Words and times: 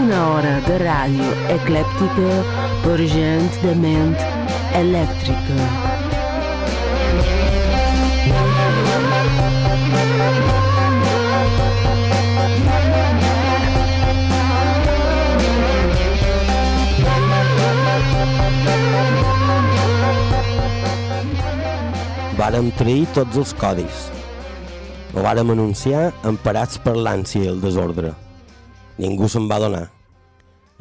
Una 0.00 0.20
hora 0.30 0.54
de 0.66 0.78
ràdio 0.82 1.28
eclèptica 1.58 2.40
per 2.86 2.98
gent 3.14 3.48
de 3.62 3.76
ment 3.84 4.18
elèctrica. 4.82 5.69
Vàrem 22.50 22.72
trair 22.74 23.04
tots 23.14 23.36
els 23.38 23.50
codis. 23.54 23.98
Ho 25.14 25.22
vàrem 25.22 25.52
anunciar 25.52 26.08
emparats 26.26 26.80
per 26.82 26.96
l'ànsia 26.96 27.44
i 27.44 27.50
el 27.52 27.60
desordre. 27.62 28.10
Ningú 28.98 29.28
se'n 29.30 29.46
va 29.46 29.60
donar. 29.62 29.84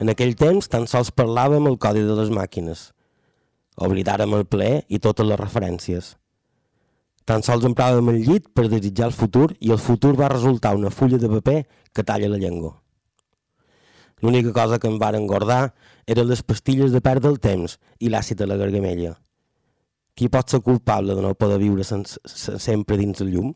En 0.01 0.09
aquell 0.09 0.33
temps 0.39 0.65
tan 0.65 0.87
sols 0.89 1.13
parlàvem 1.13 1.69
el 1.69 1.77
codi 1.77 2.01
de 2.07 2.15
les 2.17 2.33
màquines. 2.33 2.87
Oblidàrem 3.85 4.33
el 4.39 4.47
ple 4.49 4.71
i 4.89 4.97
totes 4.97 5.29
les 5.29 5.37
referències. 5.43 6.09
Tan 7.29 7.45
sols 7.45 7.69
empràvem 7.69 8.09
el 8.15 8.19
llit 8.25 8.49
per 8.49 8.65
desitjar 8.65 9.11
el 9.11 9.17
futur 9.21 9.51
i 9.59 9.69
el 9.69 9.83
futur 9.91 10.15
va 10.17 10.33
resultar 10.33 10.73
una 10.73 10.89
fulla 10.89 11.21
de 11.21 11.29
paper 11.37 11.59
que 11.93 12.07
talla 12.11 12.33
la 12.33 12.41
llengua. 12.41 12.79
L'única 14.25 14.57
cosa 14.57 14.81
que 14.81 14.89
em 14.89 14.97
varen 14.97 15.21
engordar 15.21 15.75
eren 16.07 16.33
les 16.33 16.41
pastilles 16.41 16.89
de 16.89 17.05
perdre 17.13 17.29
el 17.29 17.37
temps 17.37 17.77
i 17.99 18.09
l'àcid 18.09 18.41
a 18.41 18.49
la 18.49 18.57
gargamella. 18.57 19.19
Qui 20.19 20.27
pot 20.27 20.51
ser 20.51 20.59
culpable 20.59 21.15
de 21.15 21.21
no 21.23 21.31
poder 21.39 21.61
viure 21.61 21.85
sense, 21.87 22.19
sense, 22.27 22.57
sempre 22.59 22.97
dins 22.99 23.21
el 23.23 23.29
llum? 23.31 23.53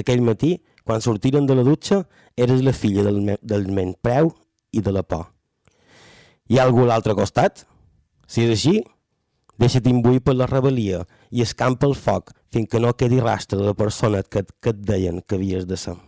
Aquell 0.00 0.22
matí, 0.24 0.54
quan 0.80 1.04
sortiren 1.04 1.44
de 1.44 1.58
la 1.58 1.64
dutxa, 1.66 2.06
eres 2.40 2.62
la 2.64 2.72
filla 2.72 3.04
del, 3.04 3.18
me, 3.20 3.34
del 3.42 3.66
menyspreu 3.68 4.30
i 4.72 4.80
de 4.80 4.94
la 4.96 5.02
por. 5.04 5.26
Hi 6.48 6.56
ha 6.56 6.64
algú 6.64 6.86
a 6.86 6.88
l'altre 6.94 7.12
costat? 7.18 7.66
Si 8.24 8.46
és 8.46 8.54
així, 8.54 8.78
deixa't 9.60 9.90
imbuir 9.92 10.22
per 10.24 10.38
la 10.38 10.48
rebel·lia 10.48 11.02
i 11.28 11.44
escampa 11.44 11.84
el 11.90 11.98
foc 12.00 12.32
fins 12.52 12.72
que 12.72 12.80
no 12.80 12.96
quedi 12.96 13.20
rastre 13.20 13.60
de 13.60 13.68
la 13.68 13.76
persona 13.76 14.24
que, 14.24 14.46
que 14.48 14.72
et 14.72 14.80
deien 14.88 15.20
que 15.20 15.36
havies 15.36 15.68
de 15.68 15.76
ser. 15.76 15.98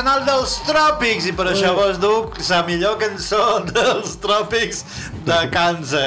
Internacional 0.00 0.24
dels 0.24 0.52
Tròpics, 0.64 1.26
i 1.28 1.32
per 1.36 1.44
això 1.50 1.74
vos 1.76 1.98
duc 2.00 2.38
la 2.48 2.62
millor 2.64 2.94
cançó 2.96 3.58
dels 3.68 4.14
tròpics 4.22 4.78
de 5.26 5.36
càncer. 5.52 6.06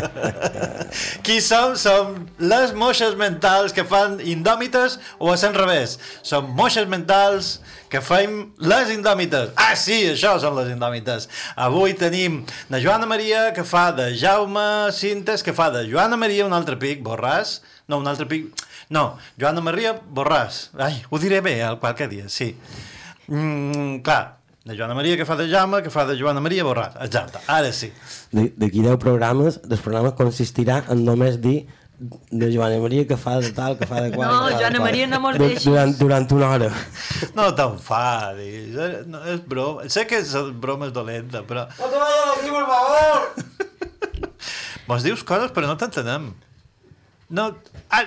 Qui 1.24 1.38
som? 1.40 1.72
Som 1.80 2.18
les 2.36 2.74
moixes 2.76 3.16
mentals 3.16 3.72
que 3.72 3.86
fan 3.88 4.20
indòmites 4.20 4.98
o 5.16 5.32
a 5.32 5.38
l'enrevés. 5.40 5.96
Som 6.20 6.52
moixes 6.52 6.84
mentals 6.84 7.62
que 7.88 8.04
fem 8.04 8.52
les 8.60 8.92
indòmites. 8.92 9.56
Ah, 9.56 9.72
sí, 9.72 10.02
això 10.12 10.36
són 10.42 10.58
les 10.60 10.68
indòmites. 10.74 11.30
Avui 11.56 11.96
tenim 11.96 12.42
la 12.68 12.82
Joana 12.84 13.08
Maria, 13.08 13.54
que 13.56 13.64
fa 13.64 13.88
de 13.96 14.12
Jaume 14.20 14.92
Cintes, 14.92 15.40
que 15.40 15.56
fa 15.56 15.72
de 15.72 15.88
Joana 15.88 16.20
Maria, 16.20 16.44
un 16.44 16.52
altre 16.52 16.76
pic, 16.76 17.00
Borràs. 17.08 17.62
No, 17.88 18.04
un 18.04 18.10
altre 18.10 18.28
pic... 18.28 18.52
No, 18.90 19.16
Joana 19.38 19.60
Maria 19.62 19.94
Borràs. 20.02 20.68
Ai, 20.78 21.02
ho 21.10 21.18
diré 21.22 21.40
bé 21.40 21.60
el 21.62 21.78
qualque 21.78 22.08
dia, 22.10 22.28
sí. 22.28 22.56
Mm, 23.30 24.00
clar, 24.02 24.38
de 24.66 24.74
Joana 24.76 24.94
Maria 24.98 25.16
que 25.16 25.24
fa 25.24 25.36
de 25.38 25.46
Jaume, 25.48 25.78
que 25.84 25.90
fa 25.94 26.04
de 26.08 26.16
Joana 26.18 26.40
Maria 26.42 26.64
Borràs. 26.66 26.96
Exacte, 27.06 27.38
ara 27.46 27.70
sí. 27.72 27.92
De- 28.32 28.50
D'aquí 28.58 28.82
10 28.82 28.96
programes, 28.98 29.60
el 29.70 29.78
programa 29.78 30.10
consistirà 30.18 30.82
en 30.90 31.04
només 31.06 31.38
dir 31.40 31.68
de 32.00 32.48
Joana 32.50 32.80
Maria 32.82 33.06
que 33.06 33.16
fa 33.20 33.36
de 33.38 33.52
tal, 33.54 33.76
que 33.78 33.86
fa 33.86 34.00
de 34.02 34.10
qual... 34.16 34.26
No, 34.26 34.48
de 34.48 34.56
Joana. 34.58 34.80
Maria 34.82 35.06
no 35.06 35.20
mos 35.22 35.38
deixis. 35.38 35.64
Durant, 35.68 35.94
durant 36.00 36.26
una 36.34 36.48
hora. 36.56 36.70
No 37.36 37.46
t'enfadis, 37.54 38.74
eh, 38.74 39.02
no, 39.06 39.20
és 39.30 39.44
broma. 39.46 39.86
Sé 39.92 40.06
que 40.10 40.18
és 40.24 40.34
broma 40.58 40.88
és 40.90 40.96
dolenta, 40.96 41.44
però... 41.46 41.68
No 41.78 41.86
te 41.92 42.02
vayas 42.02 42.32
aquí, 42.40 42.50
por 42.50 42.66
favor! 42.66 44.30
Mos 44.90 45.04
dius 45.06 45.22
coses 45.22 45.52
però 45.54 45.68
no 45.70 45.76
t'entenem. 45.78 46.32
No... 47.30 47.52
Ah, 47.94 48.02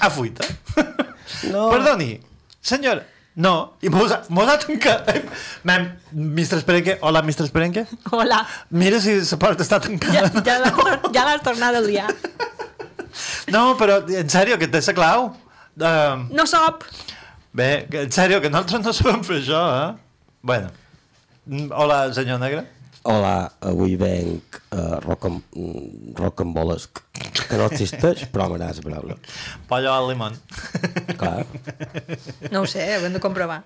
a 0.00 0.10
fuita. 0.10 0.44
No. 1.50 1.70
Perdoni, 1.70 2.20
senyor. 2.62 3.02
No, 3.36 3.76
i 3.82 3.88
mos 3.90 4.12
ha, 4.12 4.20
mos 4.28 4.48
ha 4.48 4.58
tancat. 4.60 5.08
Mem, 5.68 5.86
Mr. 6.12 6.58
Esperenque, 6.60 6.98
hola, 7.02 7.22
Mr. 7.24 7.44
Esperenque. 7.48 7.86
Hola. 8.12 8.42
Mira 8.70 9.00
si 9.00 9.16
la 9.20 9.38
porta 9.40 9.64
està 9.64 9.80
Ja, 9.80 9.88
tancada. 9.88 10.42
ja, 10.46 10.58
l'has- 10.62 11.08
ja 11.16 11.24
l'has 11.26 11.42
tornat 11.42 11.74
a 11.74 11.80
liar. 11.84 12.12
No, 13.52 13.74
però 13.80 13.98
en 14.08 14.30
sèrio, 14.30 14.58
que 14.60 14.68
té 14.68 14.80
la 14.86 14.94
clau. 14.96 15.26
Uh, 15.76 16.28
No 16.30 16.46
sap. 16.46 16.84
bé, 17.52 17.86
que, 17.90 18.02
en 18.06 18.12
sèrio, 18.12 18.40
que 18.40 18.50
nosaltres 18.50 18.84
no 18.84 18.92
sabem 18.92 19.24
fer 19.24 19.40
això, 19.42 19.60
eh? 19.82 20.28
Bueno. 20.42 20.70
Mm, 21.46 21.72
Hola, 21.72 22.12
senyor 22.14 22.38
Negre. 22.40 22.64
Hola, 23.04 23.52
avui 23.60 23.98
venc 24.00 24.56
uh, 24.72 24.96
rock, 25.04 25.26
mm, 25.28 26.14
rocambolesc, 26.16 27.02
que 27.36 27.58
no 27.60 27.66
existeix, 27.68 28.22
però 28.32 28.46
m'agrada 28.48 28.78
la 28.78 28.84
paraula. 28.86 29.16
Pollo 29.68 29.92
al 29.92 30.08
limón. 30.08 30.38
Clar. 31.20 31.44
No 32.48 32.62
ho 32.62 32.70
sé, 32.70 32.86
ho 32.96 33.04
hem 33.04 33.12
de 33.12 33.20
comprovar. 33.20 33.60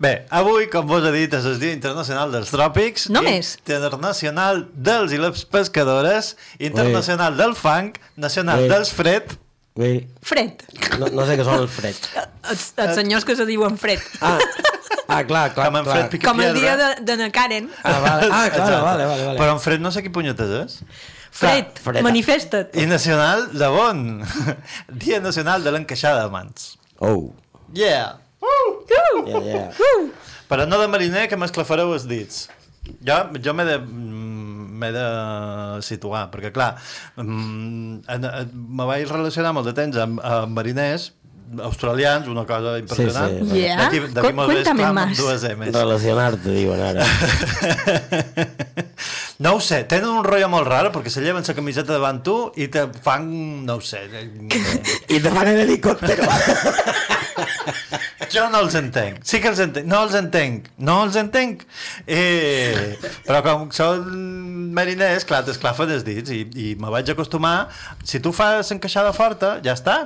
Bé, 0.00 0.12
avui, 0.32 0.70
com 0.72 0.88
vos 0.88 1.04
he 1.04 1.12
dit, 1.12 1.36
és 1.36 1.48
el 1.48 1.60
Dia 1.60 1.76
Internacional 1.76 2.32
dels 2.32 2.48
Tròpics. 2.52 3.10
Només? 3.12 3.54
Internacional 3.60 4.64
dels 4.72 5.12
i 5.12 5.20
les 5.20 5.44
pescadores, 5.52 6.34
Internacional 6.56 7.36
del 7.36 7.52
fang, 7.56 7.92
Nacional 8.16 8.64
Ui. 8.64 8.72
dels 8.72 8.92
fred. 8.96 9.36
Ui, 9.80 10.02
Fred. 10.20 10.64
no, 11.00 11.12
no 11.16 11.24
sé 11.24 11.36
què 11.36 11.44
són 11.48 11.62
els 11.62 11.72
freds. 11.72 12.10
Els, 12.48 12.64
els 12.76 12.98
senyors 12.98 13.24
que 13.24 13.36
se 13.36 13.46
diuen 13.48 13.78
Fred. 13.80 14.00
Ah, 14.20 14.36
ah 15.18 15.24
clar, 15.28 15.46
clar, 15.54 15.66
Com 15.68 15.76
en 15.80 15.84
clar. 15.84 15.96
Fred 15.96 16.10
Pica 16.12 16.28
Com 16.30 16.40
el 16.44 16.54
dia 16.56 16.76
de, 16.80 16.88
de 17.06 17.16
na 17.20 17.30
Karen. 17.34 17.68
Ah, 17.82 17.98
vale. 18.04 18.28
ah 18.30 18.46
clar, 18.52 18.82
vale, 18.82 19.06
vale, 19.06 19.24
vale. 19.30 19.38
Però 19.40 19.52
en 19.56 19.60
fred 19.64 19.80
no 19.84 19.90
sé 19.94 20.02
qui 20.04 20.12
punyetes 20.14 20.52
és. 20.62 20.78
Fred, 21.32 21.78
Fred. 21.80 22.02
manifesta't. 22.04 22.74
I 22.76 22.84
nacional 22.86 23.46
de 23.56 23.68
bon. 23.72 24.02
Dia 25.04 25.20
nacional 25.24 25.64
de 25.64 25.72
l'encaixada 25.72 26.26
de 26.26 26.30
mans. 26.34 26.74
Oh, 27.00 27.32
Yeah. 27.72 28.18
yeah, 29.26 29.40
yeah. 29.40 29.70
Però 30.50 30.66
no 30.68 30.76
de 30.80 30.88
mariner, 30.92 31.28
que 31.30 31.38
m'esclafareu 31.40 31.94
els 31.94 32.04
dits. 32.10 32.48
Jo, 33.06 33.16
jo 33.40 33.54
m'he 33.56 33.64
de, 33.64 33.78
mm, 33.78 34.66
m'he 34.82 34.90
de 34.92 35.04
situar, 35.86 36.26
perquè 36.32 36.50
clar, 36.52 36.74
mm, 37.16 38.02
me 38.52 38.86
vaig 38.90 39.06
relacionar 39.08 39.54
molt 39.56 39.70
de 39.70 39.74
temps 39.78 39.96
amb, 40.02 40.18
amb 40.20 40.52
mariners 40.58 41.12
australians, 41.62 42.28
una 42.28 42.44
cosa 42.46 42.78
impressionant. 42.78 43.38
Sí, 43.40 43.50
sí. 43.50 43.60
Yeah. 43.62 43.78
D'aquí 43.82 44.00
d'aquí 44.14 44.32
molt 44.36 44.52
bé 44.52 44.62
amb 44.70 45.16
dues 45.18 45.44
M's. 45.50 45.74
Relacionar-te, 45.74 46.56
diuen 46.56 46.80
ara. 46.90 47.06
No 49.42 49.56
ho 49.56 49.60
sé, 49.60 49.80
tenen 49.90 50.06
un 50.06 50.22
rotllo 50.22 50.46
molt 50.52 50.68
raro 50.68 50.92
perquè 50.94 51.10
se 51.10 51.22
lleven 51.24 51.42
la 51.42 51.54
camiseta 51.56 51.96
davant 51.96 52.20
tu 52.22 52.36
i 52.62 52.68
te 52.70 52.84
fan, 53.02 53.24
no 53.66 53.80
ho 53.80 53.82
sé, 53.82 54.04
I 54.06 55.18
te 55.18 55.32
fan 55.34 55.50
en 55.50 55.58
helicòptero. 55.64 56.28
Jo 58.32 58.46
no 58.52 58.62
els 58.64 58.76
entenc. 58.78 59.18
Sí 59.28 59.40
que 59.42 59.50
els 59.50 59.58
entenc. 59.60 59.88
No 59.90 60.04
els 60.06 60.14
entenc. 60.16 60.70
No 60.78 61.02
els 61.04 61.18
entenc. 61.20 61.66
Eh, 62.06 62.94
però 63.26 63.42
com 63.44 63.66
són 63.74 64.06
mariners, 64.76 65.26
clar, 65.28 65.42
t'esclafen 65.44 65.92
els 65.98 66.06
dits 66.06 66.32
i, 66.32 66.46
i 66.54 66.72
me 66.80 66.92
vaig 66.94 67.10
acostumar. 67.12 67.68
Si 68.08 68.22
tu 68.24 68.32
fas 68.36 68.72
encaixada 68.72 69.12
forta, 69.16 69.58
ja 69.64 69.74
està. 69.76 69.98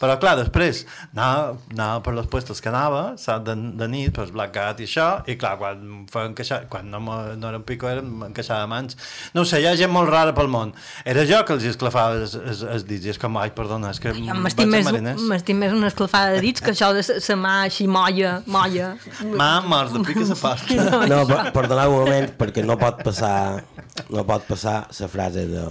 Però 0.00 0.14
clar, 0.20 0.34
després 0.38 0.84
anava, 1.12 1.56
anava 1.72 2.00
per 2.04 2.14
els 2.16 2.28
puestos 2.32 2.60
que 2.64 2.70
anava, 2.70 3.02
saps, 3.20 3.44
de, 3.46 3.54
de 3.80 3.88
nit, 3.92 4.12
pues, 4.16 4.30
Black 4.34 4.54
Cat 4.56 4.80
i 4.80 4.86
això, 4.88 5.08
i 5.28 5.36
clar, 5.40 5.56
quan, 5.60 5.82
encaixar, 6.26 6.62
quan 6.72 6.88
no, 6.90 7.00
no 7.04 7.48
era 7.50 7.60
un 7.60 7.66
pico, 7.68 7.88
era 7.90 8.00
encaixada 8.00 8.64
de 8.64 8.70
mans. 8.72 8.96
No 9.34 9.42
ho 9.44 9.48
sé, 9.48 9.60
hi 9.60 9.68
ha 9.68 9.74
gent 9.78 9.92
molt 9.92 10.08
rara 10.12 10.32
pel 10.36 10.48
món. 10.52 10.72
Era 11.04 11.26
jo 11.28 11.42
que 11.48 11.56
els 11.58 11.66
esclafava 11.70 12.20
els, 12.22 12.34
els, 12.38 12.62
els 12.76 12.86
dits, 12.88 13.06
i 13.08 13.14
és 13.14 13.20
com, 13.20 13.36
ai, 13.40 13.52
perdona, 13.56 13.90
és 13.94 14.00
que 14.00 14.14
Jo 14.16 14.24
vaig 14.30 14.40
m'estim 14.46 14.72
més, 14.72 14.84
mariners. 14.88 15.26
m'estim 15.30 15.60
més 15.60 15.76
una 15.76 15.90
esclafada 15.92 16.32
de 16.36 16.40
dits 16.46 16.64
que 16.64 16.72
això 16.72 16.92
de 16.96 17.04
sa 17.04 17.36
mà 17.40 17.58
així 17.66 17.86
molla, 17.90 18.38
molla. 18.46 18.94
Mà, 19.24 19.50
mort, 19.68 19.92
de 19.94 20.04
piques 20.06 20.32
a 20.32 20.38
part. 20.40 20.70
No, 20.80 21.04
No, 21.10 21.20
per, 21.28 21.50
perdoneu 21.54 21.92
un 21.96 22.04
moment, 22.04 22.30
perquè 22.40 22.64
no 22.64 22.76
pot 22.80 23.02
passar 23.04 23.34
no 24.10 24.22
pot 24.26 24.44
passar 24.48 24.84
la 25.00 25.08
frase 25.10 25.46
de 25.50 25.64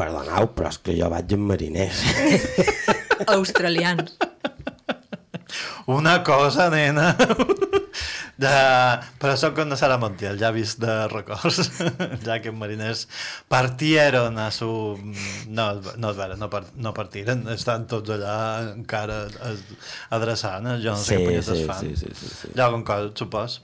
perdoneu, 0.00 0.50
però 0.56 0.72
és 0.72 0.80
que 0.80 0.96
jo 0.96 1.12
vaig 1.12 1.36
amb 1.36 1.52
mariners. 1.52 2.00
Australians. 3.36 4.16
Una 5.90 6.22
cosa, 6.24 6.68
nena. 6.72 7.12
De... 8.40 8.50
Però 9.20 9.34
són 9.36 9.52
con 9.52 9.74
Sara 9.76 9.98
Montiel, 10.00 10.38
ja 10.40 10.48
he 10.48 10.54
vist 10.56 10.78
de 10.80 10.92
records, 11.12 11.58
ja 12.26 12.38
que 12.40 12.48
els 12.48 12.56
mariners 12.56 13.02
partieron 13.52 14.38
a 14.40 14.46
su... 14.54 14.68
No, 15.50 15.66
no, 16.00 16.12
és 16.14 16.16
vera, 16.16 16.38
no, 16.40 16.48
par... 16.52 16.62
no 16.80 16.94
partiren, 16.96 17.42
estan 17.52 17.84
tots 17.90 18.14
allà 18.16 18.36
encara 18.70 19.26
adreçant, 20.16 20.70
jo 20.80 20.94
no 20.94 21.02
sé 21.02 21.18
Sí, 21.18 21.26
què 21.26 21.42
sí, 21.58 21.66
fan. 21.68 21.82
sí, 21.84 21.92
sí, 22.00 22.14
sí, 22.16 22.32
sí. 22.38 22.54
Hi 22.54 22.62
ha 22.62 22.70
algun 22.70 22.86
cosa, 22.88 23.12
supos. 23.20 23.58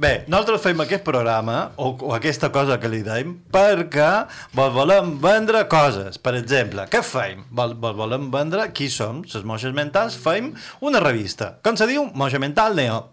Bé, 0.00 0.24
nosaltres 0.30 0.62
fem 0.64 0.80
aquest 0.84 1.04
programa, 1.06 1.58
o, 1.76 1.92
o 2.08 2.14
aquesta 2.16 2.50
cosa 2.54 2.78
que 2.80 2.90
li 2.90 3.02
deim, 3.06 3.34
perquè 3.52 4.10
vos 4.56 4.72
volem 4.74 5.16
vendre 5.22 5.64
coses. 5.70 6.18
Per 6.22 6.34
exemple, 6.38 6.86
què 6.92 7.02
fem? 7.04 7.44
Vol, 7.50 7.76
vos 7.80 7.96
volem 7.98 8.30
vendre 8.34 8.68
qui 8.76 8.90
som, 8.92 9.22
les 9.26 9.46
moixes 9.46 9.74
mentals, 9.76 10.18
fem 10.18 10.52
una 10.84 11.02
revista. 11.04 11.56
Com 11.64 11.78
se 11.78 11.88
diu? 11.90 12.08
Moixa 12.14 12.40
mental 12.42 12.76
neo. 12.78 13.04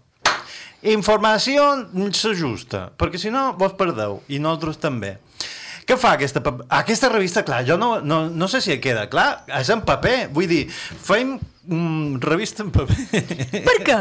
Informació 0.86 1.64
s'ajusta, 2.14 2.90
perquè 3.00 3.18
si 3.18 3.32
no 3.34 3.54
vos 3.58 3.74
perdeu, 3.78 4.20
i 4.30 4.38
nosaltres 4.42 4.78
també. 4.84 5.16
Què 5.86 5.98
fa 6.02 6.16
aquesta, 6.18 6.42
aquesta 6.74 7.10
revista? 7.14 7.44
Clar, 7.46 7.62
jo 7.66 7.78
no, 7.78 8.00
no, 8.02 8.24
no 8.30 8.48
sé 8.50 8.62
si 8.62 8.78
queda 8.82 9.06
clar, 9.10 9.46
és 9.54 9.70
en 9.74 9.84
paper, 9.86 10.16
vull 10.34 10.50
dir, 10.50 10.64
fem 10.70 11.36
mm, 11.68 12.22
revista 12.22 12.64
en 12.64 12.72
paper. 12.72 12.96
Per 13.66 13.76
què? 13.86 13.98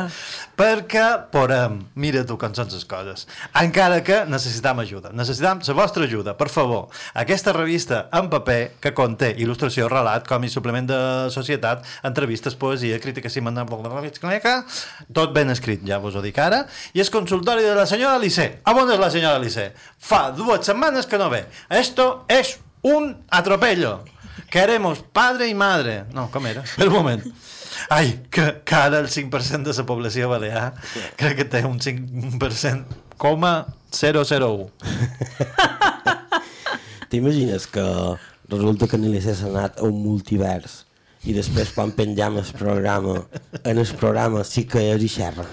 Perquè 0.55 1.05
podem, 1.33 1.81
mira 1.99 2.23
tu 2.29 2.37
com 2.41 2.55
són 2.55 2.71
les 2.71 2.85
coses, 2.89 3.27
encara 3.59 4.03
que 4.07 4.21
necessitam 4.31 4.83
ajuda, 4.85 5.11
necessitam 5.17 5.63
la 5.67 5.77
vostra 5.79 6.05
ajuda, 6.07 6.37
per 6.39 6.49
favor. 6.53 6.89
Aquesta 7.15 7.53
revista 7.57 8.05
en 8.15 8.31
paper 8.31 8.77
que 8.81 8.95
conté 8.95 9.33
il·lustració, 9.43 9.89
relat, 9.91 10.29
còmic, 10.29 10.53
suplement 10.55 10.87
de 10.89 11.01
societat, 11.35 11.85
entrevistes, 12.07 12.55
poesia, 12.55 13.01
crítica 13.03 13.31
tot 15.13 15.33
ben 15.35 15.51
escrit, 15.51 15.83
ja 15.87 15.99
vos 15.99 16.15
ho 16.15 16.23
dic 16.23 16.39
ara, 16.39 16.65
i 16.95 17.03
és 17.03 17.11
consultori 17.11 17.65
de 17.65 17.75
la 17.75 17.87
senyora 17.87 18.21
Lissé. 18.23 18.61
A 18.65 18.75
on 18.77 18.91
és 18.93 19.01
la 19.01 19.11
senyora 19.11 19.41
Lissé? 19.43 19.73
Fa 19.99 20.29
dues 20.35 20.67
setmanes 20.67 21.07
que 21.07 21.19
no 21.19 21.31
ve. 21.31 21.45
Esto 21.71 22.25
es 22.29 22.59
un 22.83 23.25
atropello. 23.31 24.05
Queremos 24.51 25.03
padre 25.13 25.49
y 25.49 25.55
madre. 25.55 26.05
No, 26.13 26.31
com 26.31 26.47
era? 26.47 26.63
Per 26.77 26.89
un 26.89 26.95
moment. 26.95 27.25
Ai, 27.91 28.21
que, 28.31 28.63
que 28.65 28.75
ara 28.75 29.01
el 29.03 29.09
5% 29.09 29.69
de 29.69 29.75
la 29.77 29.87
població 29.87 30.29
balear 30.31 30.73
crec 31.21 31.37
que 31.43 31.49
té 31.57 31.65
un 31.69 31.81
5% 31.81 33.03
coma 33.21 33.67
001. 33.95 34.71
T'imagines 37.11 37.67
que 37.71 37.85
resulta 38.49 38.89
que 38.91 38.99
Nilissé 38.99 39.37
s'ha 39.37 39.49
anat 39.53 39.79
a 39.79 39.87
un 39.87 40.01
multivers 40.03 40.83
i 41.25 41.33
després 41.37 41.71
quan 41.73 41.95
penjam 41.97 42.37
el 42.41 42.51
programa 42.59 43.23
en 43.63 43.79
el 43.79 43.95
programa 44.01 44.45
sí 44.45 44.67
que 44.69 44.83
és 44.93 45.05
i 45.05 45.09
xerra 45.09 45.47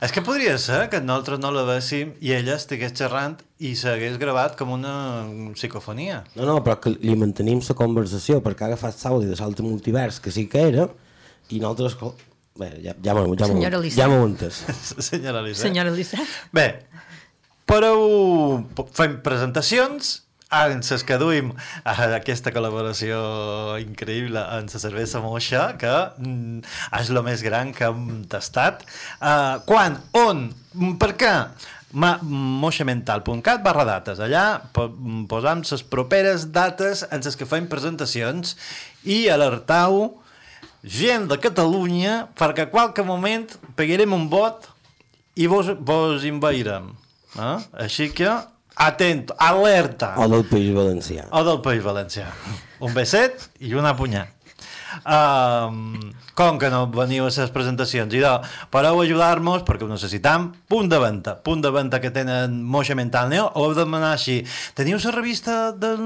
És 0.00 0.14
que 0.16 0.22
podria 0.24 0.54
ser 0.56 0.86
que 0.88 0.96
nosaltres 1.04 1.42
no 1.42 1.50
la 1.52 1.66
véssim 1.68 2.14
i 2.24 2.30
ella 2.32 2.54
estigués 2.56 2.94
xerrant 2.96 3.34
i 3.60 3.74
s'hagués 3.76 4.16
gravat 4.16 4.54
com 4.56 4.70
una 4.72 5.26
psicofonia. 5.52 6.22
no, 6.38 6.46
no, 6.48 6.54
però 6.64 6.78
que 6.80 6.94
li 6.94 7.16
mantenim 7.20 7.60
la 7.66 7.76
conversació 7.76 8.40
perquè 8.40 8.64
ha 8.64 8.70
agafat 8.72 9.04
l'àudio 9.04 9.28
de 9.28 9.36
l'altre 9.36 9.66
multivers 9.66 10.20
que 10.24 10.32
sí 10.32 10.46
que 10.48 10.62
era 10.70 10.88
i 11.50 11.60
nosaltres 11.62 11.96
bé, 12.60 12.70
ja, 12.84 12.94
ja 13.04 13.14
m'ho 13.16 13.34
ja 13.36 13.46
Senyora 13.50 13.78
Lissé. 13.82 14.00
ja 14.00 14.08
m'ho 14.10 14.24
entès 14.28 14.62
Senyora 15.10 15.42
Lisa. 15.44 15.62
Senyora 15.66 15.92
Lissa. 15.94 16.18
Bé, 16.54 16.66
però 17.70 17.94
fem 18.96 19.20
presentacions 19.24 20.20
en 20.50 20.80
les 20.82 21.04
que 21.06 21.14
duim 21.14 21.52
a 21.86 21.92
aquesta 22.16 22.50
col·laboració 22.50 23.20
increïble 23.78 24.42
en 24.56 24.66
la 24.66 24.80
cervesa 24.82 25.20
moixa, 25.22 25.76
que 25.78 25.92
mm, 26.18 26.64
és 26.98 27.10
el 27.12 27.20
més 27.22 27.44
gran 27.46 27.70
que 27.72 27.86
hem 27.86 28.24
tastat. 28.30 28.82
Uh, 29.20 29.60
quan? 29.68 30.00
On? 30.18 30.48
Mm, 30.74 30.96
Per 30.98 31.12
què? 31.20 31.34
Moixamental.cat 31.94 33.62
barra 33.62 33.84
dates. 33.86 34.18
Allà 34.22 34.60
po 34.74 34.88
posam 35.30 35.62
les 35.66 35.82
properes 35.86 36.48
dates 36.54 37.04
en 37.10 37.22
les 37.24 37.38
que 37.38 37.46
fem 37.46 37.66
presentacions 37.70 38.56
i 39.06 39.28
alertau 39.30 40.20
gent 40.84 41.28
de 41.30 41.38
Catalunya 41.40 42.28
perquè 42.38 42.66
a 42.66 42.70
qualque 42.72 43.04
moment 43.06 43.46
pegarem 43.76 44.12
un 44.16 44.28
vot 44.32 44.68
i 45.36 45.46
vos, 45.50 45.70
vos 45.78 46.24
invairem. 46.28 46.90
Eh? 47.36 47.56
Així 47.84 48.10
que, 48.14 48.30
atent, 48.80 49.30
alerta. 49.38 50.14
o 50.18 50.26
del 50.28 50.44
País 50.48 50.72
Valencià 50.74 51.28
O 51.30 51.44
del 51.46 51.60
País 51.62 51.82
Valencià. 51.84 52.30
Un 52.80 52.94
beset 52.96 53.48
i 53.60 53.74
una 53.76 53.94
punyà. 53.96 54.26
Um, 55.06 56.10
com 56.40 56.56
que 56.56 56.70
no 56.72 56.86
veniu 56.88 57.26
a 57.26 57.30
les 57.34 57.50
presentacions? 57.52 58.14
I 58.16 58.20
de, 58.22 58.30
podeu 58.72 59.02
ajudar-nos 59.02 59.60
perquè 59.68 59.84
ho 59.84 59.90
necessitam. 59.90 60.46
Punt 60.72 60.88
de 60.88 60.96
venda. 61.02 61.34
Punt 61.44 61.60
de 61.60 61.72
venda 61.74 62.00
que 62.00 62.08
tenen 62.14 62.62
Moixa 62.64 62.96
Mental 62.96 63.28
Neo. 63.28 63.50
O 63.52 63.66
heu 63.66 63.74
de 63.76 63.84
demanar 63.84 64.14
així. 64.14 64.38
Teniu 64.78 64.96
la 65.04 65.12
revista 65.12 65.58
del, 65.76 66.00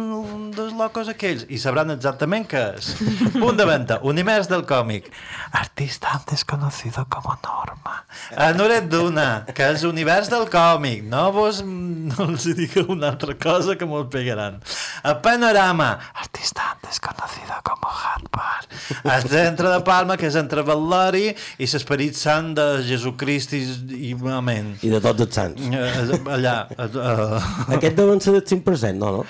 dels 0.56 0.74
locos 0.74 1.12
aquells? 1.12 1.46
I 1.46 1.60
sabran 1.62 1.94
exactament 1.94 2.48
què 2.50 2.64
és. 2.80 2.90
Punt 3.42 3.60
de 3.60 3.68
venda. 3.68 4.00
Univers 4.02 4.50
del 4.50 4.66
còmic. 4.66 5.06
Artista 5.54 6.16
antes 6.18 6.42
conocido 6.44 7.06
como 7.08 7.38
Norma. 7.44 8.02
Anuret 8.34 8.90
Duna, 8.90 9.44
que 9.54 9.70
és 9.70 9.86
univers 9.86 10.32
del 10.34 10.48
còmic. 10.50 11.06
No 11.06 11.28
vos 11.36 11.62
no 11.64 12.26
els 12.26 12.48
digueu 12.58 12.90
una 12.96 13.12
altra 13.14 13.38
cosa 13.38 13.78
que 13.78 13.86
mos 13.86 14.08
pegaran. 14.10 14.58
A 15.04 15.14
Panorama, 15.22 15.92
artista 16.14 16.72
antes 16.72 16.98
conocido 16.98 17.54
como 17.62 17.86
Harper. 17.86 18.68
El 19.04 19.28
centre 19.28 19.68
de 19.68 19.80
Palma, 19.80 20.16
que 20.16 20.23
és 20.28 20.36
entre 20.40 20.62
Valleri 20.66 21.28
i 21.58 21.66
l'Esperit 21.70 22.16
Sant 22.18 22.52
de 22.56 22.66
Jesucrist 22.86 23.52
i, 23.58 23.62
i 24.10 24.14
Amén. 24.32 24.74
i 24.82 24.90
de 24.92 25.00
tots 25.04 25.20
els 25.26 25.34
sants 25.34 25.60
Eh, 25.70 26.18
Allà. 26.36 26.56
eh, 26.78 27.74
aquest 27.78 27.96
deuen 27.96 28.20
ser 28.20 28.32
del 28.36 28.44
5% 28.44 28.94
no, 28.98 29.10
no? 29.18 29.24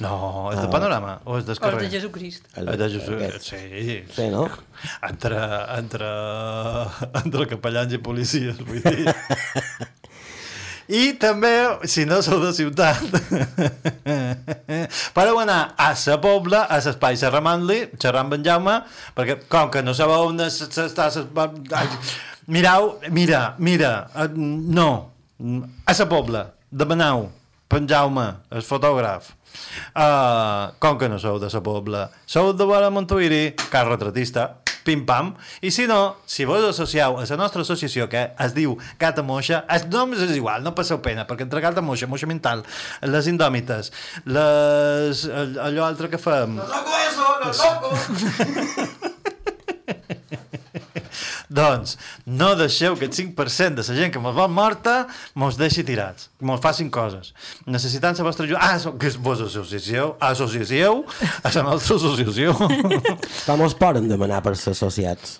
No, 0.00 0.16
és 0.52 0.60
de 0.62 0.68
Panorama 0.70 1.16
o 1.26 1.38
és 1.40 1.44
del 1.48 1.56
O 1.58 1.60
carrer? 1.64 1.80
de 1.82 1.88
Jesucrist. 1.90 2.44
El, 2.54 2.68
És 2.70 2.78
de 2.78 2.88
aquest. 2.94 3.40
sí. 3.42 3.96
sí, 4.14 4.28
no? 4.30 4.44
Entre, 5.02 5.40
entre, 5.76 6.10
entre 7.24 7.46
capellans 7.50 7.92
i 7.92 7.98
policies, 7.98 8.60
vull 8.62 8.78
dir. 8.84 9.08
I 10.88 11.12
també, 11.20 11.50
si 11.84 12.06
no 12.08 12.22
sou 12.24 12.38
de 12.40 12.48
ciutat, 12.56 13.02
podeu 15.16 15.38
anar 15.42 15.74
a 15.76 15.90
sa 15.98 16.16
pobla, 16.22 16.62
a 16.64 16.78
l'espai 16.80 17.18
Serramant-li, 17.20 17.78
xerrar 18.00 18.22
amb 18.24 18.36
en 18.38 18.44
Jaume, 18.46 18.76
perquè 19.16 19.36
com 19.52 19.68
que 19.74 19.82
no 19.84 19.92
sabeu 19.96 20.30
on 20.30 20.40
es- 20.46 20.62
està... 20.64 21.10
ses- 21.12 21.28
ai, 21.76 21.88
Mirau, 22.48 22.94
mira, 23.12 23.54
mira, 23.60 24.08
eh, 24.16 24.28
no, 24.32 25.10
a 25.84 25.92
sa 25.94 26.06
pobla, 26.08 26.46
demaneu, 26.72 27.26
per 27.68 27.82
en 27.82 27.88
Jaume, 27.90 28.24
el 28.50 28.64
fotògraf. 28.64 29.34
Uh, 29.96 30.72
com 30.80 30.96
que 31.00 31.08
no 31.08 31.18
sou 31.20 31.36
de 31.40 31.48
sa 31.52 31.60
pobla? 31.64 32.06
Sou 32.28 32.54
de 32.56 32.64
Vora 32.68 32.88
Montuïri, 32.92 33.52
car 33.72 33.84
retratista, 33.88 34.62
pim-pam. 34.88 35.34
I 35.60 35.72
si 35.74 35.86
no, 35.90 36.16
si 36.26 36.46
vos 36.48 36.64
associeu 36.70 37.18
a 37.20 37.26
la 37.28 37.38
nostra 37.40 37.62
associació, 37.62 38.08
que 38.08 38.24
es 38.32 38.56
diu 38.56 38.76
Cata 39.00 39.22
Moixa, 39.22 39.64
el 39.76 39.88
nom 39.92 40.16
és 40.16 40.32
igual, 40.36 40.64
no 40.64 40.74
passeu 40.78 41.02
pena, 41.04 41.26
perquè 41.28 41.44
entre 41.46 41.62
Cata 41.64 41.84
Moixa, 41.84 42.08
Moixa 42.08 42.30
Mental, 42.30 42.64
les 43.04 43.28
Indòmites, 43.30 43.92
les, 44.24 45.26
allò 45.68 45.84
altre 45.86 46.08
que 46.12 46.20
fem... 46.22 46.56
¡Loco 46.56 46.92
eso! 47.04 47.26
¡Los 47.44 47.58
locos! 47.64 47.98
Doncs 51.48 51.96
no 52.26 52.52
deixeu 52.58 52.96
que 52.96 53.08
el 53.08 53.14
5% 53.14 53.80
de 53.80 53.86
la 53.88 53.98
gent 54.00 54.12
que 54.12 54.20
mos 54.22 54.36
vol 54.36 54.50
morta 54.52 55.06
mos 55.34 55.56
deixi 55.56 55.84
tirats, 55.84 56.28
mos 56.40 56.60
facin 56.60 56.90
coses. 56.92 57.32
Necessitant 57.66 58.18
la 58.18 58.28
vostra 58.28 58.44
ajuda... 58.44 58.60
Ah, 58.60 58.78
que 59.00 59.10
vos 59.18 59.40
associeu, 59.40 60.16
associeu 60.20 61.04
a 61.42 61.52
la 61.54 61.66
nostra 61.70 61.96
associació 61.96 62.54
com 63.46 63.64
es 63.66 63.76
poden 63.78 64.08
demanar 64.10 64.42
per 64.44 64.56
ser 64.56 64.74
associats? 64.76 65.38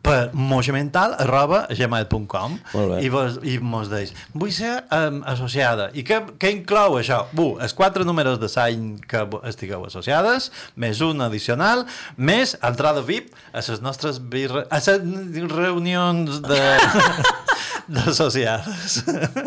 Per 0.00 0.32
moixamental 0.32 1.14
arroba 1.20 1.66
gmail.com 1.70 2.56
i, 3.02 3.10
vos, 3.12 3.38
i 3.44 3.58
mos 3.60 3.90
deix 3.92 4.14
vull 4.32 4.52
ser 4.54 4.72
um, 4.88 5.20
associada 5.28 5.90
i 5.92 6.04
què, 6.06 6.22
què 6.40 6.52
inclou 6.54 6.96
això? 6.98 7.22
Bu, 7.36 7.52
els 7.62 7.76
quatre 7.76 8.06
números 8.08 8.40
de 8.40 8.48
l'any 8.54 8.86
que 9.08 9.24
estigueu 9.50 9.84
associades 9.86 10.50
més 10.80 11.02
un 11.04 11.20
addicional 11.24 11.84
més 12.16 12.56
entrada 12.62 13.04
VIP 13.04 13.30
a 13.52 13.62
les 13.62 13.82
nostres 13.84 14.18
birre, 14.18 14.64
a 14.70 14.80
les 14.80 15.52
reunions 15.52 16.40
de 16.46 16.62
d'associades 17.92 19.02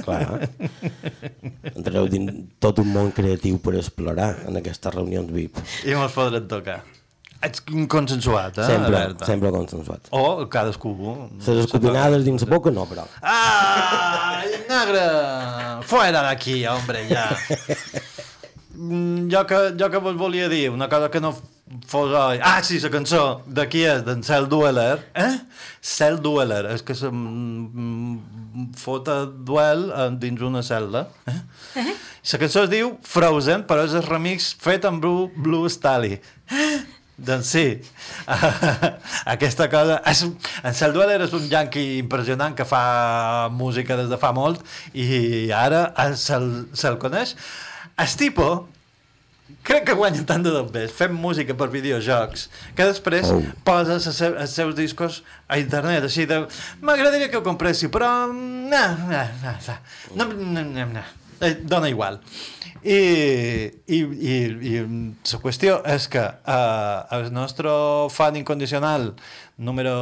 Clar. 0.05 0.45
Entrareu 1.75 2.07
dins 2.11 2.45
tot 2.61 2.79
un 2.83 2.91
món 2.93 3.09
creatiu 3.15 3.57
per 3.63 3.77
explorar 3.79 4.35
en 4.45 4.59
aquestes 4.61 4.93
reunions 4.93 5.31
VIP. 5.33 5.57
i 5.87 5.97
mos 5.97 6.13
podrem 6.15 6.47
tocar 6.51 6.83
ets 7.45 7.63
consensuat, 7.91 8.59
eh? 8.59 8.67
Sempre, 8.67 8.91
Alberta? 8.91 9.29
sempre 9.29 9.51
consensuat. 9.53 10.11
o 10.11 10.47
cadascú 10.49 10.93
Les 11.39 11.65
escopinades 11.65 12.25
dins 12.25 12.45
la 12.45 12.49
boca 12.55 12.71
no, 12.71 12.85
però. 12.89 13.05
¡Ay, 13.21 14.51
negre! 14.69 15.05
Fuera 15.85 16.21
de 16.21 16.29
aquí, 16.29 16.65
hombre, 16.67 17.07
ja. 17.09 17.29
Mm, 18.75 19.29
jo, 19.31 19.45
que, 19.47 19.59
jo 19.79 19.89
que 19.89 19.99
vos 20.03 20.17
volia 20.19 20.49
dir, 20.49 20.69
una 20.69 20.89
cosa 20.89 21.09
que 21.09 21.21
no 21.21 21.31
fos... 21.87 22.11
oi. 22.11 22.39
Ah, 22.43 22.61
sí, 22.63 22.79
la 22.83 22.89
cançó 22.91 23.41
de 23.47 23.65
qui 23.71 23.85
és? 23.87 24.03
D'en 24.05 24.23
Cel 24.23 24.49
Dueler. 24.51 24.99
Eh? 25.15 25.31
Cel 25.81 26.19
Dueler. 26.21 26.65
És 26.73 26.83
que 26.85 26.95
se 26.97 27.09
fota 28.79 29.21
duel 29.25 29.89
eh, 29.91 30.09
dins 30.21 30.43
una 30.45 30.63
cel·la. 30.65 31.05
Eh? 31.31 31.39
La 32.31 32.41
cançó 32.41 32.65
es 32.65 32.71
diu 32.71 32.95
Frozen, 33.05 33.65
però 33.69 33.85
és 33.85 33.95
el 33.97 34.05
remix 34.05 34.53
fet 34.61 34.85
amb 34.87 35.03
Blue, 35.03 35.29
Blue 35.35 35.69
Stally. 35.69 36.19
Doncs 37.17 37.47
sí, 37.47 37.65
aquesta 39.33 39.69
cosa... 39.71 40.01
És, 40.11 40.25
en 40.63 40.75
Cel 40.75 40.91
Dueler 40.95 41.21
és 41.23 41.33
un 41.37 41.47
yanqui 41.47 41.83
impressionant 42.01 42.55
que 42.57 42.67
fa 42.67 43.47
música 43.55 43.95
des 43.95 44.09
de 44.11 44.19
fa 44.19 44.33
molt 44.35 44.63
i 44.93 45.49
ara 45.55 45.87
se'l 46.19 46.65
se 46.75 46.91
coneix. 46.99 47.35
El 47.95 48.15
tipo 48.19 48.49
crec 49.65 49.85
que 49.87 49.95
guanya 49.97 50.25
tant 50.27 50.43
de 50.43 50.51
dobbers 50.53 50.91
fent 50.93 51.13
música 51.15 51.55
per 51.57 51.69
videojocs 51.73 52.49
que 52.77 52.85
després 52.85 53.31
Oh. 53.31 53.41
posa 53.65 53.95
els 53.95 54.09
se 54.09 54.27
els 54.29 54.53
seus 54.53 54.75
discos 54.77 55.23
a 55.47 55.57
internet 55.61 56.03
així 56.05 56.25
de 56.29 56.43
m'agradaria 56.81 57.29
que 57.29 57.37
ho 57.39 57.45
compressi 57.45 57.87
però 57.93 58.09
no, 58.33 58.83
no, 59.07 59.21
no, 59.41 59.53
no, 60.15 60.27
no, 60.33 60.63
no, 60.63 60.85
no. 60.97 61.05
Eh, 61.41 61.55
dona 61.67 61.89
igual 61.91 62.21
i, 62.85 63.71
i, 63.89 63.97
i, 63.97 64.35
i 64.69 64.73
la 64.85 65.39
qüestió 65.41 65.79
és 65.89 66.05
que 66.11 66.21
eh, 66.21 66.97
el 67.17 67.31
nostre 67.33 67.71
fan 68.13 68.37
incondicional 68.37 69.09
número 69.57 69.95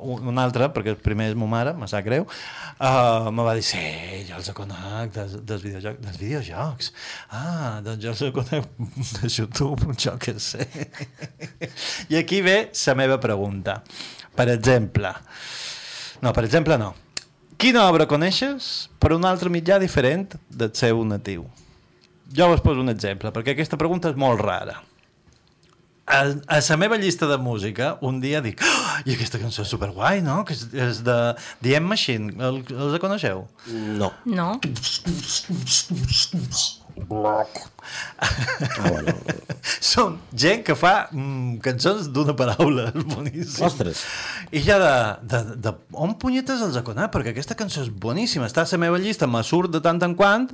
un, 0.00 0.30
un 0.32 0.40
altre, 0.40 0.70
perquè 0.72 0.94
el 0.94 1.00
primer 1.02 1.28
és 1.32 1.36
ma 1.36 1.50
mare, 1.50 1.74
me 1.76 1.88
sap 1.90 2.06
greu, 2.06 2.24
uh, 2.24 3.28
me 3.34 3.44
va 3.44 3.56
dir, 3.58 3.64
sí, 3.66 3.82
jo 4.28 4.38
els 4.38 4.52
conec 4.56 5.12
dels, 5.16 5.36
dels, 5.42 5.66
videojocs, 5.66 6.00
dels 6.06 6.20
videojocs. 6.22 6.92
Ah, 7.34 7.82
doncs 7.84 8.06
jo 8.06 8.14
els 8.14 8.24
conec 8.38 8.70
de 9.18 9.32
YouTube, 9.34 9.92
jo 9.98 10.16
què 10.22 10.38
sé. 10.40 10.68
I 12.08 12.22
aquí 12.22 12.40
ve 12.46 12.56
la 12.86 12.98
meva 13.02 13.18
pregunta. 13.20 13.82
Per 14.32 14.48
exemple, 14.54 15.10
no, 16.22 16.32
per 16.32 16.46
exemple 16.46 16.78
no. 16.80 16.94
Quina 17.62 17.84
obra 17.86 18.08
coneixes 18.10 18.88
per 18.98 19.12
un 19.14 19.22
altre 19.22 19.46
mitjà 19.46 19.76
diferent 19.78 20.32
del 20.50 20.72
seu 20.74 21.04
natiu? 21.06 21.44
Jo 22.34 22.48
vos 22.50 22.62
poso 22.64 22.82
un 22.82 22.90
exemple, 22.90 23.30
perquè 23.30 23.54
aquesta 23.54 23.78
pregunta 23.78 24.10
és 24.10 24.18
molt 24.18 24.42
rara. 24.42 24.80
A, 26.02 26.18
a 26.50 26.58
la 26.58 26.78
meva 26.82 26.98
llista 26.98 27.28
de 27.30 27.36
música, 27.38 27.92
un 28.02 28.18
dia 28.18 28.40
dic 28.42 28.64
oh, 28.66 28.96
i 29.06 29.14
aquesta 29.14 29.38
cançó 29.38 29.62
és 29.62 29.70
superguai, 29.70 30.24
no? 30.26 30.40
Que 30.42 30.56
és, 30.58 30.66
és 30.74 30.98
de 31.06 31.16
The 31.62 31.78
M 31.78 31.86
Machine, 31.92 32.34
El, 32.42 32.64
els 32.74 32.98
coneixeu? 32.98 33.46
No. 33.70 34.10
No? 34.26 34.56
Ah, 38.18 38.88
bueno. 38.88 39.14
Són 39.92 40.16
gent 40.38 40.62
que 40.66 40.74
fa 40.78 41.08
mm, 41.12 41.56
cançons 41.64 42.08
d'una 42.14 42.34
paraula, 42.38 42.88
és 42.92 43.06
boníssim. 43.10 43.64
Ostres. 43.66 44.02
I 44.54 44.62
ja 44.64 44.76
de, 44.82 44.92
de, 45.32 45.40
de 45.66 45.72
on 45.98 46.14
punyetes 46.20 46.62
els 46.66 46.78
conec? 46.86 47.10
Perquè 47.14 47.32
aquesta 47.34 47.56
cançó 47.58 47.82
és 47.84 47.90
boníssima, 47.90 48.46
està 48.50 48.64
a 48.64 48.70
la 48.72 48.80
meva 48.84 49.00
llista, 49.02 49.26
me 49.30 49.42
surt 49.46 49.72
de 49.74 49.80
tant 49.84 50.00
en 50.06 50.14
quant, 50.18 50.48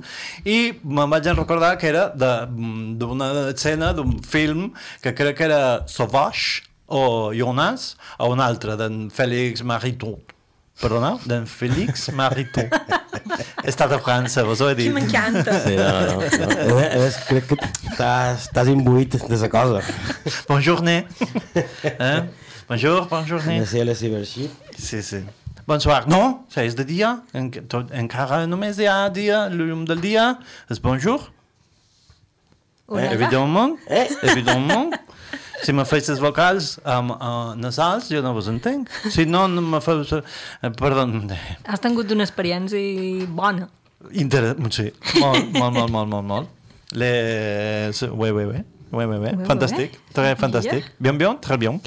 i 0.45 0.73
me'n 0.83 1.09
vaig 1.11 1.29
recordar 1.33 1.75
que 1.81 1.89
era 1.91 2.07
de- 2.15 2.33
mm, 2.49 2.97
d'una 3.01 3.29
escena 3.53 3.93
d'un 3.97 4.17
film 4.23 4.71
que 5.03 5.13
crec 5.17 5.37
que 5.39 5.47
era 5.49 5.61
Sauvage 5.87 6.63
o 6.87 7.31
Jonas, 7.37 7.95
o 8.17 8.31
un 8.33 8.39
altre, 8.41 8.75
d'en 8.79 9.09
Félix 9.13 9.61
Maritou. 9.61 10.17
Perdona? 10.79 11.17
D'en 11.27 11.45
Félix 11.45 12.07
Maritou. 12.15 12.63
He 13.63 13.67
estat 13.71 13.91
a 13.91 13.99
França, 13.99 14.43
vos 14.47 14.61
ho 14.63 14.69
he 14.69 14.75
Sí, 14.77 14.85
dit. 14.85 14.93
m'encanta. 14.95 15.57
Sí, 15.65 15.75
no, 15.75 15.87
no, 15.91 16.05
no. 16.05 16.19
A 16.19 16.19
més, 16.21 16.93
a 16.93 16.99
més, 17.01 17.17
crec 17.27 17.49
que 17.49 17.57
t'has 17.97 18.45
t'has 18.55 18.69
imbuït 18.71 19.17
de 19.27 19.39
la 19.41 19.49
cosa. 19.51 19.81
Bonjourné. 20.47 21.05
Eh? 21.55 22.21
Bonjour, 22.69 23.07
bonjourné. 23.11 23.59
De 23.59 23.65
ser 23.65 23.83
la 23.83 23.95
cibership. 23.95 24.51
Sí, 24.77 25.01
sí. 25.03 25.23
Bonsoir. 25.67 26.07
No, 26.07 26.45
ça 26.49 26.63
és 26.65 26.73
de 26.79 26.85
dia. 26.87 27.11
En, 27.35 27.51
tot, 27.51 27.91
encara 27.93 28.45
només 28.49 28.79
hi 28.79 28.87
ha 28.89 29.09
dia, 29.13 29.43
llum 29.53 29.83
del 29.85 29.99
dia. 30.01 30.31
És 30.71 30.79
bonjour? 30.81 31.27
Hola. 32.89 33.11
Evidentment. 33.13 33.79
Eh? 33.87 34.07
Evidentment. 34.23 34.95
Si 35.61 35.73
me 35.75 35.83
feis 35.85 36.07
les 36.09 36.21
vocals 36.23 36.77
um, 36.87 37.11
uh, 37.11 37.51
nasals, 37.59 38.07
jo 38.09 38.21
no 38.23 38.31
vos 38.33 38.47
entenc. 38.49 38.89
Si 39.11 39.25
no, 39.27 39.43
no 39.51 39.61
me 39.61 39.81
feus... 39.83 40.13
Uh, 40.15 40.71
perdó. 40.79 41.03
Has 41.67 41.83
tingut 41.83 42.09
una 42.15 42.25
experiència 42.25 43.27
bona. 43.27 43.67
Inter... 44.15 44.55
Sí, 44.71 44.87
molt, 45.19 45.51
molt, 45.53 45.75
molt, 45.75 45.91
molt, 45.91 46.09
molt, 46.15 46.25
molt. 46.31 46.55
Les... 46.95 48.01
Oui, 48.09 48.31
oui. 48.31 48.47
Oui, 48.49 48.63
oui, 49.05 49.05
oui. 49.05 49.19
oui, 49.35 49.45
Fantàstic. 49.45 49.99
Très 50.15 50.33
fantàstic. 50.39 50.89
Bien, 50.97 51.17
bien, 51.17 51.37
très 51.43 51.59
bien. 51.61 51.77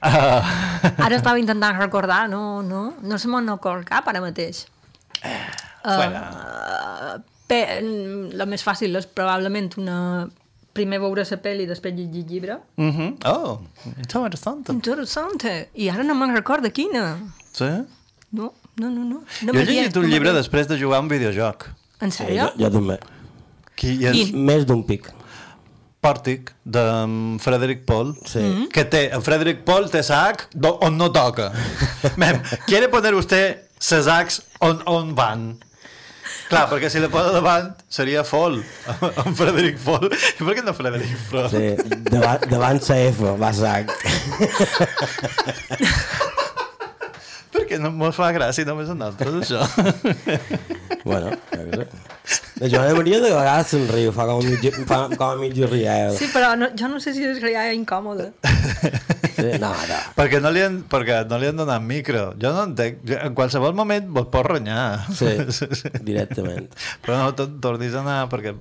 Uh, 0.00 0.42
Ara 1.06 1.16
estava 1.16 1.38
intentant 1.40 1.78
recordar, 1.78 2.26
no, 2.28 2.60
no, 2.66 2.90
no 3.00 3.18
se 3.20 3.30
me'n 3.30 3.48
ocorre 3.54 3.86
cap 3.88 4.08
ara 4.10 4.20
mateix. 4.24 4.66
fuera. 5.22 6.24
Uh, 6.28 7.29
pe, 7.50 7.58
la 8.38 8.46
més 8.46 8.62
fàcil 8.66 8.96
és 9.00 9.06
probablement 9.10 9.72
una... 9.82 9.98
Primer 10.70 11.00
veure 11.02 11.24
la 11.26 11.36
pel·li 11.42 11.64
i 11.66 11.66
després 11.66 11.96
llegir 11.96 12.20
el 12.22 12.28
llibre. 12.30 12.56
Mm 12.78 12.90
-hmm. 12.94 13.14
Oh, 13.26 13.58
interessant. 13.98 14.68
Interessant. 14.70 15.42
I 15.74 15.88
ara 15.90 16.04
no 16.06 16.14
me'n 16.14 16.32
recordo 16.36 16.70
quina. 16.70 17.18
Sí? 17.52 17.66
No, 18.30 18.52
no, 18.78 18.88
no. 18.88 19.02
no. 19.04 19.22
no 19.42 19.52
Jo 19.52 19.58
he 19.58 19.64
llegit 19.64 19.96
un 19.96 20.02
no 20.06 20.08
llibre 20.08 20.32
després 20.32 20.68
de 20.68 20.78
jugar 20.78 20.98
a 20.98 21.02
un 21.02 21.08
videojoc. 21.08 21.66
En 22.00 22.12
Sí, 22.12 22.22
sèrio? 22.22 22.44
jo, 22.56 22.64
jo 22.64 22.70
també. 22.70 22.98
Qui 23.74 24.06
és 24.06 24.12
Quin? 24.12 24.44
Més 24.44 24.64
d'un 24.64 24.84
pic. 24.84 25.10
Pòrtic, 26.00 26.52
de 26.64 26.80
um, 27.04 27.38
Frederic 27.38 27.84
Paul. 27.84 28.14
Sí. 28.24 28.38
Mm-hmm. 28.38 28.68
Que 28.72 28.84
té, 28.84 29.10
en 29.12 29.22
Frederic 29.22 29.64
Paul 29.64 29.90
té 29.90 30.02
sac 30.02 30.46
do- 30.54 30.78
on 30.80 30.96
no 30.96 31.10
toca. 31.12 31.50
Mem, 32.16 32.40
quiere 32.66 32.88
poner 32.88 33.12
usted 33.14 33.58
ses 33.78 34.04
sacs 34.06 34.40
on, 34.60 34.80
on 34.86 35.14
van. 35.14 35.58
Clar, 36.50 36.64
perquè 36.66 36.88
si 36.90 36.98
le 36.98 37.06
posa 37.12 37.30
davant 37.30 37.68
seria 37.92 38.24
Fol, 38.26 38.56
en 38.90 39.36
Frederic 39.38 39.78
Fol. 39.78 40.08
I 40.10 40.42
per 40.42 40.56
què 40.58 40.64
no 40.66 40.74
Frederic 40.74 41.14
Fol? 41.28 41.46
Sí, 41.52 41.76
davant, 42.10 42.42
davant 42.50 42.82
sa 42.82 42.98
F, 43.06 43.36
va 43.38 43.52
sac. 43.54 43.94
Perquè 47.50 47.80
no 47.82 47.90
mos 47.90 48.14
fa 48.14 48.30
gràcia 48.34 48.66
només 48.68 48.90
a 48.92 48.94
nosaltres, 48.94 49.40
això. 49.42 49.64
bueno, 51.08 51.32
jo 51.50 51.64
què 51.66 51.80
sé. 51.80 51.86
La 52.60 52.68
Joana 52.68 52.94
Maria 52.94 53.18
de 53.18 53.30
vegades 53.32 53.72
se'n 53.72 53.86
riu, 53.90 54.12
fa 54.14 54.26
com 54.28 54.38
a 54.38 54.44
mig, 54.44 54.66
fa 54.86 54.98
com 55.08 55.24
a 55.26 55.36
mig 55.40 55.56
riada. 55.64 56.12
Sí, 56.18 56.28
però 56.30 56.52
no, 56.60 56.68
jo 56.78 56.90
no 56.92 57.00
sé 57.02 57.14
si 57.16 57.24
és 57.26 57.40
real 57.42 57.72
incòmode. 57.74 58.28
Sí, 59.40 59.46
no, 59.62 59.70
no. 59.72 59.98
perquè, 60.18 60.38
no 60.44 60.52
li 60.52 60.60
han, 60.60 60.80
perquè 60.92 61.22
no 61.30 61.38
li 61.40 61.48
han 61.48 61.58
donat 61.58 61.80
micro. 61.82 62.26
Jo 62.40 62.52
no 62.52 62.66
entenc. 62.68 63.00
En 63.16 63.34
qualsevol 63.38 63.72
moment 63.78 64.10
vos 64.12 64.28
pot 64.30 64.44
renyar. 64.46 65.06
Sí, 65.16 65.32
directament. 66.06 66.68
Però 67.06 67.16
no 67.18 67.32
tot 67.38 67.56
tornis 67.64 67.96
a 67.96 68.04
anar 68.04 68.18
perquè 68.32 68.52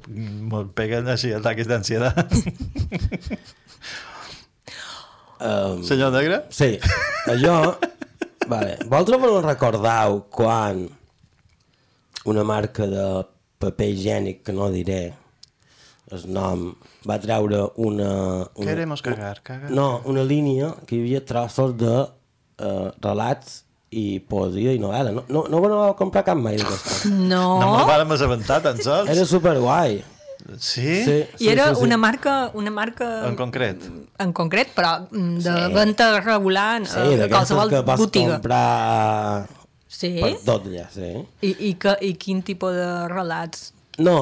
mos 0.49 0.71
peguen 0.77 1.11
així 1.11 1.35
ataques 1.35 1.69
d'ansietat. 1.69 2.31
Um, 5.39 5.85
Senyor 5.87 6.11
Negre? 6.11 6.41
sí, 6.51 6.81
jo... 7.39 7.53
Vale. 8.49 8.77
Vosaltres 8.85 9.21
vos 9.21 9.43
recordeu 9.45 10.23
quan 10.33 10.87
una 12.29 12.43
marca 12.43 12.87
de 12.89 13.07
paper 13.59 13.89
higiènic, 13.93 14.43
que 14.47 14.55
no 14.55 14.69
diré 14.73 15.01
el 16.09 16.25
nom, 16.33 16.69
va 17.05 17.19
treure 17.21 17.67
una... 17.77 18.11
una 18.55 18.65
Queremos 18.71 19.03
cagar, 19.05 19.39
cagar. 19.45 19.69
No, 19.71 20.01
una 20.09 20.23
línia 20.25 20.73
que 20.87 20.97
hi 20.97 21.03
havia 21.03 21.23
trossos 21.25 21.75
de 21.77 21.95
uh, 22.01 22.87
relats 23.03 23.63
i 23.89 24.19
poesia 24.29 24.73
i 24.73 24.81
novel·la. 24.81 25.13
No, 25.13 25.25
no, 25.29 25.45
no 25.49 25.61
vau 25.61 25.93
comprar 25.97 26.25
cap 26.25 26.37
mai 26.37 26.57
d'aquesta. 26.57 27.09
No. 27.09 27.43
No 27.61 27.73
me'l 27.75 27.89
vàrem 27.89 28.15
assabentar 28.17 28.59
tan 28.65 28.81
sols. 28.81 29.09
Era 29.09 29.25
superguai. 29.29 29.99
Sí? 30.57 31.03
Sí, 31.03 31.25
I 31.39 31.49
era 31.49 31.65
sí, 31.65 31.69
sí, 31.69 31.79
sí. 31.79 31.83
una 31.85 31.97
marca, 31.97 32.51
una 32.53 32.71
marca 32.71 33.27
En 33.27 33.35
concret. 33.35 33.81
en 34.17 34.31
concret, 34.33 34.69
però 34.75 35.07
mm, 35.11 35.37
de 35.43 35.53
Sí. 35.67 35.73
venda 35.73 36.21
regular 36.21 36.85
Sí, 36.87 36.97
eh, 36.99 37.27
qualsevol 37.29 37.69
que 37.69 37.81
pots 37.83 37.99
botiga. 37.99 38.33
comprar 38.39 39.47
Sí? 39.87 40.19
per 40.21 40.35
tot 40.45 40.65
allà, 40.67 40.87
sí. 40.93 41.25
I, 41.41 41.55
i, 41.69 41.73
que, 41.75 41.97
I 42.01 42.13
quin 42.15 42.41
tipus 42.43 42.73
de 42.73 43.07
relats? 43.09 43.73
No, 43.99 44.15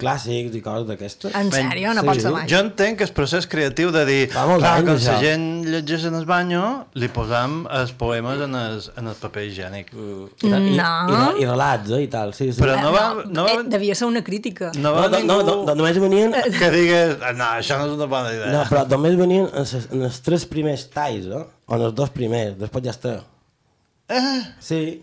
clàssics 0.00 0.54
i 0.56 0.60
coses 0.64 0.86
d'aquestes. 0.88 1.34
En 1.36 1.50
sèrio? 1.52 1.92
No 1.92 2.00
sí. 2.00 2.06
pot 2.08 2.20
ser 2.24 2.30
mai. 2.32 2.46
Jo 2.48 2.60
entenc 2.64 3.02
el 3.04 3.10
procés 3.12 3.46
creatiu 3.46 3.90
de 3.92 4.04
dir 4.08 4.20
Fa 4.32 4.46
molts 4.48 4.62
clar, 4.64 4.72
anys, 4.78 4.86
quan 4.86 4.96
la 4.96 5.12
això." 5.12 5.16
gent 5.20 5.44
llegeix 5.68 6.06
en 6.08 6.16
el 6.16 6.24
banyo, 6.28 6.62
li 6.96 7.08
posam 7.12 7.58
els 7.80 7.92
poemes 7.92 8.40
en 8.46 8.54
el, 8.56 8.80
en 8.96 9.10
el 9.12 9.18
paper 9.20 9.44
higiènic. 9.50 9.92
Mm. 9.92 10.26
I, 10.42 10.46
i, 10.46 10.76
No. 10.78 10.90
i, 11.12 11.18
i, 11.40 11.42
i 11.42 11.46
relats, 11.50 11.90
eh, 11.92 12.02
i 12.06 12.08
tal, 12.08 12.32
sí, 12.32 12.50
sí. 12.52 12.60
Però 12.62 12.78
no 12.80 12.90
va, 12.94 13.04
no 13.28 13.44
va, 13.44 13.52
eh, 13.58 13.62
devia 13.76 13.94
ser 13.94 14.06
una 14.08 14.24
crítica. 14.24 14.72
no 14.76 14.88
no, 14.88 14.94
va 14.96 15.08
no, 15.08 15.18
ningú 15.18 15.38
no, 15.42 15.56
no, 15.66 15.74
només 15.74 15.98
venien... 16.00 16.32
que 16.58 16.70
digués 16.72 17.16
"Ah, 17.22 17.32
no, 17.36 17.44
això 17.60 17.78
no 17.78 17.86
és 17.90 17.96
una 18.00 18.06
bona 18.06 18.32
idea. 18.32 18.50
No, 18.52 18.64
però 18.72 18.86
només 18.88 19.16
venien 19.20 19.48
en, 19.52 19.66
ses, 19.66 19.88
en 19.92 20.02
els 20.08 20.20
tres 20.24 20.46
primers 20.46 20.88
talls, 20.90 21.26
eh? 21.28 21.44
O 21.68 21.76
en 21.76 21.82
els 21.88 21.94
dos 21.94 22.10
primers, 22.10 22.56
després 22.58 22.84
ja 22.88 22.96
està. 22.96 23.18
Eh, 24.08 24.42
Sí. 24.60 25.00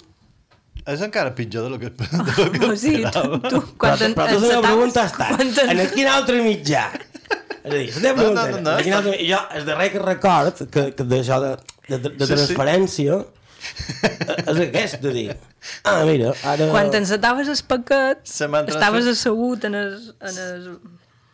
És 0.88 1.02
encara 1.02 1.34
pitjor 1.36 1.64
de 1.64 1.70
lo 1.70 1.80
que, 1.80 1.90
de 1.90 2.44
lo 2.44 2.52
que 2.52 2.66
O 2.66 2.76
sigui, 2.78 3.04
tu, 3.04 3.08
esperava. 3.10 3.50
tu 3.50 3.60
Però, 3.60 3.78
quan 3.78 4.04
en- 4.08 4.16
però 4.16 4.38
tu 4.40 4.48
la 4.52 4.62
pregunta 4.62 5.06
està, 5.10 5.28
quan 5.36 5.48
en- 5.70 5.80
en 5.80 5.90
quin 5.96 6.08
altre 6.08 6.42
mitjà? 6.46 6.86
És 7.64 7.74
a 7.74 7.76
dir, 7.76 7.90
No, 7.96 8.14
pregunta 8.16 8.46
no, 8.46 8.52
no, 8.58 8.62
no, 8.62 8.78
de 8.78 8.84
quina 8.84 8.98
altra- 9.02 9.16
i 9.20 9.28
jo, 9.32 9.40
el 9.56 9.66
darrer 9.66 9.92
que 9.92 10.00
record 10.00 10.64
que, 10.72 10.86
que 10.96 11.04
d'això 11.04 11.40
de, 11.44 11.52
de, 11.90 11.98
de, 11.98 12.10
de 12.10 12.26
Sí, 12.26 12.26
sí. 12.26 12.34
transferència 12.36 13.20
és 14.48 14.60
aquest, 14.64 15.02
de 15.04 15.12
dir, 15.12 15.26
ah, 15.84 16.04
mira, 16.08 16.32
ara... 16.48 16.70
Quan 16.72 16.90
t'encetaves 16.94 17.50
el 17.52 17.60
paquet, 17.68 18.22
Se 18.24 18.48
m'han 18.48 18.70
estaves 18.72 19.06
assegut 19.12 19.66
en 19.68 19.76
el, 19.76 19.92
en 20.22 20.38
el 20.46 20.64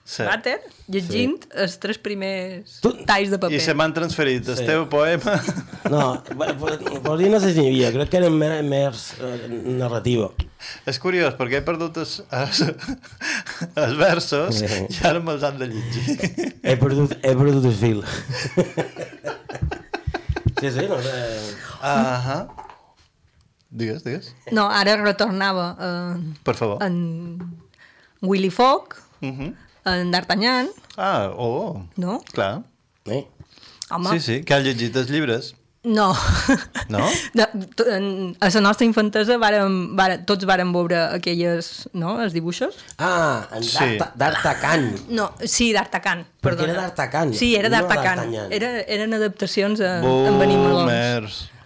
Sí. 0.05 0.21
vàter, 0.21 0.59
llegint 0.93 1.47
els 1.57 1.79
tres 1.81 1.97
primers 1.97 2.75
Tu- 2.83 2.91
talls 3.09 3.31
de 3.33 3.39
paper. 3.41 3.57
I 3.57 3.59
se 3.65 3.73
m'han 3.73 3.89
transferit 3.95 4.45
el 4.53 4.59
teu 4.67 4.83
poema 4.85 5.33
No, 5.89 6.21
per 6.37 7.15
dir 7.17 7.31
no 7.33 7.39
sé 7.41 7.55
si 7.55 7.63
n'hi 7.63 7.71
havia, 7.71 7.89
crec 7.95 8.11
que 8.11 8.19
eren 8.19 8.35
més, 8.37 8.59
més 8.69 9.01
eh, 9.17 9.47
narrativa. 9.81 10.27
És 10.85 10.99
curiós, 11.01 11.33
perquè 11.39 11.57
he 11.57 11.65
perdut 11.65 11.97
els, 12.03 12.13
els, 12.29 12.61
els 13.81 13.97
versos 13.97 14.61
i 14.61 14.99
ara 15.09 15.19
me'ls 15.25 15.41
han 15.45 15.57
de 15.57 15.71
llegir. 15.73 16.53
He 16.61 16.77
perdut, 16.81 17.17
he 17.25 17.33
perdut 17.41 17.65
el 17.65 17.75
fil. 17.81 18.05
sí, 20.59 20.69
sí, 20.71 20.85
no 20.89 21.01
sé... 21.01 21.17
Ahà. 21.81 22.37
Digues, 23.75 24.03
digues. 24.05 24.29
No, 24.55 24.69
ara 24.71 24.95
retornava 25.01 25.67
eh, 25.81 26.33
Per 26.47 26.55
favor. 26.55 26.77
en 26.85 27.41
Willy 28.21 28.49
Fogg, 28.53 29.01
Uh 29.23 29.31
-huh. 29.31 29.53
En 29.85 30.11
D'Artagnan, 30.11 30.69
Ah, 30.97 31.29
oh, 31.35 31.83
no? 31.97 32.21
clar. 32.31 32.63
Eh? 33.05 33.25
Home, 33.91 34.09
Sí, 34.15 34.19
sí, 34.19 34.43
que 34.43 34.53
han 34.55 34.63
llegit 34.63 34.95
els 34.95 35.09
llibres. 35.09 35.53
no. 35.85 36.15
No? 36.89 37.05
De, 37.33 37.45
en, 37.93 38.35
a 38.41 38.49
la 38.49 38.61
nostra 38.61 38.85
infantesa 38.87 39.37
vàrem, 39.37 39.95
vàrem, 39.97 40.23
tots 40.25 40.45
vàrem 40.49 40.71
veure 40.73 40.97
aquelles, 41.13 41.87
no?, 41.93 42.15
els 42.23 42.33
dibuixos. 42.33 42.75
Ah, 42.97 43.47
en 43.53 43.63
Sí. 43.63 43.77
D'Arta- 43.99 44.11
D'Artacan. 44.15 44.87
No, 45.09 45.31
sí, 45.45 45.71
d'Artacan, 45.73 46.25
Perquè 46.25 46.41
perdona. 46.41 46.71
era 46.73 46.81
d'Artacan, 46.81 47.33
Sí, 47.33 47.55
era 47.55 47.69
no 47.69 47.75
d'Artacan. 47.75 48.17
d'Artagnan. 48.17 48.51
era, 48.51 48.79
eren 48.81 49.13
adaptacions 49.13 49.79
a, 49.81 49.99
en 50.01 50.39
Benim 50.39 50.59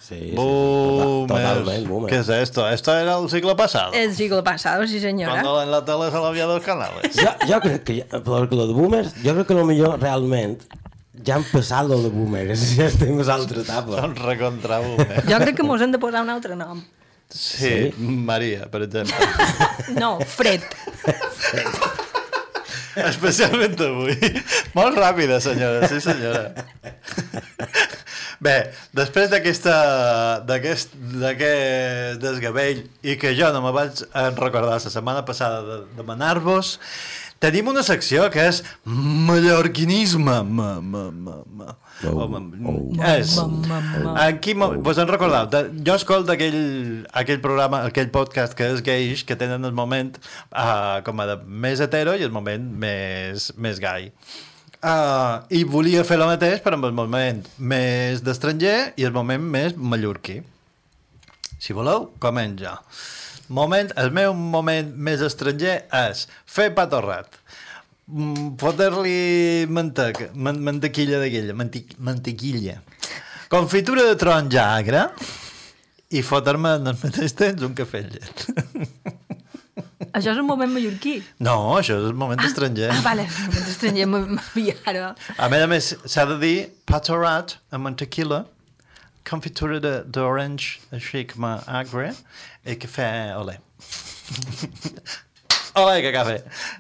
Melons. 0.10 0.16
Boomers. 0.16 0.16
Sí, 0.16 0.16
sí, 0.30 0.36
Boomers. 0.36 1.28
totalment, 1.28 1.88
boomers. 1.88 2.14
¿Qué 2.14 2.20
es 2.20 2.30
esto? 2.30 2.70
Esto 2.70 2.98
era 2.98 3.18
el 3.20 3.30
siglo 3.30 3.56
pasado. 3.56 3.94
El 3.94 4.16
siglo 4.16 4.44
pasado, 4.44 4.86
sí 4.88 5.00
senyora. 5.00 5.34
Cuando 5.42 5.62
en 5.64 5.72
la 5.72 5.86
tele 5.86 6.10
solo 6.12 6.26
había 6.28 6.46
dos 6.46 6.64
canales. 6.64 7.16
Jo, 7.16 7.30
jo 7.48 7.60
crec 7.62 7.84
que, 7.84 7.98
ja- 8.10 8.20
perquè 8.24 8.56
lo 8.56 8.68
de 8.68 8.74
boomers, 8.74 9.14
jo 9.24 9.34
crec 9.36 9.48
que 9.48 9.54
lo 9.54 9.66
millor 9.66 10.00
realment 10.02 10.62
ja 11.26 11.36
han 11.36 11.44
passat 11.52 11.86
lo 11.88 12.02
de 12.02 12.10
boomers, 12.10 12.62
ja 12.78 12.86
estem 12.88 13.20
a 13.20 13.24
l'altra 13.28 13.62
etapa. 13.62 14.00
Són 14.02 14.16
recontra 14.16 14.80
boomers. 14.80 15.26
Jo 15.30 15.38
crec 15.44 15.56
que 15.58 15.64
mos 15.68 15.82
hem 15.82 15.92
de 15.92 16.00
posar 16.00 16.24
un 16.24 16.30
altre 16.34 16.56
nom. 16.56 16.82
Sí, 17.30 17.92
Maria, 18.00 18.66
per 18.72 18.82
exemple. 18.88 19.14
No, 20.00 20.18
Fred. 20.26 20.64
Especialment 23.00 23.78
avui. 23.86 24.16
Molt 24.74 24.98
ràpida, 24.98 25.38
senyora, 25.44 25.88
sí 25.88 26.02
senyora. 26.02 26.50
Bé, 28.40 28.56
després 28.96 29.30
d'aquesta 29.32 29.74
d'aquest 30.48 30.94
desgavell 32.24 32.86
i 33.04 33.18
que 33.20 33.34
jo 33.36 33.50
no 33.56 33.62
me 33.66 33.74
vaig 33.76 34.00
recordar 34.40 34.78
la 34.78 34.80
setmana 34.84 35.26
passada 35.28 35.60
de 35.66 35.78
demanar-vos, 35.98 36.78
tenim 37.44 37.68
una 37.72 37.84
secció 37.84 38.30
que 38.32 38.46
és 38.52 38.62
mallorquinisme. 38.88 40.40
Ma, 40.44 40.70
ma, 40.82 41.06
ma, 41.12 41.38
ma. 41.46 41.70
Oh, 42.08 42.14
Home, 42.24 42.40
oh. 42.64 42.96
és, 43.12 43.34
Ma, 43.36 43.46
ma, 43.68 43.80
ma. 44.06 44.14
Aquí 44.30 44.54
mo- 44.56 44.72
vos 44.80 44.98
en 45.04 45.08
recordeu, 45.12 45.50
de, 45.52 45.66
jo 45.84 45.98
escolto 46.00 46.32
aquell, 46.32 47.04
aquell 47.12 47.42
programa, 47.44 47.82
aquell 47.90 48.08
podcast 48.14 48.56
que 48.56 48.70
és 48.72 48.80
gais, 48.86 49.26
que 49.28 49.36
tenen 49.40 49.68
el 49.68 49.76
moment 49.76 50.14
uh, 50.54 51.02
com 51.04 51.20
a 51.20 51.28
de 51.34 51.36
més 51.44 51.84
hetero 51.84 52.16
i 52.16 52.24
el 52.24 52.32
moment 52.32 52.64
més, 52.86 53.50
més 53.60 53.84
gai. 53.84 54.14
Uh, 54.80 55.44
I 55.52 55.66
volia 55.68 56.06
fer 56.08 56.16
el 56.16 56.24
mateix 56.24 56.62
però 56.64 56.78
amb 56.78 56.86
el 56.88 56.94
moment 56.96 57.42
més 57.60 58.22
d'estranger 58.24 58.94
i 58.96 59.04
el 59.04 59.12
moment 59.12 59.44
més 59.44 59.76
mallorquí. 59.76 60.38
Si 61.60 61.76
voleu, 61.76 62.06
començo 62.24 62.64
jo. 62.64 62.76
Moment, 63.52 63.92
el 64.00 64.14
meu 64.16 64.32
moment 64.38 64.94
més 64.96 65.20
estranger 65.26 65.82
és 66.00 66.24
fer 66.48 66.70
pa 66.78 66.88
torrat. 66.88 67.36
Mm, 68.08 68.56
Fotre-li 68.62 69.68
manteca, 69.68 70.30
man, 70.34 70.64
mantequilla 70.64 71.20
d'aquella, 71.20 71.58
manti, 71.60 71.84
mantequilla. 72.00 72.80
Confitura 73.52 74.08
de 74.08 74.16
taronja 74.22 74.70
agra 74.78 75.08
i 76.10 76.24
fotre-me 76.24 76.78
en 76.80 76.94
el 76.94 77.02
mateix 77.04 77.36
temps 77.36 77.68
un 77.68 77.76
cafè 77.76 78.06
llet. 78.08 78.46
Això 80.18 80.32
és 80.34 80.40
un 80.42 80.48
moment 80.48 80.72
mallorquí. 80.74 81.18
No, 81.46 81.56
això 81.78 81.98
és 82.00 82.08
el 82.10 82.16
moment 82.18 82.42
estranger. 82.46 82.90
Ah, 82.94 83.02
vale, 83.06 83.26
un 83.30 83.46
moment 83.50 83.70
estranger, 83.74 84.08
m'havia 84.14 84.76
ara... 84.90 85.12
A 85.38 85.50
més 85.52 85.66
a 85.66 85.70
més, 85.72 85.90
s'ha 86.10 86.26
de 86.30 86.38
dir 86.42 86.56
pa 86.90 87.00
torrat 87.06 87.58
amb 87.76 87.86
mantequilla, 87.90 88.44
confitura 89.30 89.80
de- 89.84 90.00
d'orange, 90.10 90.80
així 90.96 91.26
com 91.30 91.46
a 91.46 91.56
agre, 91.82 92.12
i 92.66 92.76
cafè 92.82 93.10
olé. 93.38 93.60
Olé, 95.80 95.96
que 96.04 96.12
cafè! 96.16 96.38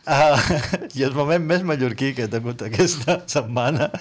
Uh, 0.10 0.38
I 0.98 1.06
el 1.08 1.14
moment 1.18 1.46
més 1.46 1.66
mallorquí 1.68 2.14
que 2.18 2.26
he 2.28 2.32
tingut 2.32 2.64
aquesta 2.66 3.20
setmana 3.36 3.92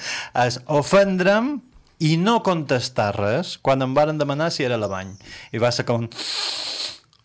és 0.46 0.60
ofendre'm 0.72 1.56
i 2.04 2.12
no 2.20 2.38
contestar 2.46 3.10
res 3.16 3.56
quan 3.64 3.82
em 3.82 3.94
varen 3.96 4.20
demanar 4.20 4.52
si 4.54 4.64
era 4.64 4.76
a 4.78 4.82
la 4.82 4.88
bany. 4.90 5.12
I 5.52 5.58
va 5.62 5.72
ser 5.74 5.84
com... 5.88 6.06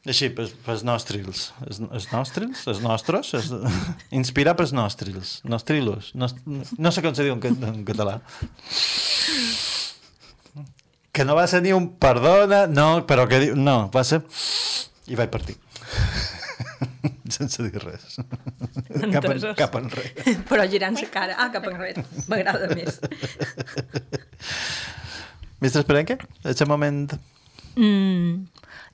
Així, 0.04 0.28
pels, 0.36 0.52
pels 0.66 0.82
nostrils. 0.84 1.46
Els, 1.64 1.80
els 1.80 2.10
nostrils? 2.12 2.66
Els 2.68 2.82
nostres? 2.84 3.30
Els, 3.38 3.52
inspirar 4.20 4.58
pels 4.60 4.74
nostrils. 4.76 5.38
Nostrilos. 5.48 6.12
Nost, 6.20 6.42
no 6.44 6.92
sé 6.92 7.04
com 7.06 7.16
se 7.16 7.24
diu 7.24 7.38
en, 7.38 7.64
en 7.70 7.86
català. 7.88 8.18
Que 11.14 11.24
no 11.24 11.38
va 11.38 11.46
ser 11.48 11.62
ni 11.64 11.72
un 11.72 11.94
perdona, 12.02 12.66
no, 12.68 12.88
però 13.08 13.30
que 13.32 13.40
diu... 13.46 13.56
No, 13.56 13.86
va 13.94 14.04
ser... 14.08 14.20
I 15.08 15.20
vaig 15.20 15.32
partir. 15.32 15.56
Sense 17.36 17.64
dir 17.64 17.82
res. 17.82 18.18
Cap, 19.14 19.26
en, 19.30 19.40
cap 19.58 19.76
enrere. 19.80 20.34
Però 20.50 20.66
girant 20.70 20.98
la 21.00 21.08
cara. 21.12 21.38
Ah, 21.40 21.48
cap 21.54 21.66
enrere. 21.70 22.04
M'agrada 22.30 22.68
més. 22.76 23.00
Mestre 25.64 25.82
Esperenque, 25.82 26.20
aquest 26.44 26.68
moment... 26.70 27.08
Mm, 27.74 28.44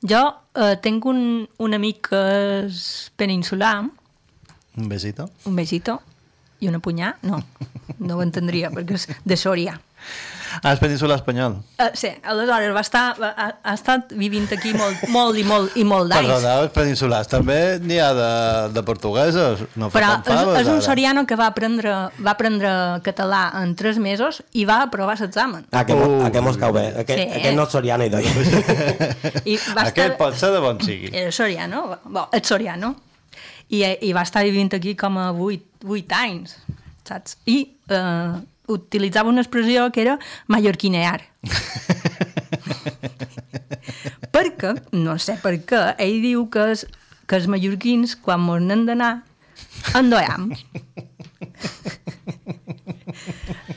jo 0.07 0.21
eh, 0.55 0.75
tinc 0.81 1.05
un, 1.05 1.47
un 1.59 1.73
amic 1.75 2.09
que 2.09 2.21
és 2.65 3.11
peninsular, 3.17 3.89
Un 4.77 4.87
besito. 4.87 5.29
un 5.45 5.55
besito, 5.57 5.99
i 6.61 6.67
una 6.69 6.79
punyà. 6.79 7.13
No, 7.23 7.41
no 7.99 8.15
ho 8.15 8.21
entendria, 8.23 8.69
perquè 8.71 8.95
és 8.95 9.07
de 9.25 9.35
Sòria. 9.35 9.79
Ah, 10.63 10.73
és 10.73 10.79
península 10.81 11.15
espanyol. 11.19 11.57
Uh, 11.79 11.89
sí, 11.93 12.09
aleshores 12.23 12.73
va 12.75 12.81
estar, 12.85 13.03
va, 13.19 13.29
ha, 13.37 13.47
ha 13.63 13.73
estat 13.77 14.13
vivint 14.17 14.47
aquí 14.55 14.73
molt, 14.73 15.03
molt 15.13 15.37
i 15.37 15.43
molt 15.47 15.75
i 15.77 15.83
molt 15.87 16.09
d'anys. 16.11 16.27
Perdoneu, 16.29 16.63
els 16.65 16.73
peninsulars 16.75 17.29
també 17.31 17.57
n'hi 17.83 17.99
ha 18.01 18.09
de, 18.17 18.29
de 18.75 18.83
portuguesos. 18.87 19.65
No 19.79 19.89
fa 19.91 19.99
Però 19.99 20.11
tant 20.25 20.53
és, 20.55 20.61
és 20.63 20.71
un 20.73 20.81
soriano 20.85 21.25
que 21.29 21.37
va 21.39 21.47
aprendre, 21.53 21.95
va 22.19 22.33
aprendre 22.35 22.71
català 23.05 23.43
en 23.61 23.75
tres 23.79 23.99
mesos 24.01 24.41
i 24.53 24.65
va 24.69 24.81
aprovar 24.87 25.17
l'examen. 25.19 25.67
Ah, 25.71 25.85
que, 25.85 25.93
Uh. 25.99 26.23
aquest 26.25 26.43
mos 26.45 26.57
cau 26.57 26.71
bé. 26.73 26.87
Aquest, 27.03 27.19
Sí. 27.19 27.27
aquest 27.41 27.55
no 27.57 27.63
és 27.67 27.73
soriano 27.75 28.05
i 28.05 28.09
tot. 28.09 28.23
I 29.51 29.57
va 29.75 29.83
Aquest 29.89 30.15
pot 30.17 30.35
ser 30.39 30.51
de 30.55 30.59
bon 30.63 30.79
sigui. 30.81 31.09
Era 31.13 31.31
soriano, 31.35 31.83
bo, 32.05 32.27
és 32.33 32.47
soriano. 32.47 32.95
I, 33.69 33.83
I 34.07 34.13
va 34.17 34.23
estar 34.25 34.41
vivint 34.47 34.71
aquí 34.73 34.95
com 34.97 35.17
a 35.21 35.27
8, 35.31 35.83
8 35.85 36.15
anys, 36.17 36.55
saps? 37.05 37.35
I 37.45 37.59
eh, 37.93 38.39
utilitzava 38.69 39.29
una 39.33 39.41
expressió 39.43 39.89
que 39.91 40.05
era 40.05 40.15
mallorquinear. 40.47 41.25
perquè, 44.35 44.73
no 44.95 45.17
sé 45.19 45.35
per 45.41 45.55
què, 45.67 45.81
ell 46.01 46.19
diu 46.23 46.45
que, 46.53 46.63
es, 46.75 46.85
que 47.27 47.35
els 47.39 47.47
mallorquins, 47.51 48.15
quan 48.23 48.41
mos 48.45 48.61
n'han 48.63 48.85
d'anar, 48.89 49.13
endoiam. 49.97 50.43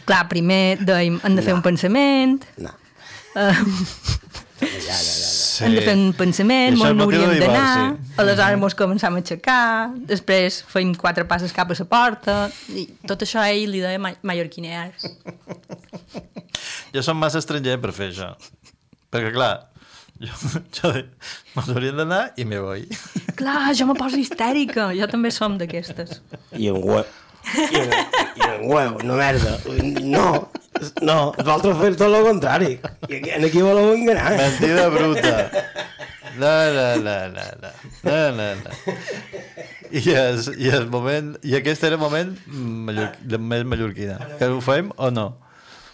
Clar, 0.07 0.25
primer 0.31 0.79
dèiem, 0.83 1.19
hem 1.25 1.35
de 1.39 1.43
fer 1.47 1.55
un 1.57 1.63
pensament, 1.65 2.41
No. 2.63 2.73
eh, 3.39 3.55
Sí. 4.73 5.65
hem 5.67 5.75
de 5.77 5.83
fer 5.85 5.95
un 5.99 6.13
pensament, 6.17 6.79
de 6.81 6.93
n'hauríem 6.97 7.35
d'anar, 7.37 7.65
divorci. 7.93 8.15
aleshores 8.23 8.61
mos 8.63 8.77
començam 8.79 9.19
a 9.19 9.21
aixecar, 9.21 9.91
després 10.09 10.63
feim 10.73 10.95
quatre 10.99 11.27
passes 11.29 11.53
cap 11.53 11.71
a 11.71 11.77
la 11.79 11.89
porta, 11.91 12.37
i 12.73 12.87
tot 13.09 13.25
això 13.27 13.43
a 13.43 13.51
ell 13.53 13.71
li 13.75 13.83
deia 13.85 14.01
ma 14.01 14.15
mallorquinear. 14.23 14.91
Jo 16.93 17.05
som 17.05 17.21
massa 17.21 17.41
estranger 17.43 17.79
per 17.83 17.93
fer 17.97 18.11
això. 18.13 18.33
Perquè, 19.13 19.33
clar, 19.35 19.53
jo, 20.23 20.33
jo 20.77 20.93
me'ls 21.57 21.69
haurien 21.73 21.99
d'anar 22.01 22.23
i 22.37 22.47
me 22.49 22.61
voy. 22.63 22.87
Clar, 23.39 23.73
jo 23.77 23.89
me 23.89 23.97
poso 23.99 24.21
histèrica, 24.21 24.91
jo 24.97 25.09
també 25.11 25.33
som 25.35 25.59
d'aquestes. 25.61 26.21
I 26.57 26.71
un 26.73 26.81
huevo. 26.81 27.05
I 27.53 27.81
un, 27.81 27.95
i 28.39 28.45
un 28.47 28.67
huevo, 28.71 29.03
no 29.03 29.17
merda. 29.19 29.57
No, 30.07 30.27
no, 31.05 31.17
vosaltres 31.39 31.79
feu 31.81 31.97
tot 31.97 32.09
el 32.09 32.27
contrari. 32.27 32.73
I 33.09 33.19
aquí, 33.19 33.31
en 33.37 33.47
aquí 33.49 33.63
voleu 33.65 33.93
enganar. 33.95 34.33
Mentida 34.39 34.89
bruta. 34.93 35.35
No, 36.41 36.53
no, 36.73 36.87
no, 37.05 37.17
no, 37.29 37.47
no. 37.61 37.71
no, 38.09 38.19
no, 38.39 38.49
no. 38.63 38.97
I, 39.93 40.03
es, 40.17 40.49
i, 40.57 40.71
el 40.73 40.87
moment, 40.89 41.35
I 41.45 41.59
aquest 41.59 41.85
era 41.85 41.99
el 41.99 42.01
moment 42.01 42.33
mallor, 42.49 43.19
de 43.21 43.39
més 43.39 43.67
mallorquina. 43.69 44.17
Que 44.41 44.49
ho 44.49 44.61
fem 44.65 44.89
o 44.97 45.11
no? 45.13 45.27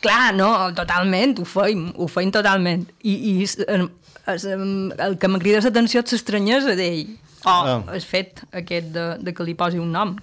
Clar, 0.05 0.31
no, 0.39 0.53
totalment, 0.79 1.35
ho 1.43 1.47
feim, 1.49 1.89
ho 1.99 2.07
feim 2.07 2.31
totalment. 2.31 2.87
I, 3.03 3.17
i 3.33 3.33
es, 3.43 3.57
es, 3.59 4.45
el 4.47 5.19
que 5.19 5.31
me 5.33 5.41
crida 5.43 5.65
l'atenció 5.65 6.05
és 6.07 6.15
l'estranyesa 6.15 6.77
d'ell. 6.79 7.17
O 7.43 7.49
Ah. 7.49 7.77
oh, 7.79 7.93
el 7.95 8.03
fet 8.03 8.41
aquest 8.53 8.89
de, 8.93 9.05
de 9.23 9.33
que 9.33 9.45
li 9.47 9.55
posi 9.59 9.79
un 9.79 9.93
nom 9.95 10.17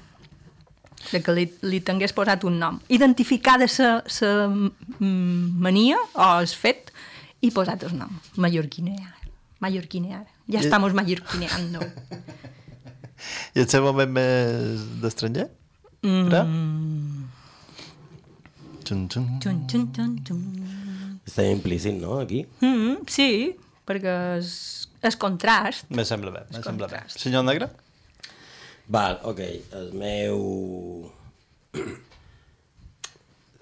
de 1.11 1.21
que 1.21 1.33
li, 1.37 1.45
li 1.61 1.79
tingués 1.85 2.13
posat 2.17 2.43
un 2.47 2.57
nom. 2.59 2.79
Identificar 2.89 3.57
de 3.61 3.67
sa, 3.71 4.01
sa 4.07 4.47
mania 4.99 5.97
o 6.13 6.29
el 6.41 6.47
fet 6.47 6.91
i 7.45 7.51
posat 7.53 7.83
el 7.87 7.93
nom. 7.97 8.11
Mallorquinear. 8.41 9.13
Mallorquinear. 9.63 10.23
Ja 10.51 10.59
I- 10.61 10.65
estamos 10.65 10.93
mallorquineando. 10.97 11.79
I 13.55 13.61
el 13.63 13.69
seu 13.71 13.81
moment 13.85 14.11
més 14.13 14.83
d'estranger? 15.01 15.47
Mm. 16.05 17.23
Xun, 18.85 19.05
xun. 19.09 19.23
Xun, 19.41 19.61
xun, 19.71 19.85
xun, 19.95 20.11
xun. 20.27 20.41
Està 21.25 21.45
implícit, 21.49 21.95
no, 21.97 22.19
aquí? 22.21 22.43
Mm, 22.61 23.07
sí, 23.09 23.55
perquè 23.87 24.13
és, 24.37 24.51
és 25.01 25.17
contrast. 25.17 25.87
Me 25.89 26.05
sembla 26.05 26.29
bé, 26.35 26.43
me 26.53 26.61
sembla 26.61 26.89
bé. 26.91 26.99
Senyor 27.09 27.47
Negre? 27.47 27.71
Val, 28.87 29.19
ok, 29.23 29.39
el 29.79 29.93
meu... 29.97 31.11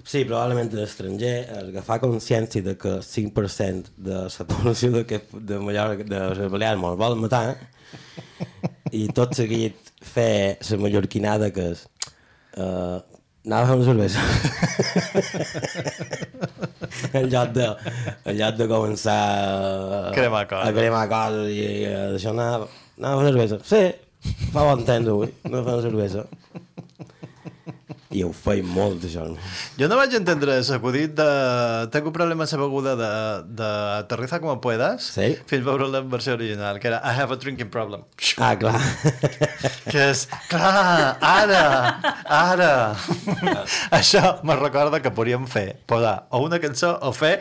Sí, 0.04 0.26
probablement 0.28 0.68
l'estranger 0.76 1.36
es 1.46 1.60
agafar 1.62 2.02
consciència 2.02 2.62
de 2.66 2.74
que 2.78 2.90
el 2.98 3.06
5% 3.08 3.94
de 4.04 4.18
la 4.28 4.48
població 4.50 4.92
de, 4.92 5.06
que, 5.08 5.22
de 5.32 5.60
Mallorca, 5.64 6.04
de 6.04 6.20
les 6.36 6.52
Balears 6.52 6.82
me'l 6.82 7.00
vol 7.00 7.16
matar 7.22 7.56
i 8.92 9.08
tot 9.16 9.32
seguit 9.38 9.94
fer 10.04 10.60
la 10.70 10.80
mallorquinada 10.84 11.50
que 11.56 11.70
és 11.72 11.86
uh, 12.60 13.00
anava 13.48 13.64
a 13.64 13.68
fer 13.70 13.78
una 13.80 13.88
cervesa 13.88 14.22
en 17.20 17.30
lloc 17.32 17.56
de 17.56 17.68
en 17.72 18.38
lloc 18.40 18.60
de 18.60 18.68
començar 18.76 19.18
a, 19.18 20.12
Cremar 20.16 20.46
coses. 20.52 20.68
a 20.68 20.76
cremar 20.76 21.06
coses 21.16 21.52
i, 21.52 21.60
i 21.64 21.86
a 21.88 22.06
deixar 22.14 22.36
anar 22.36 22.50
anava 22.68 23.16
a 23.16 23.24
fer 23.24 23.32
cervesa 23.32 23.62
sí, 23.72 23.84
fa 24.54 24.64
bon 24.70 24.84
temps 24.88 25.08
avui 25.10 25.30
a 25.30 25.50
fer 25.50 25.60
una 25.64 25.82
cervesa 25.82 26.28
i 28.14 28.22
ho 28.22 28.28
feim 28.30 28.68
molt 28.70 29.02
això 29.08 29.24
Jo 29.80 29.88
no 29.90 29.96
vaig 29.98 30.12
entendre 30.14 30.60
l'acudit 30.70 31.16
de... 31.18 31.26
Tengo 31.90 32.12
amb 32.14 32.20
la 32.22 32.28
beguda 32.62 32.92
de, 33.00 33.08
de 33.58 33.70
Aterriza 34.04 34.38
como 34.44 34.60
puedas 34.62 35.08
Sí. 35.16 35.32
fins 35.50 35.66
veure 35.66 35.88
la 35.90 36.04
versió 36.06 36.36
original, 36.38 36.78
que 36.80 36.92
era 36.92 37.00
I 37.02 37.16
have 37.18 37.34
a 37.34 37.38
drinking 37.42 37.72
problem. 37.74 38.04
ah, 38.38 38.54
clar 38.60 38.78
Que 39.90 40.12
és, 40.12 40.28
clar, 40.48 41.18
ara, 41.26 41.66
ara. 42.30 42.72
Això 43.98 44.38
me 44.46 44.60
recorda 44.62 45.02
que 45.02 45.10
podríem 45.10 45.50
fer, 45.50 45.80
posar 45.90 46.28
o 46.30 46.44
una 46.46 46.62
cançó 46.62 46.94
o 47.02 47.10
fer 47.18 47.40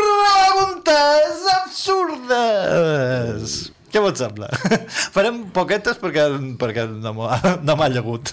preguntes 0.00 1.44
absurdes. 1.60 3.58
Què 3.96 4.00
vos 4.04 4.18
sembla? 4.20 4.50
Farem 5.14 5.38
poquetes 5.56 5.96
perquè, 5.96 6.26
perquè 6.60 6.82
no 7.00 7.14
m'ha 7.16 7.38
no 7.66 7.76
m'ha 7.80 7.86
llegut. 7.88 8.28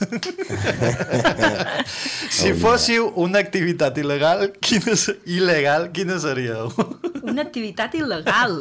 si 2.37 2.51
fóssiu 2.59 3.05
una 3.23 3.39
activitat 3.39 3.95
il·legal, 4.01 4.49
quina, 4.59 4.91
il·legal, 5.23 5.87
quina 5.95 6.17
seríeu? 6.19 6.67
Una 7.21 7.45
activitat 7.45 7.95
il·legal. 7.95 8.59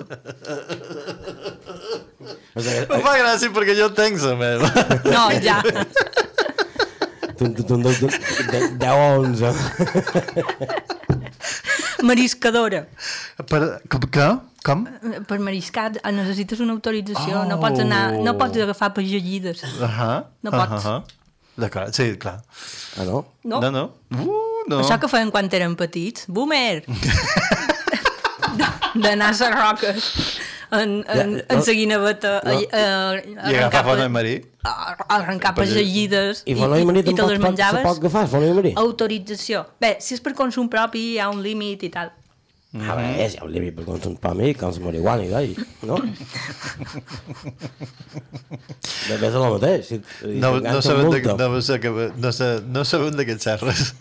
o 2.55 2.63
sigui, 2.63 2.87
Em 2.87 3.03
fa 3.03 3.19
gràcia 3.19 3.51
perquè 3.59 3.75
jo 3.81 3.91
tenc 3.99 4.23
la 4.23 4.39
meva. 4.39 4.71
No, 5.11 5.27
ja. 5.43 5.59
tu, 7.35 7.51
tu, 7.51 7.67
tu, 7.67 7.83
tu, 7.83 7.93
tu, 7.99 8.15
de, 8.55 8.63
10 8.79 8.87
a 8.87 8.95
11 9.19 9.51
Mariscadora. 12.03 12.87
Per, 13.49 13.61
com, 13.91 14.07
què? 14.13 14.29
Com? 14.67 14.85
Per 15.27 15.39
mariscar 15.43 15.89
eh, 15.99 16.13
necessites 16.15 16.61
una 16.63 16.75
autorització. 16.77 17.43
No 17.49 17.59
pots 17.63 17.83
anar, 17.83 18.05
no 18.23 18.37
pots 18.39 18.63
agafar 18.63 18.93
pagellides. 18.95 19.65
Uh 19.65 19.89
-huh. 19.89 20.25
No 20.43 20.51
pots. 20.51 20.85
Uh 20.85 20.91
-huh. 20.91 21.03
D'acord, 21.57 21.93
sí, 21.95 22.17
clar. 22.17 22.43
ah 22.97 23.05
no? 23.05 23.27
No? 23.45 23.61
No, 23.61 23.71
no. 23.71 23.85
Uh, 24.11 24.65
no. 24.69 24.81
Això 24.81 24.99
que 24.99 25.09
feien 25.09 25.31
quan 25.31 25.49
érem 25.53 25.77
petits. 25.77 26.25
Boomer! 26.29 26.85
D'anar 28.95 29.29
a 29.29 29.33
les 29.33 29.41
roques 29.51 30.41
en, 30.73 30.93
en, 31.05 31.05
Ja, 31.07 31.25
en 31.25 31.59
no. 31.59 31.63
sa 31.67 31.73
guinaveta 31.77 32.33
a, 32.39 32.55
a, 32.57 32.85
a, 33.13 33.51
I 33.53 33.57
agafar 33.61 33.85
Fonoi 33.91 34.09
Marí. 34.09 34.35
a, 34.65 34.73
a 34.95 35.19
arrencar 35.19 35.53
pagellides 35.59 36.43
I 36.47 36.55
Fonoi 36.57 36.85
Marí 36.89 37.03
i 37.03 37.05
te 37.05 37.13
tampoc 37.13 37.31
les 37.35 37.43
menjaves. 37.45 37.83
pot 37.85 38.01
agafar, 38.03 38.25
Fonoi 38.33 38.53
Marí? 38.57 38.73
Autorització. 38.81 39.67
Bé, 39.83 39.97
si 40.01 40.15
és 40.17 40.25
per 40.25 40.33
consum 40.39 40.69
propi 40.73 41.03
hi 41.13 41.19
ha 41.23 41.29
un 41.33 41.43
límit 41.45 41.83
i 41.85 41.93
tal. 41.93 42.11
A 42.73 42.95
veure, 42.97 43.27
hi 43.29 43.37
ha 43.37 43.45
un 43.45 43.51
límit 43.53 43.75
per 43.77 43.85
consum 43.85 44.15
per 44.17 44.31
mi, 44.39 44.55
com 44.57 44.73
la 44.73 44.81
marihuana 44.87 45.27
i 45.27 45.29
d'ahí, 45.29 45.53
no? 45.85 45.99
De 49.09 49.19
més 49.19 49.29
és 49.29 49.37
el 49.37 49.45
mateix. 49.53 49.85
Si, 49.91 49.99
si 50.21 50.39
No, 50.41 50.55
no, 50.65 50.79
sabem 50.85 51.11
de, 51.13 51.21
no, 51.37 51.61
sé 51.61 51.79
que, 51.83 51.91
no, 52.17 52.33
sé, 52.33 52.49
no 52.73 52.85
sabem 52.89 53.13
de 53.19 53.27
què 53.29 53.37
xerres. 53.43 53.93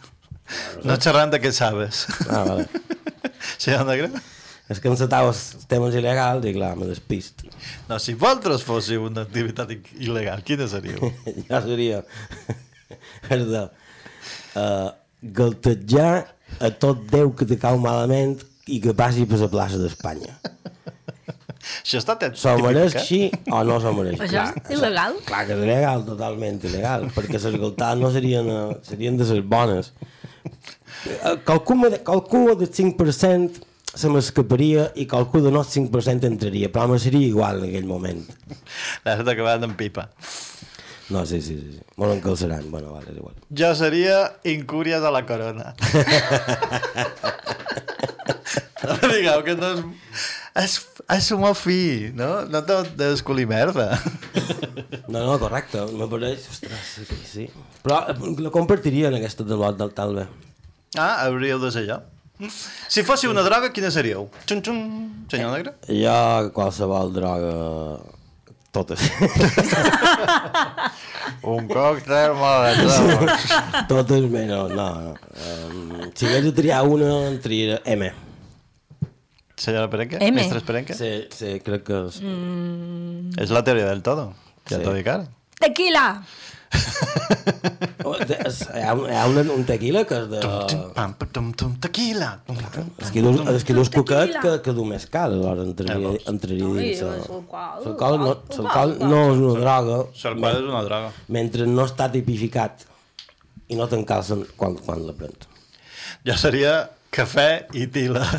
No 0.87 0.95
xerrant 0.99 1.31
de 1.33 1.39
què 1.43 1.51
sabes. 1.55 2.05
Ah, 2.29 2.43
vale. 2.47 2.65
Senyor 3.61 3.85
Negre? 3.87 4.09
És 4.71 4.79
que 4.79 4.87
encetava 4.87 5.33
els 5.33 5.65
temes 5.71 5.95
il·legals 5.99 6.45
i 6.47 6.53
clar, 6.55 6.73
me 6.79 6.87
despist. 6.87 7.43
No, 7.89 7.97
si 7.99 8.15
vosaltres 8.15 8.63
fóssiu 8.63 9.07
una 9.09 9.25
activitat 9.27 9.73
il·legal, 9.75 10.43
quina 10.47 10.67
seríeu? 10.71 11.11
ja 11.49 11.59
seria 11.65 12.03
és 13.31 13.43
de 13.47 13.65
uh, 13.65 14.91
galtejar 15.21 16.13
a 16.59 16.71
tot 16.83 17.03
Déu 17.11 17.33
que 17.35 17.47
te 17.47 17.57
cau 17.59 17.79
malament 17.81 18.37
i 18.71 18.79
que 18.83 18.95
passi 18.95 19.25
per 19.27 19.39
la 19.41 19.49
plaça 19.51 19.79
d'Espanya. 19.81 20.37
Això 21.81 21.99
està 21.99 22.15
tot 22.19 22.37
S'ho 22.41 22.53
mereix 22.61 22.95
així 22.97 23.19
o 23.51 23.61
no 23.67 23.77
s'ho 23.81 23.91
mereix? 23.95 24.21
Això 24.25 24.47
és 24.63 24.77
il·legal? 24.77 25.17
Clar 25.27 25.41
que 25.47 25.55
és 25.55 25.65
il·legal, 25.65 26.05
totalment 26.07 26.61
il·legal, 26.69 27.09
perquè 27.15 27.37
les 27.37 27.59
galtades 27.63 28.01
no 28.01 28.11
serien, 28.13 28.49
eh, 28.49 28.79
serien 28.87 29.19
de 29.19 29.27
les 29.29 29.43
bones. 29.55 29.91
Eh, 31.11 31.35
Calcula, 31.45 31.91
de, 31.93 32.01
calcula 32.05 32.55
del 32.57 32.71
5% 32.71 33.61
se 33.93 34.09
m'escaparia 34.11 34.89
i 34.95 35.05
calcula 35.09 35.49
de 35.49 35.55
no 35.55 35.63
5% 35.67 36.29
entraria, 36.29 36.71
però 36.71 36.87
me 36.87 36.99
seria 36.99 37.27
igual 37.27 37.61
en 37.61 37.69
aquell 37.69 37.89
moment. 37.89 38.23
L'has 39.05 39.25
d'acabar 39.27 39.57
en 39.63 39.75
pipa. 39.79 40.09
No, 41.11 41.25
sí, 41.27 41.41
sí, 41.43 41.57
sí. 41.59 41.79
Molt 41.99 42.15
encalçaran. 42.15 42.69
Bueno, 42.71 42.93
vale, 42.95 43.11
és 43.11 43.17
igual. 43.19 43.35
Jo 43.51 43.73
seria 43.75 44.39
incúria 44.47 45.01
de 45.03 45.11
la 45.11 45.25
corona. 45.27 45.73
no 48.87 48.95
digueu 49.11 49.43
que 49.43 49.59
no 49.59 49.73
és... 49.75 49.83
És, 50.61 50.77
és 51.11 51.27
molt 51.39 51.59
fi, 51.59 52.11
no? 52.15 52.47
No 52.51 52.59
tot 52.67 52.99
és 53.03 53.23
culir 53.27 53.47
merda. 53.47 53.99
No, 55.11 55.19
no, 55.19 55.35
correcte. 55.39 55.83
Me 55.99 56.07
pareix... 56.11 56.47
Ostres, 56.51 56.95
sí, 56.95 57.03
sí. 57.27 57.45
Però 57.83 57.97
eh, 58.11 58.15
la 58.39 58.51
compartiria 58.55 59.11
en 59.11 59.19
aquesta 59.19 59.43
de 59.47 59.55
lot 59.59 59.75
del. 59.79 60.23
Ah, 60.95 61.25
hauríeu 61.25 61.59
de 61.59 61.71
ser 61.75 61.83
jo. 61.87 61.97
Si 62.91 63.03
fóssiu 63.07 63.29
una 63.31 63.43
droga, 63.45 63.69
quina 63.73 63.91
seríeu? 63.93 64.29
Xun, 64.49 64.61
xun, 64.65 64.79
senyor 65.31 65.51
negre? 65.55 65.75
Jo, 65.89 66.49
qualsevol 66.55 67.13
droga... 67.13 67.53
Totes. 68.71 69.01
Un 71.51 71.65
còctel 71.67 72.31
molt 72.39 72.79
Totes 73.89 74.27
menys, 74.31 74.51
no, 74.53 74.61
no. 74.71 75.15
Um, 75.35 76.05
si 76.15 76.29
hagués 76.29 76.45
de 76.47 76.53
triar 76.55 76.81
una, 76.87 77.09
en 77.27 77.35
triaria 77.43 77.81
M. 77.91 78.11
Senyora 79.59 79.89
Perenque? 79.91 80.17
M. 80.23 80.31
Mestres 80.39 80.63
Perenque? 80.63 80.95
Sí, 80.97 81.11
sí, 81.35 81.57
crec 81.65 81.83
que... 81.89 81.99
És... 82.07 82.21
És 83.43 83.51
la 83.53 83.61
teoria 83.67 83.89
del 83.91 84.01
todo. 84.07 84.29
Ja 84.69 84.77
Sí. 84.79 84.83
t'ho 84.85 84.93
dic 84.95 85.07
ara. 85.11 85.27
Tequila! 85.61 86.05
Oh, 88.03 88.15
Hi 88.17 88.81
ha, 88.81 88.93
un, 88.97 89.05
hi 89.09 89.15
ha 89.15 89.25
un, 89.29 89.37
un 89.53 89.63
tequila 89.67 90.01
que 90.09 90.15
és 90.23 90.27
de... 90.31 90.39
Pam, 90.95 91.11
pam, 91.19 91.29
tum, 91.35 91.47
tum, 91.57 91.71
tequila. 91.83 92.29
Tum, 92.47 92.57
tum. 92.73 92.87
És 93.03 93.09
que 93.13 93.21
dus, 93.23 93.37
és 93.53 93.63
que 93.67 93.73
coquet 93.77 94.31
Tequila. 94.33 94.41
que, 94.43 94.51
que 94.65 94.71
du 94.77 94.83
més 94.89 95.03
cal, 95.11 95.31
aleshores 95.37 95.65
entraria, 95.69 96.09
entraria 96.31 96.67
dins... 96.77 96.99
eh, 97.01 97.03
l'alcohol, 97.05 97.45
L'alcohol 97.85 98.15
no, 98.21 98.25
l'alcohol, 98.31 98.65
l'alcohol. 98.65 98.91
no 99.11 99.19
és 99.21 99.27
una 99.41 99.53
droga, 99.61 99.97
L'alcohol 100.23 100.55
és 100.57 100.65
una 100.71 100.83
droga. 100.87 101.09
mentre 101.37 101.61
no 101.69 101.83
està 101.89 102.05
tipificat 102.13 102.73
i 103.71 103.73
no 103.79 103.85
t'encalcen 103.91 104.39
quan, 104.59 104.73
quan 104.85 104.99
la 105.07 105.13
prens. 105.17 105.41
Jo 106.27 106.35
seria 106.41 106.73
cafè 107.11 107.49
i 107.77 107.79
tila. 107.91 108.23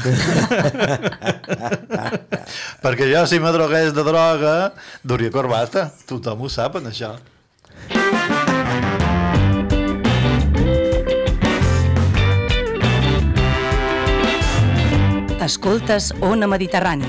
Perquè 2.83 3.07
jo, 3.11 3.23
si 3.29 3.39
me 3.43 3.51
drogués 3.55 3.93
de 3.97 4.05
droga, 4.07 4.55
duria 5.05 5.31
corbata. 5.35 5.89
Tothom 6.09 6.39
ho 6.47 6.49
sap, 6.53 6.73
en 6.81 6.87
això. 6.93 7.11
Escoltes 15.43 16.13
Ona 16.21 16.47
Mediterrani, 16.47 17.09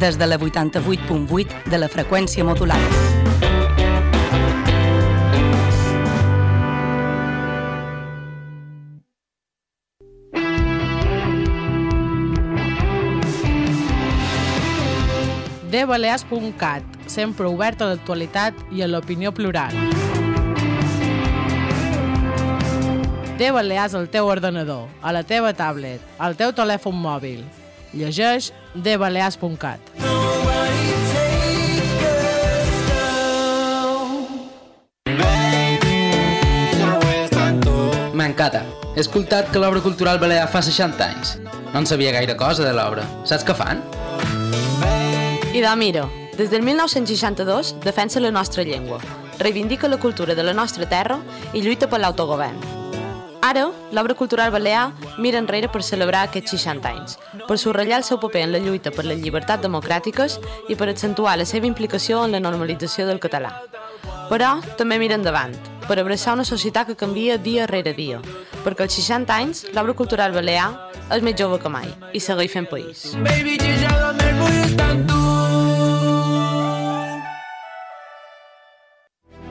des 0.00 0.16
de 0.18 0.26
la 0.26 0.36
88.8 0.36 1.70
de 1.70 1.78
la 1.78 1.88
freqüència 1.88 2.42
modulada. 2.42 2.82
debalears.cat, 15.70 16.82
sempre 17.06 17.46
obert 17.46 17.82
a 17.82 17.92
l'actualitat 17.92 18.56
i 18.74 18.82
a 18.82 18.88
l'opinió 18.88 19.30
plural. 19.30 19.76
Debalears 23.38 23.94
al 23.94 24.08
teu 24.10 24.26
ordenador, 24.26 24.88
a 25.00 25.12
la 25.14 25.22
teva 25.22 25.52
tablet, 25.54 26.02
al 26.18 26.34
teu 26.34 26.50
telèfon 26.50 26.96
mòbil, 26.98 27.44
Llegeix 27.94 28.52
dbalears.cat. 28.74 29.80
M'encanta. 38.18 38.64
He 38.96 39.00
escoltat 39.00 39.52
que 39.52 39.60
l'obra 39.62 39.80
cultural 39.80 40.18
balear 40.18 40.48
fa 40.50 40.60
60 40.64 41.04
anys. 41.06 41.36
No 41.72 41.80
en 41.80 41.86
sabia 41.86 42.12
gaire 42.12 42.36
cosa 42.36 42.66
de 42.66 42.72
l'obra. 42.74 43.06
Saps 43.28 43.46
què 43.46 43.54
fan? 43.56 43.84
I 45.54 45.62
de 45.64 45.76
mira, 45.80 46.04
des 46.36 46.50
del 46.50 46.62
1962 46.62 47.76
defensa 47.84 48.20
la 48.20 48.30
nostra 48.30 48.62
llengua, 48.62 49.00
reivindica 49.38 49.88
la 49.88 49.98
cultura 49.98 50.34
de 50.34 50.44
la 50.44 50.52
nostra 50.52 50.88
terra 50.88 51.20
i 51.52 51.62
lluita 51.62 51.88
per 51.88 52.02
l'autogovern. 52.02 52.77
Ara, 53.48 53.70
l'obra 53.92 54.12
cultural 54.12 54.50
balear 54.52 54.92
mira 55.16 55.38
enrere 55.40 55.70
per 55.72 55.80
celebrar 55.82 56.26
aquests 56.26 56.52
60 56.52 56.90
anys, 56.90 57.14
per 57.48 57.56
subratllar 57.56 58.02
el 58.02 58.04
seu 58.04 58.18
paper 58.20 58.42
en 58.44 58.52
la 58.52 58.60
lluita 58.60 58.92
per 58.92 59.06
les 59.08 59.22
llibertats 59.22 59.64
democràtiques 59.64 60.36
i 60.68 60.76
per 60.76 60.90
accentuar 60.92 61.38
la 61.40 61.46
seva 61.48 61.70
implicació 61.70 62.26
en 62.26 62.36
la 62.36 62.42
normalització 62.44 63.06
del 63.08 63.22
català. 63.24 63.54
Però 64.28 64.58
també 64.76 65.00
mira 65.00 65.16
endavant, 65.16 65.56
per 65.88 65.96
abraçar 65.96 66.36
una 66.36 66.44
societat 66.44 66.92
que 66.92 67.00
canvia 67.06 67.38
dia 67.40 67.64
rere 67.72 67.96
dia, 67.96 68.20
perquè 68.66 68.84
als 68.84 69.00
60 69.00 69.40
anys 69.40 69.64
l'obra 69.72 69.96
cultural 69.96 70.36
balear 70.36 70.68
és 71.08 71.24
més 71.24 71.40
jove 71.40 71.56
que 71.62 71.72
mai 71.72 71.88
i 72.12 72.20
segueix 72.20 72.52
fent 72.52 72.68
país. 72.68 73.14
Baby, 73.24 73.56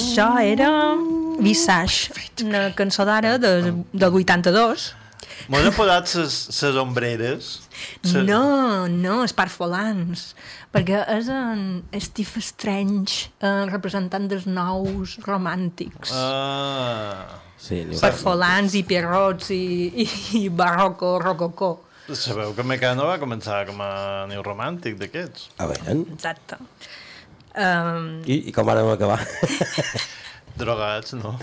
Això 0.00 0.30
era 0.40 0.70
Visage, 1.44 2.08
una 2.44 2.70
cançó 2.76 3.04
d'ara 3.04 3.34
de, 3.40 3.50
del 3.92 4.16
82. 4.16 4.86
Mos 5.50 5.66
han 5.66 5.74
posat 5.76 6.08
ses, 6.08 6.36
ses 6.56 6.76
ombreres. 6.80 7.50
Ses... 8.00 8.22
No, 8.24 8.86
no, 8.88 9.18
és 9.26 9.34
Parfolans, 9.36 10.30
perquè 10.72 11.02
és 11.16 11.28
en 11.32 11.82
Steve 12.00 12.42
Strange, 12.44 13.28
eh, 13.44 13.66
representant 13.68 14.28
dels 14.30 14.46
nous 14.48 15.18
romàntics. 15.26 16.14
Ah. 16.16 17.40
Sí, 17.60 17.82
Parfolans 18.00 18.72
i 18.78 18.84
Pierrots 18.88 19.50
i, 19.52 19.62
i, 20.00 20.08
i 20.40 20.44
Barroco, 20.48 21.18
Rococó. 21.20 21.74
Sabeu 22.16 22.54
que 22.56 22.64
Mecano 22.66 23.04
va 23.10 23.20
començar 23.20 23.60
com 23.68 23.82
a 23.84 23.90
neoromàntic 24.30 24.96
d'aquests? 25.02 25.50
A 25.60 25.68
veure, 25.70 25.98
Exacte. 26.14 26.56
Um, 27.60 28.04
i, 28.24 28.46
i 28.48 28.52
com 28.56 28.64
vàrem 28.64 28.88
acabar? 28.88 29.20
Drogats, 30.60 31.14
no? 31.16 31.34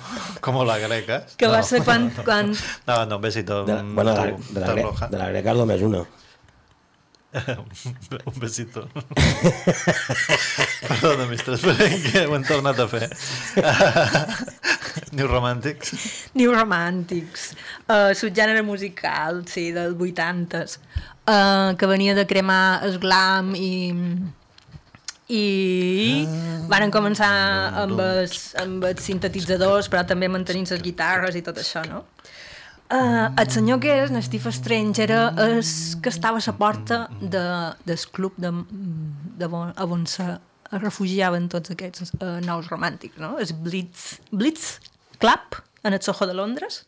Com 0.41 0.59
la 0.65 0.77
greca. 0.81 1.23
que 1.37 1.49
va 1.49 1.61
no. 1.61 1.65
ser 1.65 1.83
quan... 1.85 2.09
quan... 2.27 2.53
No, 2.87 3.05
no, 3.05 3.17
un 3.17 3.21
besito. 3.21 3.63
De, 3.65 3.81
bueno, 3.83 4.13
de, 4.13 4.17
la, 4.17 4.73
de, 4.73 4.81
la, 4.81 5.09
de 5.11 5.17
la 5.21 5.29
greca 5.33 5.53
és 5.53 5.61
només 5.61 5.83
una. 5.85 6.05
un 8.31 8.39
besito. 8.39 8.87
Perdona, 10.87 11.27
mistres, 11.29 11.61
però 11.65 11.89
que 12.07 12.25
ho 12.25 12.35
hem 12.37 12.47
tornat 12.47 12.79
a 12.81 12.87
fer. 12.89 13.09
New 15.17 15.27
Romantics. 15.29 15.93
New 16.37 16.53
Romantics, 16.55 17.51
uh, 17.87 18.13
subgènere 18.17 18.63
musical, 18.65 19.43
sí, 19.49 19.69
dels 19.75 19.97
80s, 19.97 20.79
uh, 21.27 21.75
que 21.77 21.89
venia 21.89 22.15
de 22.17 22.25
cremar 22.29 22.81
el 22.87 22.97
glam 23.03 23.53
i 23.59 23.71
i 25.27 26.23
van 26.71 26.91
començar 26.91 27.29
amb 27.83 27.99
els, 27.99 28.51
amb 28.61 28.85
els 28.87 29.03
sintetitzadors 29.03 29.89
però 29.91 30.05
també 30.07 30.29
mantenint 30.31 30.69
les 30.71 30.83
guitarres 30.83 31.35
i 31.35 31.43
tot 31.43 31.59
això, 31.59 31.83
no? 31.87 32.05
Uh, 32.87 33.27
el 33.35 33.49
senyor 33.51 33.81
que 33.83 33.91
és, 34.05 34.11
Steve 34.23 34.51
Strange, 34.55 35.01
era 35.03 35.33
el 35.43 35.57
que 35.99 36.07
estava 36.07 36.39
a 36.39 36.43
la 36.45 36.53
porta 36.55 37.09
de, 37.19 37.41
del 37.83 38.05
club 38.15 38.37
de, 38.39 38.53
de 39.35 39.49
on, 39.51 39.73
on 39.75 40.05
se 40.07 40.23
refugiaven 40.71 41.49
tots 41.51 41.73
aquests 41.75 42.13
uh, 42.21 42.37
nous 42.45 42.69
romàntics, 42.71 43.19
no? 43.19 43.35
El 43.43 43.51
Blitz, 43.59 44.21
Blitz 44.31 44.79
Club, 45.19 45.59
en 45.83 45.93
el 45.93 46.01
Soho 46.01 46.27
de 46.27 46.33
Londres. 46.33 46.85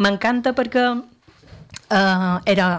M'encanta 0.00 0.54
perquè 0.56 0.86
uh, 0.88 2.40
era 2.48 2.70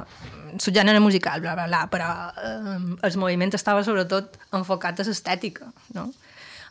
subgènere 0.59 0.99
musical, 0.99 1.39
bla, 1.41 1.53
bla, 1.55 1.67
bla, 1.67 1.85
però 1.91 2.09
uh, 2.31 2.97
el 3.07 3.17
moviment 3.17 3.53
estava 3.55 3.83
sobretot 3.83 4.37
enfocat 4.57 4.99
a 4.99 5.07
l'estètica, 5.07 5.71
no? 5.95 6.09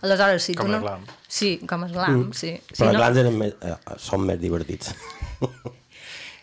Aleshores, 0.02 0.42
si 0.48 0.54
Com 0.56 0.66
tu 0.66 0.72
el 0.72 0.78
no... 0.78 0.80
glam. 0.84 1.02
Sí, 1.28 1.58
com 1.68 1.82
el 1.84 1.92
glam, 1.92 2.18
Mm. 2.28 2.32
sí. 2.32 2.54
Si 2.72 2.82
Però 2.82 2.86
no... 2.86 2.92
els 2.92 3.00
glans 3.02 3.18
eren 3.20 3.36
més, 3.38 3.52
eh, 3.60 3.76
són 4.00 4.24
més 4.26 4.38
divertits. 4.40 4.94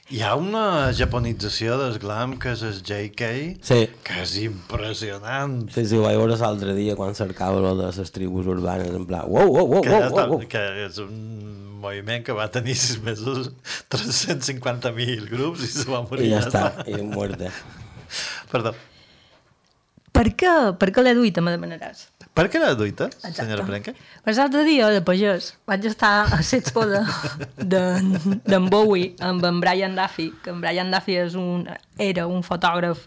Hi 0.07 0.21
ha 0.23 0.35
una 0.39 0.93
japonització 0.95 1.75
del 1.81 1.97
glam 1.99 2.37
que 2.39 2.53
és 2.55 2.61
el 2.63 2.77
JK, 2.79 3.27
Sí. 3.59 3.79
que 4.07 4.21
és 4.23 4.37
impressionant. 4.39 5.65
Sí, 5.73 5.83
sí, 5.85 5.97
ho 5.99 6.05
vaig 6.05 6.15
veure 6.15 6.37
l'altre 6.39 6.73
dia 6.77 6.95
quan 6.95 7.11
cercava 7.17 7.59
lo 7.59 7.73
de 7.75 7.89
les 7.91 8.11
tribus 8.15 8.47
urbanes, 8.47 8.87
en 8.95 9.05
plan, 9.05 9.25
uau, 9.27 9.51
uau, 9.51 9.65
uau, 9.67 9.81
que, 9.83 9.91
està, 9.91 10.23
uau, 10.29 10.37
uau. 10.37 10.47
que 10.47 10.63
és 10.85 10.97
un 11.03 11.11
moviment 11.83 12.23
que 12.23 12.31
va 12.31 12.47
tenir 12.49 12.75
sis 12.79 13.01
mesos, 13.03 13.51
350.000 13.91 15.27
grups 15.29 15.65
i 15.67 15.67
se 15.75 15.89
va 15.91 15.99
morir. 16.07 16.29
I 16.29 16.31
ja 16.37 16.39
està, 16.45 16.63
i 16.87 17.01
muerte. 17.03 17.51
Perdó. 18.49 18.71
Per 20.17 20.27
què, 20.33 20.53
per 20.81 20.89
què 20.93 21.03
l'he 21.05 21.13
duit, 21.13 21.37
me 21.45 21.53
demanaràs? 21.53 22.07
Per 22.37 22.45
què 22.49 22.57
era 22.59 22.73
duita, 22.77 23.07
Exacte. 23.09 23.35
senyora 23.37 23.65
Prenca? 23.65 23.93
Per 24.25 24.33
l'altre 24.37 24.63
dia, 24.65 24.89
de 24.93 25.01
pagès, 25.05 25.51
vaig 25.69 25.85
estar 25.89 26.11
a 26.25 26.39
l'Expo 26.41 26.85
de, 26.89 27.01
de, 27.73 27.81
d'en 28.45 28.69
Bowie 28.69 29.13
amb 29.25 29.45
en 29.45 29.61
Brian 29.61 29.97
Duffy, 29.97 30.31
que 30.43 30.53
en 30.53 30.61
Brian 30.61 30.93
Duffy 30.93 31.17
és 31.21 31.37
un, 31.37 31.65
era 32.01 32.27
un 32.29 32.41
fotògraf 32.45 33.05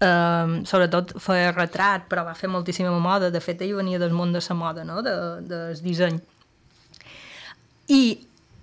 eh, 0.00 0.60
sobretot 0.66 1.16
feia 1.22 1.52
retrat, 1.54 2.06
però 2.10 2.24
va 2.26 2.34
fer 2.38 2.50
moltíssima 2.50 2.92
moda. 2.98 3.30
De 3.30 3.42
fet, 3.42 3.62
ell 3.62 3.76
venia 3.78 4.00
del 4.02 4.14
món 4.16 4.34
de 4.34 4.42
la 4.42 4.58
moda, 4.58 4.86
no? 4.86 5.00
de, 5.06 5.16
del 5.50 5.82
disseny. 5.84 6.20
I 7.90 8.02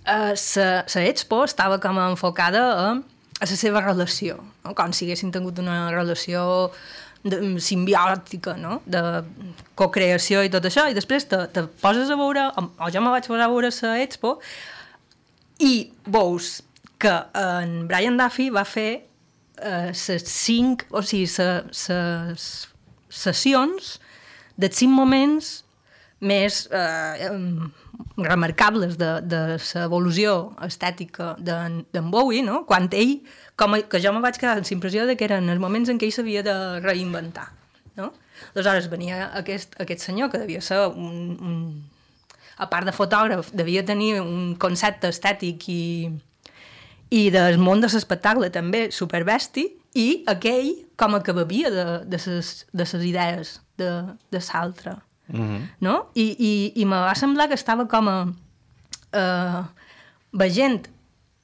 eh, 0.07 0.33
la 0.35 1.03
expo 1.07 1.43
estava 1.43 1.79
com 1.83 1.99
enfocada 2.03 2.63
a, 2.71 2.93
a 2.97 3.49
la 3.51 3.59
seva 3.59 3.83
relació, 3.83 4.39
no? 4.63 4.75
com 4.75 4.95
si 4.95 5.07
haguessin 5.07 5.31
tingut 5.35 5.59
una 5.59 5.89
relació 5.91 6.71
de, 7.24 7.39
simbiòtica, 7.63 8.55
no? 8.59 8.82
de 8.86 9.01
cocreació 9.80 10.43
i 10.45 10.51
tot 10.53 10.65
això, 10.70 10.88
i 10.89 10.97
després 10.97 11.28
te, 11.30 11.43
te 11.53 11.65
poses 11.82 12.11
a 12.11 12.18
veure, 12.20 12.47
o, 12.57 12.68
o 12.84 12.89
jo 12.93 13.03
me 13.03 13.13
vaig 13.13 13.28
posar 13.30 13.47
a 13.47 13.51
veure 13.53 13.72
la 13.82 13.97
expo, 14.03 14.38
i 15.59 15.89
veus 16.05 16.61
que 17.01 17.13
en 17.38 17.88
Brian 17.89 18.18
Duffy 18.18 18.49
va 18.53 18.65
fer 18.65 18.89
eh, 19.61 19.93
ses 19.93 20.26
cinc, 20.30 20.86
o 20.91 21.01
sigui, 21.01 21.28
ses 21.30 22.68
sessions 23.09 23.97
de 24.57 24.70
cinc 24.74 24.93
moments 24.93 25.63
més 26.20 26.63
eh, 26.72 27.28
em, 27.28 27.72
remarcables 28.18 28.97
de, 28.97 29.09
de 29.22 29.41
l'evolució 29.57 30.53
estètica 30.65 31.36
d'en 31.38 32.11
Bowie, 32.11 32.43
no? 32.45 32.63
quan 32.65 32.89
ell, 32.91 33.20
com 33.57 33.78
que 33.89 34.01
jo 34.01 34.13
me 34.13 34.24
vaig 34.24 34.39
quedar 34.39 34.57
amb 34.57 34.65
la 34.65 34.74
impressió 34.74 35.05
de 35.05 35.18
que 35.18 35.28
eren 35.30 35.49
els 35.49 35.61
moments 35.61 35.89
en 35.89 35.99
què 36.01 36.09
ell 36.09 36.15
s'havia 36.15 36.43
de 36.45 36.55
reinventar. 36.82 37.51
No? 37.97 38.11
Aleshores 38.53 38.89
venia 38.89 39.32
aquest, 39.38 39.78
aquest 39.82 40.05
senyor 40.05 40.32
que 40.34 40.41
devia 40.41 40.61
ser 40.61 40.84
un, 40.89 41.38
un, 41.41 41.57
a 42.57 42.70
part 42.70 42.86
de 42.89 42.93
fotògraf, 42.93 43.51
devia 43.53 43.86
tenir 43.86 44.20
un 44.22 44.55
concepte 44.61 45.09
estètic 45.13 45.68
i, 45.70 46.09
i 47.13 47.28
del 47.34 47.57
món 47.61 47.82
de 47.82 47.89
l'espectacle 47.93 48.49
també 48.53 48.88
superbesti, 48.93 49.70
i 49.97 50.24
aquell 50.30 50.74
com 50.97 51.15
a 51.18 51.24
que 51.26 51.34
bevia 51.34 51.72
de, 51.74 51.86
de, 52.05 52.20
ses, 52.22 52.68
de 52.74 52.86
ses 52.86 53.05
idees 53.05 53.57
de, 53.82 53.91
de 54.34 54.41
l'altre. 54.49 54.97
Mm 55.28 55.41
-hmm. 55.41 55.61
No? 55.80 56.09
I, 56.13 56.36
i, 56.39 56.82
I 56.82 56.86
me 56.86 56.95
va 56.95 57.15
semblar 57.15 57.47
que 57.47 57.53
estava 57.53 57.88
com 57.88 58.07
a 58.07 58.28
eh, 59.11 59.63
veient, 60.32 60.88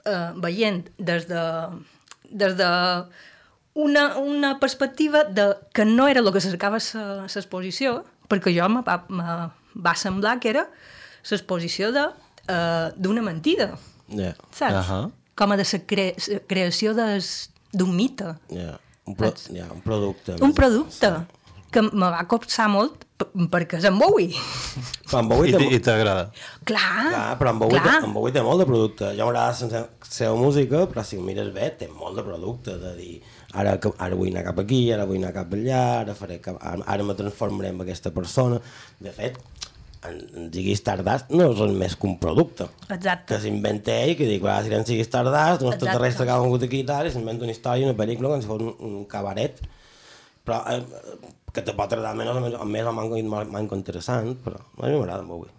eh, 0.06 0.32
veient 0.36 0.90
des 0.98 1.28
de, 1.28 1.44
des 2.30 2.56
de 2.56 2.70
una, 3.74 4.18
una 4.18 4.60
perspectiva 4.60 5.24
de 5.24 5.56
que 5.74 5.86
no 5.86 6.08
era 6.08 6.20
el 6.20 6.32
que 6.32 6.42
cercava 6.42 6.78
l'exposició, 6.78 8.04
perquè 8.30 8.54
jo 8.54 8.70
me 8.70 8.82
va, 8.82 9.06
me 9.10 9.24
va 9.74 9.96
semblar 9.96 10.40
que 10.40 10.50
era 10.50 10.68
l'exposició 11.30 11.92
de, 11.92 12.08
eh, 12.48 12.92
d'una 12.96 13.22
mentida, 13.22 13.78
Yeah. 14.08 14.36
saps? 14.52 14.74
Uh 14.74 14.94
-huh. 14.94 15.12
Com 15.36 15.52
a 15.52 15.58
de 15.58 15.66
la 15.72 15.80
cre 15.86 16.16
creació 16.48 16.94
d'un 17.74 17.96
mite. 17.96 18.36
Yeah. 18.50 18.80
Un, 19.06 19.16
pro 19.16 19.34
yeah, 19.50 19.72
un 19.72 19.82
producte. 19.82 20.36
Un 20.42 20.54
producte 20.54 21.26
que 21.72 21.82
me 21.82 22.10
va 22.10 22.28
copsar 22.28 22.70
molt 22.70 23.06
perquè 23.54 23.78
és 23.80 23.86
en 23.90 23.98
Bowie. 24.00 24.34
Però 25.10 25.20
en 25.22 25.30
Bowie 25.30 25.54
I, 25.76 25.80
t'agrada. 25.84 26.26
Clar, 26.64 27.10
clar, 27.10 27.38
però 27.40 27.54
en 27.54 27.60
Bowie, 27.64 27.80
clar. 27.80 28.00
té, 28.02 28.08
en 28.08 28.14
Bowie 28.16 28.34
té 28.36 28.42
molt 28.46 28.64
de 28.64 28.68
producte. 28.70 29.12
Jo 29.18 29.28
m'agrada 29.30 29.52
la 29.52 29.88
seva- 30.08 30.36
música, 30.40 30.84
però 30.92 31.04
si 31.06 31.18
ho 31.18 31.22
mires 31.26 31.52
bé, 31.54 31.72
té 31.80 31.88
molt 31.88 32.18
de 32.20 32.24
producte, 32.24 32.78
de 32.80 32.96
dir, 32.96 33.22
ara, 33.54 33.78
que- 33.80 33.94
ara 33.98 34.16
vull 34.16 34.30
anar 34.34 34.44
cap 34.50 34.60
aquí, 34.60 34.92
ara 34.92 35.06
vull 35.06 35.18
anar 35.22 35.34
cap 35.34 35.52
allà, 35.54 35.82
ara, 36.02 36.16
faré 36.16 36.40
cap, 36.42 36.58
ara, 36.62 36.84
ara 36.86 37.04
me 37.04 37.14
transformaré 37.16 37.70
en 37.70 37.82
aquesta 37.82 38.12
persona. 38.12 38.60
De 39.00 39.12
fet, 39.12 39.38
en, 40.04 40.18
en 40.36 40.50
Ziggy 40.52 40.76
Stardust 40.76 41.30
no 41.32 41.52
és 41.52 41.60
res 41.60 41.72
més 41.72 41.96
que 41.96 42.08
un 42.10 42.18
producte. 42.20 42.66
Exacte. 42.90 43.34
Que 43.36 43.40
s'inventa 43.40 43.94
ell, 44.04 44.18
que 44.20 44.26
diu, 44.28 44.46
ara 44.48 44.64
serem 44.66 44.84
Ziggy 44.84 45.06
Stardust, 45.08 45.62
un 45.64 45.72
extraterrestre 45.74 46.26
que 46.26 46.32
ha 46.36 46.40
vengut 46.44 46.64
aquí 46.68 46.82
i 46.84 46.88
tal, 46.90 47.08
i 47.08 47.12
s'inventa 47.14 47.46
una 47.48 47.54
història, 47.56 47.88
una 47.88 47.96
pel·lícula, 47.96 48.34
com 48.34 48.42
si 48.42 48.48
fos 48.50 48.62
un, 48.62 48.76
un 48.84 49.06
cabaret. 49.06 49.62
Però 50.44 50.60
eh, 50.72 50.82
que 51.54 51.64
te 51.64 51.76
pot 51.78 51.91
agradar 51.91 52.16
menys 52.20 52.36
o 52.36 52.39
menys, 52.41 52.56
o 52.60 52.70
més 52.70 52.88
o 52.89 52.94
manco, 52.96 53.20
manco 53.52 53.78
interessant, 53.80 54.34
però 54.44 54.60
a 54.60 54.88
mi 54.88 54.96
m'agrada 54.98 55.28
Bowie. 55.28 55.52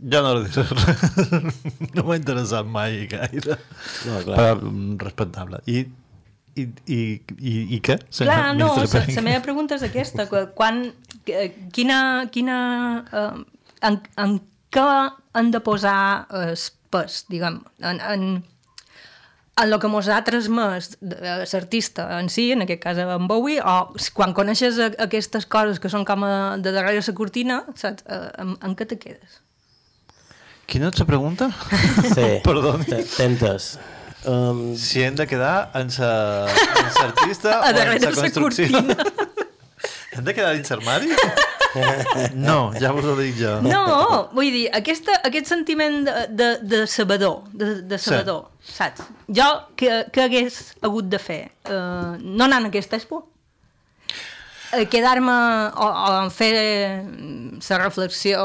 Jo 0.00 0.22
no 0.24 0.34
li 0.38 0.48
diré 0.48 0.62
res. 0.64 1.00
no 1.96 2.04
m'ha 2.06 2.16
interessat 2.16 2.68
mai 2.68 3.02
gaire. 3.10 3.58
No, 4.08 4.20
clar. 4.24 4.36
Però 4.36 4.54
mm, 4.56 4.94
respectable. 5.02 5.60
I, 5.68 5.82
i, 6.56 6.64
i, 6.64 7.00
i, 7.36 7.54
i 7.76 7.80
què? 7.84 7.98
Clar, 8.08 8.38
no, 8.56 8.70
la, 8.80 9.24
meva 9.26 9.42
pregunta 9.44 9.76
és 9.76 9.84
aquesta, 9.86 10.24
que 10.30 10.46
quan, 10.56 10.86
quina, 11.76 12.00
quina, 12.32 12.60
eh, 13.12 13.66
en, 13.90 14.00
en 14.24 14.38
què 14.72 14.86
han 15.36 15.52
de 15.52 15.60
posar 15.66 15.98
el 16.38 16.56
pes, 16.90 17.24
diguem, 17.30 17.60
en, 17.84 18.00
en, 18.00 18.26
en 19.62 19.72
el 19.72 19.78
que 19.82 19.88
mos 19.92 20.08
ha 20.08 20.22
transmès 20.24 20.94
eh, 21.02 21.44
l'artista 21.52 22.06
en 22.18 22.28
si, 22.32 22.50
en 22.54 22.62
aquest 22.64 22.82
cas 22.82 22.98
en 23.02 23.26
Bowie, 23.28 23.60
o 23.60 23.92
quan 24.16 24.32
coneixes 24.36 24.78
a- 24.80 24.90
aquestes 25.06 25.46
coses 25.46 25.78
que 25.80 25.88
són 25.92 26.04
com 26.08 26.24
a, 26.24 26.56
de 26.58 26.72
darrere 26.72 27.02
la 27.06 27.14
cortina, 27.14 27.62
saps, 27.76 28.04
eh, 28.08 28.30
en, 28.42 28.56
en 28.62 28.74
què 28.76 28.86
te 28.88 28.98
quedes? 28.98 29.40
Quina 30.70 30.88
és 30.92 30.98
la 31.02 31.06
pregunta? 31.08 31.50
Sí, 32.14 32.28
Perdoni. 32.46 32.84
te- 32.86 33.04
t'entes. 33.16 33.72
Um, 34.28 34.74
Si 34.76 35.00
hem 35.02 35.14
de 35.16 35.24
quedar 35.26 35.70
en 35.74 35.88
sa, 35.90 36.10
en 36.50 36.90
sa 36.92 37.06
artista 37.08 37.54
A 37.64 37.70
o 37.72 37.92
en 37.94 38.02
sa 38.04 38.12
construcció. 38.12 38.68
hem 40.12 40.24
de 40.26 40.34
quedar 40.36 40.52
dins 40.58 40.68
l'armari? 40.70 41.08
No, 42.34 42.72
ja 42.80 42.92
vos 42.94 43.06
ho 43.06 43.14
dic 43.18 43.36
jo. 43.38 43.56
No, 43.64 43.84
vull 44.34 44.50
dir, 44.52 44.66
aquesta, 44.76 45.20
aquest 45.26 45.50
sentiment 45.50 46.02
de, 46.06 46.14
de, 46.36 46.50
de 46.66 46.82
sabedor, 46.90 47.44
de, 47.52 47.72
de 47.86 47.98
sabedor, 47.98 48.48
sí. 48.60 48.74
saps? 48.78 49.08
Jo, 49.28 49.48
que, 49.78 50.04
que 50.12 50.24
hagués 50.26 50.60
hagut 50.82 51.10
de 51.12 51.20
fer? 51.22 51.42
Uh, 51.66 52.18
no 52.20 52.46
anar 52.46 52.62
a 52.64 52.70
aquesta 52.70 52.98
expo? 53.00 53.24
Uh, 54.70 54.84
Quedar-me 54.90 55.38
o, 55.74 55.88
o 55.88 56.28
fer 56.34 56.52
la 57.70 57.82
reflexió 57.82 58.44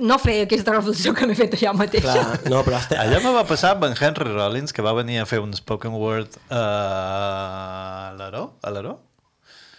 no 0.00 0.16
fer 0.16 0.38
aquesta 0.46 0.72
reflexió 0.72 1.12
que 1.12 1.26
m'he 1.28 1.36
fet 1.36 1.54
jo 1.60 1.72
mateixa. 1.76 2.14
Clar, 2.16 2.38
no, 2.48 2.62
però 2.64 2.78
este... 2.80 2.96
Allò 2.96 3.20
me 3.20 3.34
va 3.36 3.44
passar 3.48 3.74
amb 3.76 3.84
en 3.90 3.96
Henry 3.98 4.32
Rollins, 4.32 4.72
que 4.72 4.84
va 4.84 4.94
venir 4.96 5.20
a 5.20 5.26
fer 5.28 5.42
un 5.44 5.52
spoken 5.56 5.96
word 6.00 6.38
uh, 6.48 6.56
a 6.56 8.12
l'Aró. 8.16 8.46
A 8.64 8.72
l'Aró? 8.72 8.96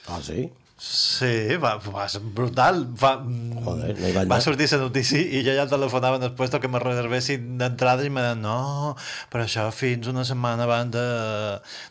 Ah, 0.07 0.19
sí? 0.21 0.45
Sí, 0.82 1.57
va, 1.61 1.75
va 1.93 2.07
ser 2.09 2.23
brutal. 2.34 2.79
Va, 2.97 3.11
Joder, 3.21 3.91
no 3.99 4.07
hi 4.09 4.25
va 4.25 4.39
sortir 4.41 4.65
la 4.71 4.79
notícia 4.82 5.21
i 5.21 5.43
jo 5.45 5.53
ja 5.53 5.67
telefonava 5.69 6.17
després 6.17 6.55
que 6.57 6.71
me 6.73 6.82
reservessin 6.82 7.59
d'entrada 7.59 8.01
i 8.01 8.09
me 8.09 8.23
deien, 8.25 8.41
no, 8.41 8.95
però 9.29 9.45
això 9.45 9.67
fins 9.77 10.09
una 10.09 10.25
setmana 10.25 10.65
abans 10.65 10.89
de, 10.95 11.05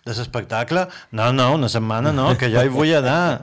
de 0.09 0.16
l'espectacle. 0.18 0.88
No, 1.14 1.30
no, 1.30 1.53
una 1.55 1.70
setmana 1.70 2.11
no, 2.11 2.32
que 2.34 2.51
jo 2.51 2.66
hi 2.66 2.72
vull 2.74 2.91
anar. 2.99 3.38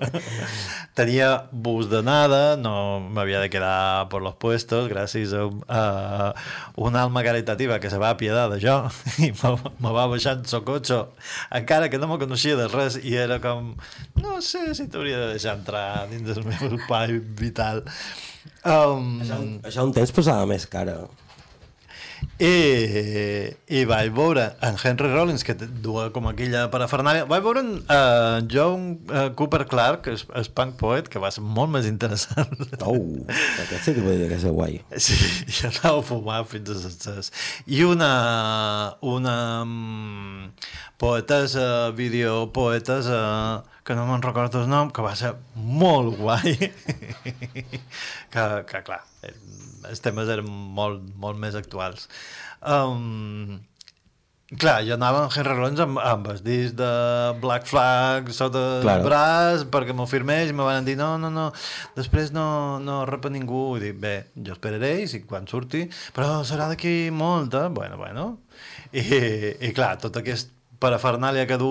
Tenia 0.96 1.28
bus 1.52 1.86
d'anada, 1.92 2.56
no 2.56 2.72
m'havia 3.04 3.44
de 3.44 3.52
quedar 3.52 4.08
por 4.08 4.24
los 4.24 4.34
puestos 4.40 4.88
gràcies 4.90 5.36
a, 5.36 5.44
a 5.68 6.32
una 6.80 7.04
alma 7.04 7.22
caritativa 7.22 7.78
que 7.80 7.92
se 7.92 8.00
va 8.00 8.10
apiadar 8.16 8.48
de 8.50 8.58
jo 8.64 8.80
i 9.26 9.30
me, 9.30 9.52
me 9.78 9.92
va 9.94 10.08
baixar 10.10 10.38
en 10.38 10.48
socotxo 10.48 11.02
encara 11.54 11.88
que 11.92 12.00
no 12.00 12.08
me 12.10 12.18
coneixia 12.20 12.56
de 12.58 12.66
res 12.72 12.98
i 13.04 13.14
era 13.16 13.38
com, 13.44 13.74
no 14.18 14.40
sé 14.44 14.69
si 14.76 14.88
t'hauria 14.90 15.18
de 15.24 15.32
deixar 15.34 15.56
entrar 15.58 16.06
dins 16.10 16.26
del 16.28 16.44
meu 16.46 16.76
espai 16.76 17.18
vital. 17.40 17.84
Um, 18.60 19.18
Això, 19.24 19.40
això 19.68 19.88
un 19.88 19.92
temps 19.96 20.12
posava 20.12 20.46
més 20.48 20.66
cara. 20.68 21.00
i, 22.40 23.48
i 23.72 23.80
vaig 23.88 24.10
veure 24.16 24.42
en 24.64 24.76
Henry 24.80 25.08
Rollins 25.12 25.44
que 25.44 25.54
duia 25.56 26.06
com 26.12 26.28
aquella 26.28 26.66
parafernàlia 26.72 27.26
vaig 27.28 27.42
veure 27.44 27.62
en 27.64 27.70
uh, 27.80 28.40
John 28.48 28.86
uh, 29.08 29.26
Cooper 29.36 29.66
Clark 29.68 30.08
el, 30.12 30.20
el 30.40 30.50
punk 30.56 30.76
poet 30.80 31.08
que 31.12 31.20
va 31.20 31.30
ser 31.32 31.44
molt 31.44 31.72
més 31.72 31.88
interessant 31.88 32.52
oh, 32.84 32.96
aquest 33.64 33.88
sí 33.88 33.96
que 33.96 34.04
vull 34.04 34.20
dir 34.20 34.28
que 34.32 34.38
és 34.40 34.46
guai 34.48 34.80
sí, 34.96 35.16
jo 35.56 35.68
anava 35.72 36.00
a 36.00 36.06
fumar 36.12 36.40
fins 36.48 36.72
a 36.72 37.16
les 37.16 37.32
i 37.66 37.84
una 37.88 38.12
una 39.00 39.36
um, 41.00 41.06
poetessa 41.06 41.90
videopoetessa 41.96 43.64
que 43.84 43.96
no 43.96 44.04
me'n 44.06 44.22
recordo 44.22 44.60
el 44.60 44.68
nom 44.68 44.92
que 44.92 45.02
va 45.02 45.16
ser 45.16 45.32
molt 45.56 46.18
guai 46.20 46.52
que, 48.32 48.44
que 48.68 48.82
clar 48.84 49.00
eh, 49.24 49.32
els 49.88 50.04
temes 50.04 50.28
eren 50.28 50.46
molt, 50.46 51.00
molt 51.16 51.40
més 51.40 51.56
actuals. 51.56 52.04
Um, 52.60 53.56
clar, 54.60 54.82
jo 54.84 54.94
anava 54.98 55.24
amb 55.24 55.32
Henry 55.32 55.56
Rollins 55.56 55.80
amb, 55.80 55.98
amb 56.04 56.28
el 56.34 56.42
disc 56.44 56.76
de 56.78 56.90
Black 57.40 57.66
Flag 57.70 58.28
sota 58.36 58.82
claro. 58.84 59.00
el 59.00 59.08
braç 59.08 59.64
perquè 59.72 59.96
m'ho 59.96 60.06
firmés 60.10 60.52
i 60.52 60.56
me 60.56 60.68
van 60.68 60.84
dir 60.84 60.98
no, 61.00 61.14
no, 61.22 61.32
no, 61.32 61.48
després 61.96 62.34
no, 62.36 62.44
no 62.84 63.00
rep 63.08 63.26
a 63.26 63.32
ningú 63.32 63.64
i 63.78 63.84
dic, 63.86 63.98
bé, 64.04 64.14
jo 64.36 64.54
esperaré 64.58 64.98
i 65.04 65.10
si 65.10 65.24
quan 65.24 65.48
surti, 65.50 65.86
però 66.16 66.42
serà 66.44 66.68
d'aquí 66.70 66.94
molt, 67.14 67.56
eh? 67.56 67.68
Bueno, 67.72 67.98
bueno. 68.00 68.30
I, 68.92 69.04
i 69.64 69.72
clar, 69.72 69.94
tot 70.02 70.20
aquest 70.20 70.59
parafernàlia 70.80 71.44
que 71.46 71.58
du 71.60 71.70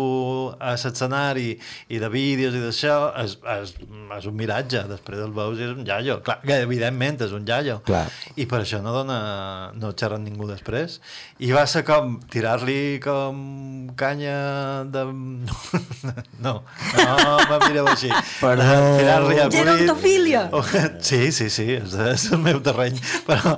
a 0.59 0.75
l'escenari 0.75 1.55
i 1.89 1.99
de 2.01 2.09
vídeos 2.13 2.53
i 2.53 2.61
d'això 2.61 2.97
és, 3.23 3.35
és, 3.55 3.73
és 4.17 4.27
un 4.29 4.35
miratge 4.37 4.83
després 4.89 5.23
el 5.23 5.33
veus 5.33 5.57
i 5.57 5.65
és 5.65 5.73
un 5.73 5.85
jallo 5.87 6.19
clar, 6.25 6.37
que 6.43 6.59
evidentment 6.65 7.17
és 7.25 7.33
un 7.35 7.47
jallo 7.47 7.79
Clar. 7.87 8.05
i 8.37 8.45
per 8.49 8.61
això 8.61 8.81
no 8.85 8.93
dona 8.93 9.19
no 9.79 9.91
xerra 9.97 10.19
ningú 10.21 10.45
després 10.49 10.99
i 11.41 11.49
va 11.55 11.65
ser 11.69 11.83
com 11.87 12.19
tirar-li 12.29 12.99
com 13.03 13.89
canya 13.99 14.85
de... 14.93 15.05
no, 16.45 16.53
no 16.61 17.33
me 17.49 17.59
mireu 17.65 17.89
així 17.89 18.11
Perdó. 18.39 18.77
tirar-li 18.99 19.41
acudit 19.41 19.57
Gerontofília! 19.57 20.45
sí, 21.01 21.31
sí, 21.33 21.49
sí 21.49 21.67
és, 21.79 21.97
és 22.13 22.29
el 22.35 22.45
meu 22.45 22.61
terreny 22.61 23.01
però 23.25 23.57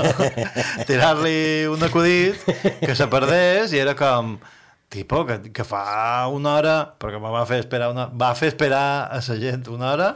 tirar-li 0.88 1.66
un 1.70 1.82
acudit 1.90 2.46
que 2.84 2.94
se 2.94 3.10
perdés 3.10 3.74
i 3.74 3.82
era 3.82 3.98
com 3.98 4.36
tipo 4.90 5.24
que, 5.26 5.40
que 5.54 5.64
fa 5.64 6.26
una 6.34 6.56
hora 6.58 6.76
perquè 6.98 7.20
me 7.22 7.30
va 7.32 7.44
fer 7.48 7.60
esperar 7.62 7.92
una, 7.94 8.08
va 8.10 8.32
fer 8.34 8.50
esperar 8.52 8.84
a 9.06 9.20
la 9.22 9.36
gent 9.38 9.68
una 9.70 9.92
hora 9.94 10.08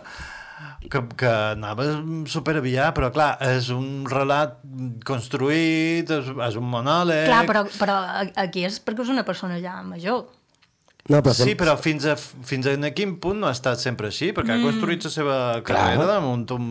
que, 0.90 1.00
que 1.16 1.28
anava 1.28 1.86
super 2.28 2.56
aviat, 2.60 2.92
però 2.96 3.10
clar, 3.14 3.34
és 3.54 3.70
un 3.72 4.04
relat 4.08 4.58
construït, 5.08 6.10
és, 6.12 6.30
és 6.48 6.56
un 6.60 6.66
monòleg... 6.70 7.26
Clar, 7.30 7.44
però, 7.48 7.62
però 7.80 7.98
aquí 8.44 8.64
és 8.68 8.80
perquè 8.84 9.04
és 9.06 9.12
una 9.14 9.24
persona 9.26 9.58
ja 9.62 9.78
major. 9.86 10.26
No, 11.04 11.20
però 11.20 11.34
sí, 11.36 11.52
però 11.58 11.74
fins 11.76 12.06
a, 12.08 12.14
fins 12.16 12.68
a 12.68 12.76
quin 12.96 13.18
punt 13.20 13.42
no 13.42 13.48
ha 13.48 13.52
estat 13.56 13.80
sempre 13.80 14.08
així, 14.08 14.30
perquè 14.32 14.54
Mm. 14.54 14.60
ha 14.60 14.70
construït 14.70 15.04
la 15.04 15.12
seva 15.12 15.36
carrera 15.66 16.06
damunt 16.08 16.46
un, 16.56 16.68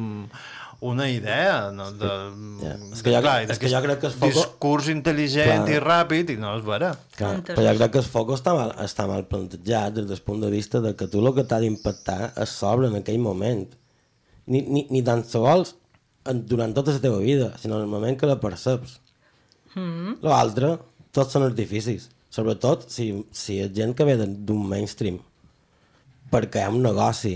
una 0.89 1.05
idea, 1.09 1.71
no? 1.71 1.89
De, 1.95 2.09
Ja. 2.63 2.73
És 2.93 3.01
que 3.03 3.11
jo- 3.13 3.21
clar, 3.23 3.35
és 3.49 3.59
que 3.59 3.69
jo 3.71 3.79
crec 3.81 3.99
que 4.01 4.07
es 4.11 4.15
foco- 4.15 4.31
discurs 4.33 4.87
intel·ligent 4.91 5.65
Clar. 5.65 5.69
i 5.71 5.79
ràpid, 5.83 6.29
i 6.33 6.37
no 6.37 6.55
és 6.57 6.63
vera. 6.67 6.91
Clar, 7.17 7.37
però 7.47 7.63
jo 7.69 7.75
crec 7.79 7.91
que 7.95 8.01
el 8.03 8.09
foc 8.15 8.29
està 8.35 8.53
mal, 8.57 8.73
està 8.83 9.07
mal 9.07 9.25
plantejat 9.29 9.93
des 9.97 10.07
del 10.09 10.21
punt 10.21 10.41
de 10.43 10.49
vista 10.51 10.81
de 10.83 10.95
que 10.95 11.07
tu 11.07 11.23
el 11.25 11.33
que 11.35 11.43
t'ha 11.47 11.59
d'impactar 11.63 12.33
és 12.35 12.49
sobre 12.49 12.87
en 12.91 12.95
aquell 12.99 13.19
moment. 13.19 13.67
Ni, 14.45 14.61
ni, 14.61 14.87
ni 14.91 15.01
tan 15.03 15.23
sols 15.23 15.75
en, 16.25 16.45
durant 16.45 16.73
tota 16.75 16.91
la 16.91 16.99
teva 16.99 17.17
vida, 17.19 17.53
sinó 17.59 17.77
en 17.77 17.81
el 17.87 17.87
moment 17.91 18.17
que 18.19 18.27
la 18.27 18.39
perceps. 18.39 18.99
Mm. 19.75 20.19
L'altre, 20.21 20.77
tots 21.11 21.31
són 21.33 21.43
artificis. 21.47 22.09
Sobretot 22.33 22.87
si, 22.89 23.07
si 23.31 23.59
és 23.61 23.71
gent 23.73 23.93
que 23.95 24.03
ve 24.05 24.17
de- 24.17 24.27
d'un 24.27 24.67
mainstream. 24.67 25.19
Perquè 26.33 26.61
hi 26.63 26.67
ha 26.67 26.69
un 26.73 26.81
negoci. 26.81 27.35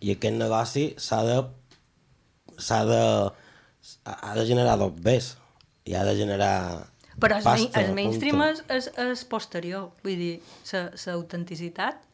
I 0.00 0.14
aquest 0.16 0.36
negoci 0.40 0.84
s'ha 0.96 1.22
de... 1.26 1.38
s'ha 2.60 2.84
de... 2.88 3.02
ha 4.04 4.34
de 4.36 4.46
generar 4.46 4.78
dos 4.78 4.94
bés. 5.00 5.34
I 5.88 5.96
ha 5.96 6.04
de 6.04 6.14
generar 6.16 6.86
Però 7.20 7.36
el, 7.36 7.44
pasta, 7.44 7.80
el 7.82 7.94
mainstream 7.96 8.42
és, 8.46 8.62
és, 8.70 8.88
és 9.00 9.24
posterior. 9.28 9.90
Vull 10.04 10.16
dir, 10.20 10.34
l'autenticitat 11.06 12.06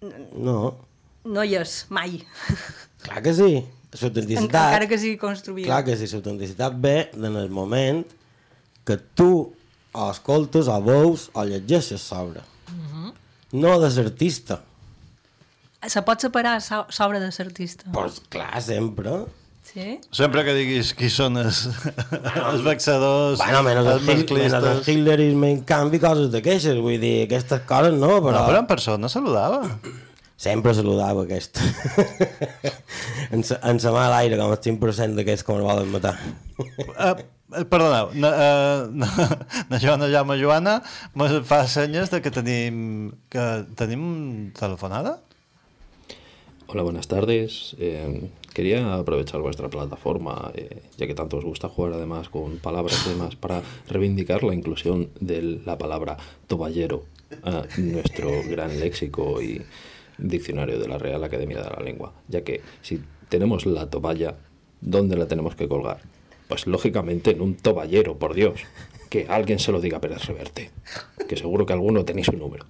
No, 0.00 0.78
no 1.28 1.42
hi 1.44 1.58
és, 1.60 1.74
mai. 1.92 2.22
clar 3.04 3.20
que 3.24 3.34
sí. 3.36 3.50
L'autenticitat... 3.90 4.46
Encara 4.46 4.86
que 4.88 4.98
sigui 5.02 5.18
construïda. 5.20 5.66
Clar 5.68 5.82
que 5.88 5.96
sí, 5.98 6.08
l'autenticitat 6.12 6.76
ve 6.80 7.10
en 7.18 7.36
el 7.36 7.50
moment 7.52 8.04
que 8.86 8.96
tu 9.18 9.32
o 9.92 10.06
escoltes, 10.10 10.70
o 10.70 10.78
veus, 10.82 11.28
o 11.34 11.44
llegeixes 11.44 12.00
sobre. 12.00 12.42
Mhm. 12.70 13.12
No 13.60 13.74
de 13.82 13.90
l'artista. 13.90 14.60
Se 15.88 16.02
pot 16.04 16.20
separar 16.20 16.58
so- 16.60 16.86
sobre 16.92 17.20
de 17.20 17.30
l'artista. 17.32 17.86
Pues 17.92 18.20
clar, 18.28 18.60
sempre. 18.62 19.22
Sí? 19.70 20.00
Sempre 20.10 20.42
que 20.44 20.52
diguis 20.56 20.90
qui 20.98 21.08
són 21.12 21.36
els, 21.38 21.60
els 22.42 22.62
vexadors, 22.66 23.38
Bueno, 23.38 23.62
menys 23.62 23.78
el, 23.80 23.86
els 23.92 24.02
Hil- 24.02 24.08
menys 24.08 24.52
el 24.52 24.64
masclistes... 24.66 24.88
hitlerisme, 24.90 25.50
en 25.54 25.60
canvi, 25.64 26.00
coses 26.02 26.30
de 26.32 26.42
queixes. 26.42 26.76
Vull 26.82 26.98
dir, 27.00 27.14
aquestes 27.28 27.62
coses 27.68 27.94
no, 27.94 28.16
però... 28.18 28.34
No, 28.40 28.46
però 28.50 28.62
en 28.64 28.68
persona 28.70 29.08
saludava. 29.12 29.62
Sempre 30.40 30.72
saludava 30.74 31.22
aquest. 31.26 31.60
en, 33.30 33.44
sa, 33.44 33.60
en 33.70 33.78
sa 33.80 33.92
mà 33.94 34.06
a 34.08 34.12
l'aire, 34.16 34.38
com 34.40 34.50
el 34.52 34.58
5% 34.64 35.16
d'aquests 35.20 35.44
que 35.46 35.54
me'l 35.56 35.66
volen 35.68 35.90
matar. 35.92 36.14
Uh, 36.60 37.64
perdoneu, 37.70 38.10
na, 38.20 38.30
uh, 38.30 38.86
na, 38.90 39.08
na 39.70 39.80
Joana 39.82 40.08
Jaume 40.12 40.36
Joana 40.40 40.78
me 41.14 41.28
fa 41.46 41.62
senyes 41.68 42.10
de 42.12 42.20
que 42.24 42.32
tenim, 42.34 43.10
que 43.32 43.44
tenim 43.78 44.04
telefonada? 44.58 45.18
Hola, 46.72 46.84
buenas 46.84 47.08
tardes. 47.08 47.74
Eh, 47.80 48.30
quería 48.54 48.94
aprovechar 48.94 49.40
vuestra 49.40 49.68
plataforma, 49.68 50.52
eh, 50.54 50.82
ya 50.96 51.08
que 51.08 51.16
tanto 51.16 51.38
os 51.38 51.44
gusta 51.44 51.68
jugar 51.68 51.94
además 51.94 52.28
con 52.28 52.58
palabras 52.58 53.04
y 53.06 53.08
demás, 53.08 53.34
para 53.34 53.60
reivindicar 53.88 54.44
la 54.44 54.54
inclusión 54.54 55.10
de 55.18 55.42
la 55.42 55.76
palabra 55.78 56.16
toballero 56.46 57.06
a 57.42 57.64
nuestro 57.76 58.30
gran 58.48 58.78
léxico 58.78 59.42
y 59.42 59.62
diccionario 60.16 60.78
de 60.78 60.86
la 60.86 60.96
Real 60.96 61.24
Academia 61.24 61.60
de 61.60 61.70
la 61.70 61.82
Lengua, 61.82 62.12
ya 62.28 62.44
que 62.44 62.60
si 62.82 63.00
tenemos 63.28 63.66
la 63.66 63.90
toballa, 63.90 64.36
¿dónde 64.80 65.16
la 65.16 65.26
tenemos 65.26 65.56
que 65.56 65.66
colgar? 65.66 66.02
Pues 66.46 66.68
lógicamente 66.68 67.32
en 67.32 67.40
un 67.40 67.56
toballero, 67.56 68.16
por 68.16 68.32
Dios. 68.32 68.60
Que 69.08 69.26
alguien 69.28 69.58
se 69.58 69.72
lo 69.72 69.80
diga 69.80 69.98
a 69.98 70.00
Pérez 70.00 70.24
Reverte, 70.26 70.70
que 71.28 71.36
seguro 71.36 71.66
que 71.66 71.72
alguno 71.72 72.04
tenéis 72.04 72.26
su 72.26 72.36
número. 72.36 72.64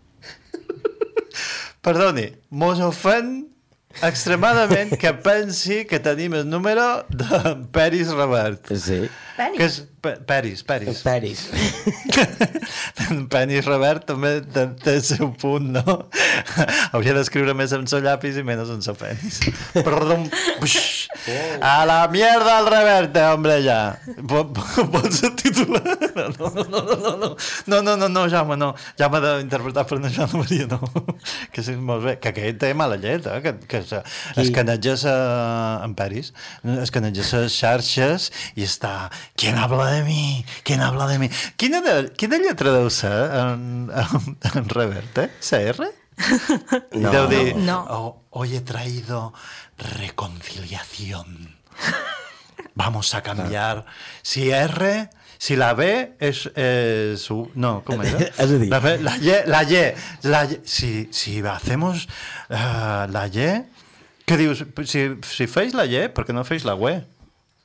Perdoni, 1.82 2.28
mos 2.48 2.80
ofèn 2.80 3.49
extremadament 4.02 4.94
que 5.00 5.12
pensi 5.24 5.84
que 5.84 5.98
tenim 6.02 6.34
el 6.38 6.48
número 6.48 7.04
de 7.10 7.56
Peris 7.74 8.12
Robert. 8.14 8.72
Sí. 8.76 9.08
Penis. 9.40 9.58
Que 9.60 9.66
és 9.70 9.78
pe 10.04 10.14
peris, 10.28 10.62
peris. 10.68 11.00
Peris. 11.04 11.46
penis 13.32 13.66
revert 13.68 14.06
també 14.08 14.32
té, 14.52 14.66
té 14.82 14.94
el 14.98 15.02
seu 15.04 15.30
punt, 15.40 15.70
no? 15.76 15.96
Hauria 16.94 17.14
d'escriure 17.16 17.54
més 17.56 17.72
amb 17.76 17.88
el 17.90 18.04
llapis 18.06 18.38
i 18.40 18.44
menys 18.46 18.70
amb 18.72 18.84
el 18.92 18.98
penis. 19.00 19.40
Perdó. 19.86 20.18
A 21.60 21.84
la 21.88 21.98
mierda 22.12 22.58
el 22.60 22.68
reverte, 22.72 23.24
hombre, 23.32 23.58
ja. 23.64 23.80
Po- 24.28 24.46
po- 24.52 24.86
Pots 24.90 25.20
titular? 25.40 25.82
No, 26.16 26.28
no, 26.54 26.64
no, 26.64 26.82
no, 26.84 27.12
no. 27.16 27.30
No, 27.66 27.80
no, 27.82 27.96
no, 27.96 28.08
no, 28.08 28.24
Jaume, 28.32 28.56
no. 28.60 28.72
Jaume 28.98 29.20
d'interpretar 29.24 29.84
per 29.88 29.98
una 30.00 30.10
Joana 30.12 30.40
Maria, 30.40 30.66
no. 30.70 30.80
Que 31.52 31.64
sí, 31.66 31.76
molt 31.76 32.04
bé. 32.06 32.16
Que 32.22 32.32
aquest 32.32 32.60
té 32.62 32.72
mala 32.76 32.98
llet, 33.00 33.26
eh? 33.30 33.40
Que, 33.44 33.54
que 33.70 33.82
es, 33.84 33.92
es 34.40 34.52
caneges 34.54 35.04
a, 35.08 35.16
en 35.86 35.94
Peris, 35.98 36.32
es 36.80 36.92
caneges 36.94 37.32
a 37.36 37.44
xarxes 37.52 38.30
i 38.56 38.66
està... 38.68 38.94
¿Quién 39.36 39.56
habla 39.58 39.86
de 39.92 40.02
mí? 40.02 40.44
¿Quién 40.64 40.80
habla 40.82 41.06
de 41.06 41.18
mí? 41.18 41.30
Quina, 41.56 41.80
de, 41.80 42.12
quina 42.12 42.36
lletra 42.38 42.72
deu 42.72 42.90
ser 42.90 43.30
en, 43.32 43.88
en, 43.90 44.36
en 44.54 44.68
revert, 44.68 45.16
eh? 45.18 45.30
CR? 45.40 45.88
No. 46.92 47.10
deu 47.10 47.26
dir, 47.28 47.56
No. 47.56 47.86
"Oh, 47.88 48.22
hoy 48.30 48.56
he 48.56 48.60
traído 48.60 49.32
reconciliación. 49.78 51.56
Vamos 52.74 53.14
a 53.14 53.22
cambiar. 53.22 53.86
Si 54.22 54.50
R, 54.50 55.08
si 55.38 55.56
la 55.56 55.72
B 55.74 56.16
es, 56.20 56.46
es 56.54 57.30
U- 57.30 57.50
no, 57.54 57.82
¿cómo 57.84 58.02
era? 58.02 58.18
La, 58.38 58.78
B, 58.80 58.98
la 59.00 59.16
Y, 59.16 59.32
la 59.46 59.62
Y, 59.64 59.94
la 60.22 60.44
Y. 60.44 60.60
Si, 60.64 61.08
si 61.12 61.40
hacemos 61.40 62.08
eh, 62.50 63.06
la 63.08 63.26
Y, 63.28 63.64
què 64.26 64.36
dius? 64.36 64.64
Si, 64.86 65.08
si 65.24 65.46
feis 65.48 65.72
la 65.74 65.86
Y, 65.88 66.08
per 66.14 66.26
què 66.28 66.32
no 66.36 66.44
feis 66.44 66.64
la 66.68 66.76
UE? 66.76 67.00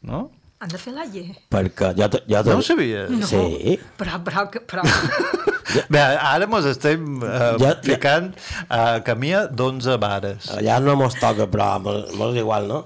No? 0.02 0.32
Han 0.64 0.72
de 0.72 0.80
fer 0.80 0.94
la 0.96 1.04
lle. 1.12 1.26
Perquè 1.52 1.92
jo... 1.98 2.08
te- 2.14 2.22
jo 2.32 2.42
te- 2.46 2.50
No 2.54 2.58
ho 2.62 2.64
sabies? 2.64 3.10
No. 3.12 3.28
Sí. 3.28 3.76
Però, 4.00 4.22
però, 4.24 4.46
que- 4.54 4.62
però... 4.64 4.86
Bé, 5.92 6.00
ara 6.00 6.46
mos 6.48 6.64
estem 6.70 7.18
uh, 7.20 7.28
Ja- 7.60 7.74
ja- 7.74 7.78
ficant 7.84 8.30
a 8.72 9.02
camí 9.04 9.34
d'11 9.52 9.98
vares. 10.00 10.48
Allà 10.56 10.78
no 10.80 10.96
mos 11.00 11.18
toca, 11.20 11.50
però 11.52 11.74
mos, 11.84 12.14
mos 12.16 12.32
és 12.36 12.40
igual, 12.46 12.70
no? 12.72 12.86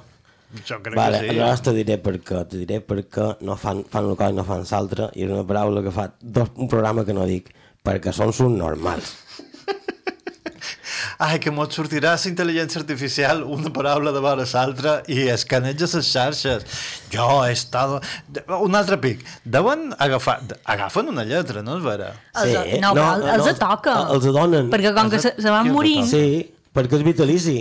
Jo 0.66 0.80
crec 0.82 0.96
vale, 0.98 1.20
que 1.22 1.28
sí. 1.28 1.36
Aleshores 1.36 1.62
te 1.68 1.74
diré 1.78 2.00
per 2.02 2.16
què. 2.26 2.42
Te 2.50 2.58
diré 2.64 2.80
per 2.82 3.04
què 3.06 3.28
no 3.46 3.54
fan, 3.62 3.84
fan 3.92 4.08
una 4.10 4.16
cosa 4.18 4.34
i 4.34 4.38
no 4.40 4.46
fan 4.48 4.66
l'altra, 4.72 5.12
i 5.14 5.28
és 5.28 5.30
una 5.36 5.46
paraula 5.46 5.84
que 5.86 5.94
fa 5.94 6.08
dos, 6.20 6.50
un 6.58 6.68
programa 6.72 7.06
que 7.06 7.14
no 7.14 7.28
dic, 7.30 7.52
perquè 7.86 8.10
són 8.16 8.34
subnormals. 8.34 9.12
Ai, 11.20 11.36
que 11.44 11.52
mos 11.52 11.74
sortirà 11.76 12.14
la 12.16 12.30
intel·ligència 12.30 12.80
artificial 12.80 13.42
una 13.44 13.68
paraula 13.76 14.14
de 14.16 14.22
vora 14.24 14.46
l'altra 14.54 14.94
i 15.12 15.26
escaneja 15.28 15.90
les 15.92 16.08
xarxes. 16.14 16.64
Jo 17.12 17.26
he 17.44 17.52
estado... 17.52 17.98
Un 18.64 18.76
altre 18.80 18.96
pic. 19.04 19.26
Deuen 19.44 19.90
agafar... 20.00 20.38
Agafen 20.64 21.10
una 21.12 21.26
lletra, 21.28 21.62
no 21.62 21.76
és 21.76 21.84
vera? 21.84 22.14
Els, 22.40 22.80
no, 22.80 22.94
no, 22.96 23.10
els, 23.34 23.50
els 23.50 23.60
toca. 23.60 23.98
Els 24.16 24.30
donen. 24.32 24.72
Perquè 24.72 24.94
com 24.96 25.12
que 25.12 25.20
se, 25.20 25.34
se 25.36 25.52
van 25.52 25.68
morint, 25.76 26.08
Sí, 26.08 26.24
perquè 26.72 27.02
és 27.02 27.04
vitalici. 27.12 27.58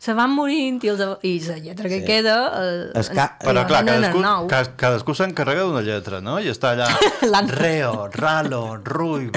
se 0.00 0.14
van 0.16 0.30
morint 0.32 0.78
i, 0.86 0.88
els, 0.94 1.02
i 1.26 1.34
la 1.50 1.58
lletra 1.66 1.90
que 1.90 1.98
Sí. 2.00 2.06
queda... 2.06 2.36
Eh, 2.62 2.98
Es 3.02 3.10
ca- 3.10 3.32
Però 3.42 3.58
la 3.58 3.66
clar, 3.66 3.82
cadascú, 3.90 4.22
en 4.22 4.28
nou. 4.30 4.46
ca- 4.48 4.76
cadascú 4.78 5.18
s'encarrega 5.18 5.66
d'una 5.66 5.82
lletra, 5.82 6.22
no? 6.22 6.38
I 6.38 6.46
està 6.54 6.76
allà... 6.78 6.86
Reo, 7.58 8.06
Ralo, 8.14 8.76
Rubio, 8.84 9.32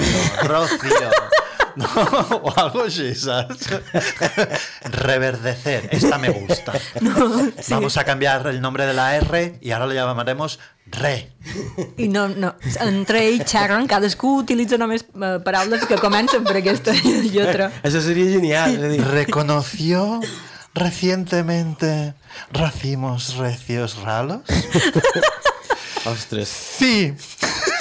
Rocio... 0.46 1.10
No, 1.76 1.86
o 2.42 2.52
algo 2.56 2.84
així, 2.84 3.14
saps? 3.18 3.66
Reverdecer, 4.84 5.88
esta 5.92 6.18
me 6.18 6.30
gusta. 6.30 6.72
No, 7.00 7.46
sí. 7.60 7.72
Vamos 7.74 7.96
a 7.96 8.04
cambiar 8.04 8.46
el 8.46 8.60
nombre 8.60 8.86
de 8.86 8.94
la 8.94 9.16
R 9.16 9.58
y 9.60 9.70
ahora 9.72 9.86
le 9.86 9.94
llamaremos 9.94 10.58
Re. 10.86 11.32
I 11.96 12.08
no, 12.08 12.28
no, 12.28 12.54
entre 12.80 13.26
ells 13.28 13.50
xerren, 13.50 13.86
cadascú 13.88 14.36
utilitza 14.42 14.76
només 14.78 15.02
eh, 15.08 15.38
paraules 15.44 15.86
que 15.88 15.96
comencen 15.98 16.44
per 16.44 16.58
aquesta 16.60 16.92
lletra. 16.94 17.70
Això 17.86 18.02
seria 18.04 18.28
genial. 18.36 18.76
És 18.76 18.84
a 18.84 18.90
dir, 18.92 19.00
¿Reconoció 19.08 20.20
recientemente 20.74 22.14
racimos 22.52 23.36
recios 23.36 23.96
ralos? 24.02 24.42
Ostres, 26.04 26.48
Sí. 26.48 27.14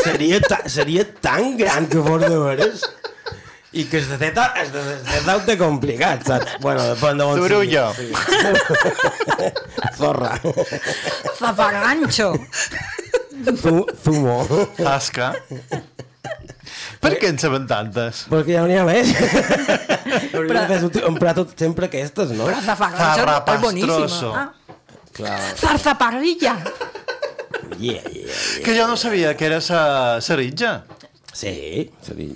seria, 0.03 0.39
ta, 0.41 0.61
seria 0.69 1.03
tan 1.21 1.57
gran 1.57 1.87
que 1.87 1.99
fos 2.01 2.21
de 2.21 2.37
veres 2.37 2.81
i 3.74 3.86
que 3.89 3.97
es 3.97 4.07
de 4.09 4.17
zeta 4.21 4.53
es 4.61 4.71
de 4.74 5.34
ho 5.34 5.39
té 5.45 5.55
complicat, 5.57 6.26
saps? 6.28 6.57
Bueno, 6.61 6.84
depèn 6.93 7.17
de 7.17 7.26
on 7.26 7.39
Zurullo. 7.41 7.88
sigui. 7.97 8.13
Sí. 8.13 9.47
Zorra. 9.97 10.36
Zafagancho. 11.39 12.34
Zu, 13.57 13.86
zumo. 14.03 14.38
Zasca. 14.78 15.34
Per 17.03 17.17
què 17.19 17.34
en 17.34 17.39
saben 17.41 17.65
tantes? 17.67 18.24
Perquè 18.32 18.55
ja 18.55 18.63
n'hi 18.69 18.78
ha 18.80 18.86
més. 18.88 19.09
De 20.32 20.65
fer 20.69 21.03
emprar 21.09 21.34
tot 21.36 21.51
sempre 21.59 21.89
aquestes, 21.89 22.32
no? 22.38 22.47
Però 22.47 22.61
zafagancho 22.63 23.26
és 23.26 23.61
boníssima. 23.65 23.97
Zarrapastroso. 23.97 24.34
Ah, 24.38 24.49
Clar. 25.13 25.39
zarzaparrilla. 25.59 26.55
Yeah, 27.78 28.01
yeah, 28.05 28.24
yeah. 28.24 28.63
Que 28.63 28.78
jo 28.78 28.88
no 28.88 28.95
sabia 28.97 29.36
que 29.38 29.45
era 29.49 29.59
sa, 29.61 30.21
sa 30.21 30.38
ritja. 30.39 30.84
Sí, 31.34 31.91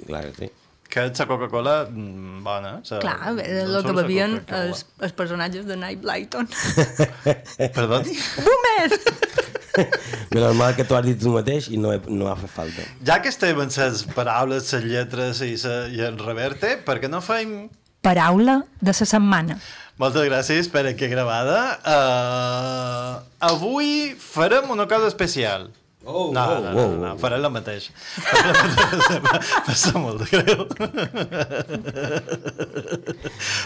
clar 0.08 0.26
que 0.32 0.34
sí. 0.48 0.52
Que 0.90 1.08
la 1.08 1.28
Coca-Cola 1.30 1.76
mm, 1.90 2.44
bona. 2.46 2.74
Sa, 2.88 3.02
Clar, 3.04 3.34
no 3.36 3.44
el 3.44 3.86
que 3.86 3.96
bevien 3.98 4.40
els, 4.60 4.86
els 5.04 5.16
personatges 5.18 5.68
de 5.68 5.78
Night 5.80 6.02
Blyton. 6.02 6.50
Perdoni? 7.78 8.18
Boomer! 8.46 8.90
Que 9.78 10.40
normal 10.42 10.76
que 10.76 10.84
tu 10.84 10.96
has 10.98 11.06
dit 11.06 11.20
tu 11.22 11.30
mateix 11.30 11.68
i 11.70 11.78
no, 11.78 11.92
he, 11.94 12.00
no 12.10 12.32
ha 12.32 12.36
fet 12.40 12.50
falta. 12.50 12.86
Ja 13.06 13.20
que 13.22 13.30
estem 13.30 13.60
en 13.62 13.70
les 13.70 14.04
paraules, 14.16 14.72
les 14.74 14.88
lletres 14.90 15.42
i, 15.46 15.54
sa, 15.62 15.84
i 15.94 16.02
el 16.02 16.18
reverte, 16.18 16.80
per 16.82 16.98
què 17.04 17.12
no 17.12 17.22
fem... 17.22 17.68
Paraula 18.02 18.64
de 18.82 18.94
la 18.94 19.08
setmana. 19.10 19.58
Moltes 20.02 20.28
gràcies 20.28 20.70
per 20.74 20.86
aquí 20.90 21.10
gravada. 21.10 21.60
Uh, 21.82 23.14
avui 23.52 24.14
farem 24.22 24.70
una 24.74 24.86
cosa 24.90 25.10
especial. 25.10 25.70
Oh, 26.10 26.32
no, 26.32 26.42
oh, 26.42 26.62
no, 26.62 26.72
no, 26.72 26.86
oh, 26.86 26.96
no, 26.96 27.14
oh. 27.14 27.18
faré 27.20 27.38
la 27.38 27.50
mateixa. 27.52 27.92
Faré 28.16 28.54
la 28.56 28.64
mateixa. 28.64 29.20
Passa 29.68 29.92
molt 30.00 30.24
de 30.24 30.28
greu. 30.32 30.64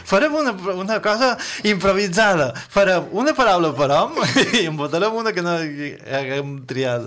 Farem 0.09 0.33
una, 0.39 0.49
una 0.73 0.97
cosa 1.05 1.37
improvisada. 1.69 2.49
Farem 2.73 3.13
una 3.13 3.35
paraula 3.37 3.69
per 3.77 3.93
hom 3.93 4.17
i 4.57 4.65
en 4.65 4.73
votarem 4.79 5.13
una 5.21 5.35
que 5.37 5.43
no 5.45 5.53
haguem 5.53 6.65
triat. 6.65 7.05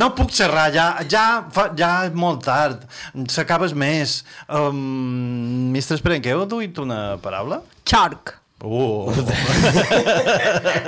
No 0.00 0.08
puc 0.16 0.32
xerrar, 0.32 0.72
ja, 0.72 0.96
ja, 1.12 1.44
fa, 1.52 1.68
ja 1.76 2.08
és 2.08 2.16
molt 2.16 2.40
tard. 2.48 2.88
S'acabes 3.36 3.76
més. 3.76 4.24
Um, 4.48 5.68
Mistre 5.76 6.00
Esperenque, 6.00 6.32
heu 6.32 6.48
duit 6.48 6.72
una 6.80 7.20
paraula? 7.20 7.60
Xorc. 7.84 8.45
Uh. 8.66 9.12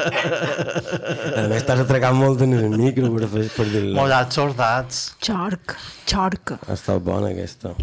A 0.09 1.43
més, 1.51 1.65
t'has 1.69 1.83
atracat 1.83 2.15
molt 2.17 2.41
en 2.47 2.55
el 2.57 2.71
micro 2.81 3.11
per, 3.13 3.27
fer- 3.29 3.51
per 3.55 3.67
dir-lo. 3.69 3.93
Mollats 3.99 4.39
sordats. 4.39 5.01
Xorc. 5.25 5.75
Xorc. 6.09 6.55
Ha 6.65 6.73
estat 6.75 7.03
bona, 7.05 7.29
aquesta. 7.35 7.75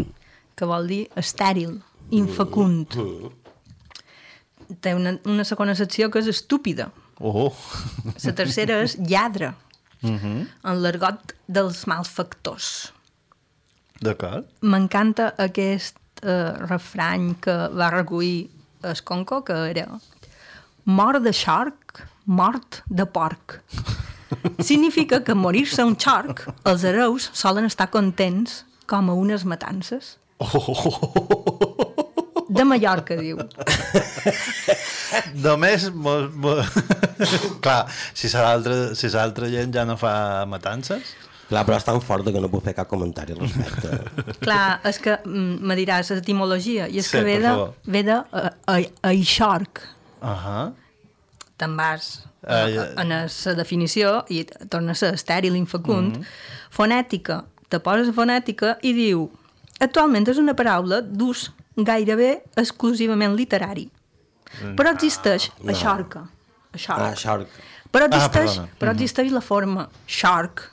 Que 0.57 0.65
vol 0.69 0.87
dir 0.89 1.01
estèril, 1.21 1.75
infecund. 2.17 2.97
Té 4.81 4.95
una, 4.97 5.15
una 5.29 5.45
segona 5.45 5.75
secció 5.77 6.09
que 6.09 6.19
és 6.23 6.31
estúpida. 6.33 6.89
Oh. 7.21 7.51
La 8.25 8.33
tercera 8.35 8.81
és 8.87 8.97
lladre, 8.99 9.53
Uh 10.05 10.11
-huh. 10.21 10.47
en 10.69 10.81
l'argot 10.83 11.31
dels 11.47 11.85
malfactors. 11.87 12.91
D'acord. 14.01 14.45
M'encanta 14.61 15.33
aquest 15.37 15.95
eh, 16.21 16.51
refrany 16.67 17.35
que 17.39 17.55
va 17.73 17.89
recollir 17.89 18.49
el 18.91 19.01
Conco, 19.03 19.43
que 19.43 19.55
era 19.69 19.87
mort 20.85 21.23
de 21.23 21.33
xorc, 21.33 22.03
mort 22.25 22.81
de 22.87 23.05
porc. 23.05 23.59
Significa 24.59 25.23
que 25.23 25.33
morir-se 25.33 25.83
un 25.83 25.97
xorc, 25.97 26.45
els 26.65 26.83
hereus 26.83 27.29
solen 27.33 27.65
estar 27.65 27.89
contents 27.93 28.63
com 28.85 29.09
a 29.09 29.17
unes 29.17 29.45
matances. 29.45 30.17
De 32.49 32.63
Mallorca, 32.63 33.17
diu. 33.17 33.39
Només... 35.45 35.89
Mo, 35.91 36.15
mo... 36.29 36.57
Clar, 37.63 37.85
si 38.13 38.29
l'altra 38.33 38.93
si 38.95 39.09
gent 39.55 39.73
ja 39.73 39.85
no 39.85 39.97
fa 39.97 40.45
matances... 40.49 41.15
Clar, 41.49 41.63
però 41.65 41.77
és 41.77 41.83
tan 41.85 41.99
forta 42.01 42.31
que 42.33 42.39
no 42.41 42.49
puc 42.49 42.63
fer 42.65 42.73
cap 42.73 42.87
comentari 42.89 43.33
al 43.35 43.39
respecte. 43.43 43.99
Clar, 44.45 44.79
és 44.89 44.97
que 44.99 45.19
mm, 45.23 45.59
me 45.61 45.75
diràs 45.77 46.09
l'etimologia, 46.15 46.87
i 46.89 46.97
és 46.97 47.05
Sí, 47.05 47.17
que 47.17 47.23
ve 47.23 47.39
de, 47.43 47.51
ve 47.85 48.01
de 48.03 48.15
a, 48.17 48.49
a, 48.65 48.77
aixorc. 49.11 49.83
Uh 50.21 50.29
-huh. 50.45 50.73
te'n 51.57 51.75
vas 51.77 52.23
Ah, 52.47 52.65
uh, 52.65 52.69
ja. 52.69 52.83
en 53.01 53.09
la 53.09 53.25
definició 53.55 54.23
i 54.29 54.43
torna 54.69 54.91
a 54.91 54.95
ser 54.95 55.13
estèril, 55.15 55.55
infecund. 55.55 56.17
Mhm. 56.17 56.25
Fonètica, 56.69 57.45
te 57.69 57.79
poses 57.79 58.13
fonètica 58.13 58.77
i 58.81 58.93
diu 58.93 59.31
actualment 59.79 60.27
és 60.27 60.37
una 60.37 60.53
paraula 60.53 61.01
d'ús 61.01 61.51
gairebé 61.75 62.43
exclusivament 62.55 63.35
literari. 63.35 63.89
Però 64.75 64.91
existeix 64.93 65.51
no. 65.63 65.71
a 65.71 65.75
xorca. 65.75 66.27
shark. 66.75 66.99
Ah, 67.01 67.15
shark. 67.15 67.47
Però 67.91 68.03
Ah, 68.03 68.07
existeix, 68.15 68.51
perdona. 68.51 68.69
però 68.79 68.89
Mhm. 68.91 68.95
existeix 68.95 69.31
la 69.31 69.41
forma 69.41 69.89
shark, 70.05 70.71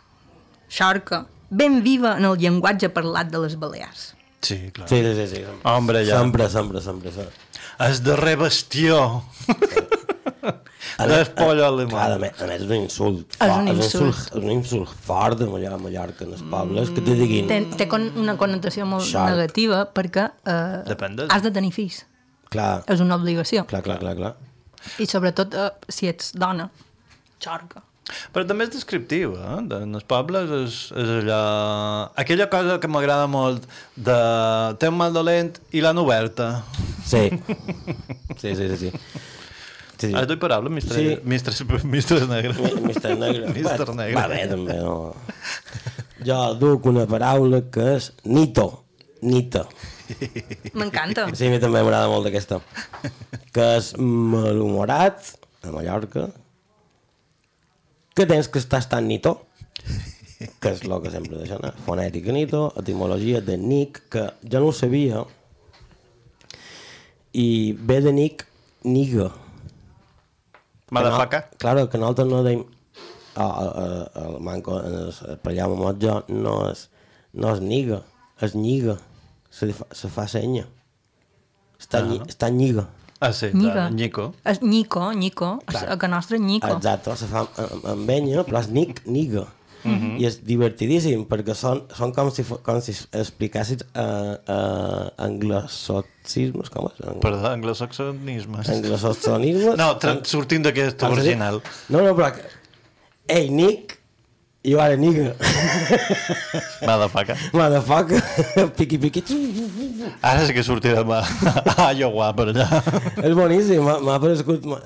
sharka, 0.73 1.27
ben 1.53 1.83
viva 1.85 2.17
en 2.17 2.25
el 2.31 2.39
llenguatge 2.41 2.89
parlat 2.95 3.29
de 3.33 3.45
les 3.45 3.59
Balears. 3.61 4.09
Sí, 4.43 4.57
clar. 4.75 4.89
Sí, 4.89 5.03
sí, 5.05 5.27
sí. 5.29 5.37
sí. 5.37 5.43
Hombre, 5.69 6.01
ja. 6.09 6.19
Sempre, 6.19 6.49
sempre, 6.51 6.81
sempre. 6.83 7.13
sempre. 7.13 7.35
El 7.79 8.01
darrer 8.05 8.37
bastió. 8.41 8.99
del 10.99 11.27
pollo 11.37 11.67
alemany. 11.67 11.91
Clar, 11.91 12.13
a 12.13 12.19
més, 12.19 12.41
a 12.43 12.47
més 12.49 12.61
és 12.63 12.67
un 12.69 12.75
insult. 12.77 13.37
És 13.39 13.53
un 13.55 13.69
insult. 13.73 14.19
És 14.33 14.41
un 14.43 14.51
insult 14.55 14.91
fort 15.07 15.39
de 15.41 15.47
Mallorca, 15.51 15.79
Mallorca, 15.83 16.25
en 16.27 16.33
els 16.37 16.43
pobles, 16.53 16.91
que 16.95 17.05
te 17.05 17.15
diguin... 17.19 17.49
Té, 17.51 17.61
té 17.79 17.87
con 17.91 18.09
una 18.21 18.35
connotació 18.41 18.87
molt 18.89 19.07
Shark. 19.09 19.33
negativa 19.35 19.85
perquè 19.95 20.27
eh, 20.45 20.97
de- 20.97 21.29
has 21.31 21.43
de 21.47 21.53
tenir 21.55 21.73
fills. 21.75 22.03
Clar, 22.53 22.83
És 22.93 23.01
una 23.01 23.17
obligació. 23.17 23.65
clar, 23.67 23.83
clar, 23.87 23.99
clar, 24.03 24.17
clar. 24.19 24.35
I 25.01 25.07
sobretot 25.09 25.55
eh, 25.55 25.71
si 25.89 26.11
ets 26.11 26.33
dona. 26.35 26.69
Xarca. 27.43 27.83
Però 28.35 28.43
també 28.49 28.65
és 28.67 28.73
descriptiu, 28.75 29.37
eh? 29.39 29.59
De- 29.71 29.83
En 29.87 29.95
els 29.95 30.05
pobles 30.09 30.51
és, 30.59 30.79
és 30.99 31.13
allò... 31.21 31.41
Aquella 32.19 32.49
cosa 32.53 32.79
que 32.83 32.89
m'agrada 32.91 33.29
molt 33.31 33.65
de... 33.97 34.17
Té 34.83 34.91
un 34.91 34.99
mal 34.99 35.15
dolent 35.15 35.55
i 35.73 35.81
l'han 35.85 36.01
oberta. 36.03 36.49
Sí. 37.07 37.29
Sí, 38.41 38.55
sí, 38.59 38.67
sí. 38.67 38.77
sí. 38.77 38.91
Sí, 40.03 40.09
sí. 40.09 40.15
Has 40.19 40.27
duit 40.27 40.41
paraula, 40.43 40.69
Mistre, 40.73 40.99
Sí. 40.99 41.19
Mistre, 41.31 41.55
Mistre 41.87 42.27
Negre. 42.27 42.57
Mi- 42.59 42.89
Mister 42.89 43.15
Negre. 43.17 43.53
Mister 43.57 43.87
Va- 43.87 43.95
Negre. 43.95 44.17
Va 44.19 44.27
bé, 44.33 44.41
també, 44.51 44.77
no. 44.83 44.97
Jo 46.27 46.41
duc 46.59 46.89
una 46.91 47.07
paraula 47.07 47.63
que 47.71 47.87
és 48.01 48.11
nito. 48.27 48.67
Nita. 49.23 49.63
M'encanta. 50.75 51.29
Sí, 51.39 51.47
a 51.47 51.53
mi 51.55 51.61
també 51.63 51.79
m'agrada 51.85 52.09
molt 52.11 52.27
aquesta. 52.33 52.59
Que 53.55 53.69
és 53.79 53.93
malhumorat, 54.03 55.23
a 55.63 55.71
Mallorca, 55.71 56.27
que 58.15 58.27
tens 58.29 58.49
que 58.53 58.61
estàs 58.61 58.89
tan 58.91 59.09
nito, 59.09 59.39
que 60.61 60.73
és 60.75 60.83
el 60.85 60.95
que 61.03 61.13
sempre 61.13 61.39
deixen, 61.39 61.63
eh? 61.65 61.73
fonètica 61.87 62.35
nito, 62.35 62.73
etimologia 62.77 63.41
de 63.41 63.57
Nick, 63.59 64.03
que 64.13 64.27
jo 64.43 64.61
no 64.61 64.71
ho 64.71 64.77
sabia, 64.77 65.25
i 67.33 67.73
ve 67.79 68.01
de 68.05 68.13
Nick, 68.13 68.47
niga. 68.85 69.31
Que 70.93 71.01
no, 71.01 71.57
claro, 71.59 71.89
que 71.89 71.99
nosaltres 71.99 72.29
no 72.29 72.43
deim... 72.45 72.65
El, 73.33 73.69
el, 73.81 73.93
el 74.21 74.35
manco, 74.45 74.75
el 74.85 75.39
parellà 75.41 75.65
amb 75.65 76.03
jo, 76.03 76.19
no 76.29 76.57
és, 76.69 76.83
no 77.33 77.55
és 77.55 77.63
niga, 77.65 78.03
és 78.45 78.53
lliga. 78.53 78.99
Se, 79.49 79.71
fa, 79.73 79.87
se 79.97 80.11
fa 80.13 80.27
senya. 80.29 80.67
Està, 81.81 82.03
Ah. 82.03 82.13
uh 82.13 82.27
està 82.29 82.51
lliga. 82.53 82.85
Ah, 83.23 83.31
sí, 83.33 83.53
Nico. 83.55 83.83
Nico. 83.95 84.25
És 84.51 84.59
Nico, 84.67 85.13
Nico. 85.15 85.53
Clar. 85.71 85.85
A 85.95 85.97
que 86.01 86.09
nostre 86.11 86.41
Nico. 86.43 86.67
Exacte, 86.75 87.15
se 87.21 87.29
fa 87.31 87.45
amb, 87.47 87.85
amb 87.95 88.11
enya, 88.11 88.43
però 88.49 88.59
és 88.65 88.71
nic, 88.75 89.05
niga. 89.07 89.47
Mhm. 89.83 90.17
I 90.23 90.27
és 90.29 90.37
divertidíssim, 90.47 91.25
perquè 91.31 91.55
són, 91.59 91.81
són 91.95 92.13
com 92.15 92.29
si, 92.35 92.45
com 92.67 92.79
si 92.83 92.93
explicassis 93.19 93.81
uh, 93.99 94.35
uh, 94.47 95.09
anglosocismes, 95.25 96.71
com 96.71 96.87
és? 96.91 97.01
Perdó, 97.23 97.49
anglosaxonismes. 97.51 98.71
Anglosaxonismes? 98.77 99.79
No, 99.81 99.89
sortim 100.29 100.63
d'aquest 100.67 101.03
Ah, 101.03 101.11
original. 101.15 101.63
No, 101.91 102.03
no, 102.03 102.15
però... 102.19 102.31
Ei, 103.33 103.49
Nick, 103.51 103.99
i 104.63 104.73
jo 104.73 104.81
ara 104.81 104.97
niga. 104.97 105.33
Motherfucker. 106.87 107.37
Motherfucker. 107.53 108.21
piqui, 108.79 108.99
piqui. 108.99 109.23
Ara 110.23 110.47
sí 110.47 110.55
que 110.55 110.63
sortirem 110.63 111.11
a, 111.11 111.23
a 111.77 111.93
Iowa 111.99 112.31
per 112.39 112.53
allà. 112.53 112.69
És 113.23 113.35
boníssim, 113.35 113.83
m'ha 113.83 113.99
ma- 114.01 114.83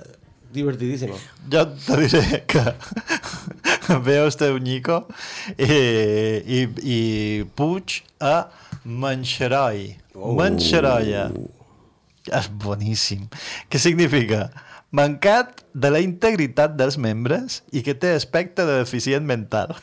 divertidíssim. 0.57 1.12
Jo 1.53 1.64
te 1.85 1.99
diré 2.01 2.41
que 2.49 2.62
veu 4.07 4.24
el 4.24 4.37
teu 4.41 4.57
Nico 4.62 5.03
i, 5.59 5.68
i, 5.68 6.61
i 6.81 7.01
puig 7.59 8.01
a 8.20 8.47
Manxeroi. 8.85 9.91
Oh. 10.14 10.33
Manxeroia. 10.39 11.29
És 12.33 12.49
boníssim. 12.64 13.29
Què 13.70 13.79
significa? 13.83 14.47
Mancat 14.97 15.63
de 15.77 15.91
la 15.93 16.01
integritat 16.01 16.77
dels 16.79 16.97
membres 16.97 17.61
i 17.75 17.83
que 17.85 17.95
té 17.99 18.15
aspecte 18.17 18.65
de 18.65 18.81
deficient 18.81 19.27
mental. 19.29 19.75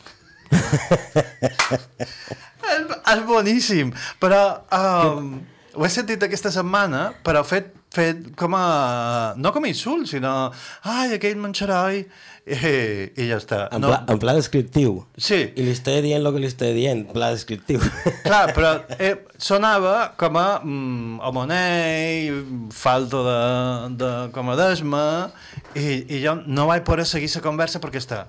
és, 2.73 2.81
és 3.13 3.21
boníssim, 3.27 3.93
però 4.21 4.41
um, 4.73 5.35
ho 5.73 5.85
he 5.85 5.91
sentit 5.93 6.23
aquesta 6.25 6.51
setmana, 6.53 7.07
però 7.25 7.43
fet, 7.45 7.71
fet 7.93 8.31
com 8.39 8.55
a... 8.57 8.65
no 9.37 9.53
com 9.53 9.65
a 9.65 9.71
insult, 9.71 10.09
sinó 10.09 10.33
ai, 10.89 11.15
aquell 11.17 11.37
manxeroi, 11.41 12.03
i, 12.43 12.55
i 13.15 13.27
ja 13.29 13.37
està. 13.39 13.59
En, 13.71 13.83
No, 13.83 13.89
pla, 13.91 13.99
en 14.11 14.19
pla 14.19 14.33
descriptiu. 14.35 14.97
Sí. 15.15 15.39
I 15.55 15.65
li 15.65 15.71
estic 15.71 16.01
dient 16.03 16.19
el 16.19 16.31
que 16.35 16.41
li 16.43 16.49
estic 16.49 16.73
dient, 16.75 17.05
en 17.07 17.15
pla 17.15 17.31
descriptiu. 17.35 17.79
Clar, 18.27 18.45
però 18.55 18.73
eh, 18.97 19.13
sonava 19.39 20.13
com 20.19 20.39
a 20.39 20.47
mm, 20.59 21.19
homonei, 21.29 22.31
falto 22.75 23.23
de, 23.27 23.37
de 24.01 24.13
comodesma, 24.35 25.05
i, 25.75 26.03
i 26.03 26.23
jo 26.25 26.35
no 26.43 26.67
vaig 26.71 26.83
poder 26.87 27.07
seguir 27.07 27.31
la 27.33 27.45
conversa 27.45 27.83
perquè 27.83 28.03
està 28.03 28.25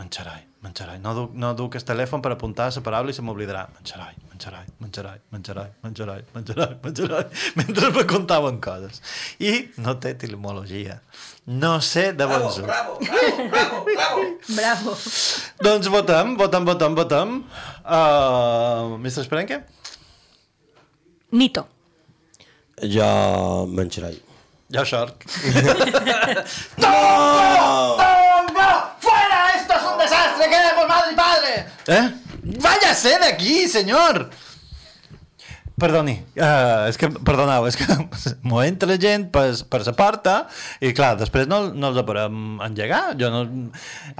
manxerai, 0.00 0.46
manxerai, 0.64 0.98
no 1.00 1.14
duc, 1.16 1.32
no 1.34 1.52
duc 1.56 1.76
el 1.78 1.84
telèfon 1.88 2.22
per 2.24 2.32
apuntar 2.34 2.68
la 2.74 2.82
paraula 2.84 3.12
i 3.12 3.16
se 3.16 3.24
m'oblidarà. 3.24 3.62
Manxerai, 3.78 4.14
manxerai, 4.30 4.66
manxerai, 4.82 5.18
manxerai, 5.32 5.70
manxerai, 5.84 6.20
manxerai, 6.34 6.76
manxerai, 6.84 7.24
mentre 7.60 7.90
me 7.96 8.04
contaven 8.04 8.60
coses. 8.60 9.00
I 9.40 9.70
no 9.80 9.96
té 9.96 10.14
etimologia. 10.16 11.00
No 11.46 11.80
sé 11.80 12.12
de 12.12 12.28
bon 12.28 12.46
ús. 12.46 12.60
Bravo, 12.70 12.98
bravo. 13.00 14.24
Bravo. 14.48 14.96
Doncs 15.64 15.90
votem, 15.92 16.36
votem, 16.36 16.64
votem, 16.68 16.94
votem. 16.94 17.36
Uh, 17.84 18.96
Mr. 19.00 19.24
Esperenque? 19.24 19.62
Nito. 21.32 21.66
jo 22.82 23.66
menjaré. 23.68 24.16
Jo 24.72 24.84
shark. 24.84 25.24
¡No! 26.76 27.96
¡Tongo! 27.96 28.70
¡Fuera! 29.00 29.52
¡Esto 29.56 29.74
es 29.74 29.82
un 29.92 29.98
desastre! 29.98 30.48
¡Queremos 30.48 30.88
madre 30.88 31.12
y 31.12 31.16
padre! 31.16 31.66
Eh? 31.86 32.14
¡Váyase 32.42 33.18
de 33.18 33.26
aquí, 33.26 33.68
señor! 33.68 34.30
Perdoni, 35.80 36.12
uh, 36.36 36.86
és 36.90 36.98
que, 37.00 37.08
perdoneu, 37.24 37.64
és 37.70 37.76
que 37.78 37.86
m'ho 38.48 38.60
entra 38.66 38.96
gent 39.00 39.28
per, 39.32 39.46
per 39.72 39.80
la 39.86 39.94
porta 39.96 40.34
i 40.84 40.90
clar, 40.96 41.14
després 41.20 41.48
no, 41.48 41.62
no 41.72 41.90
els 41.92 42.02
podem 42.06 42.58
engegar. 42.66 43.02
Jo 43.20 43.30
no... 43.32 43.42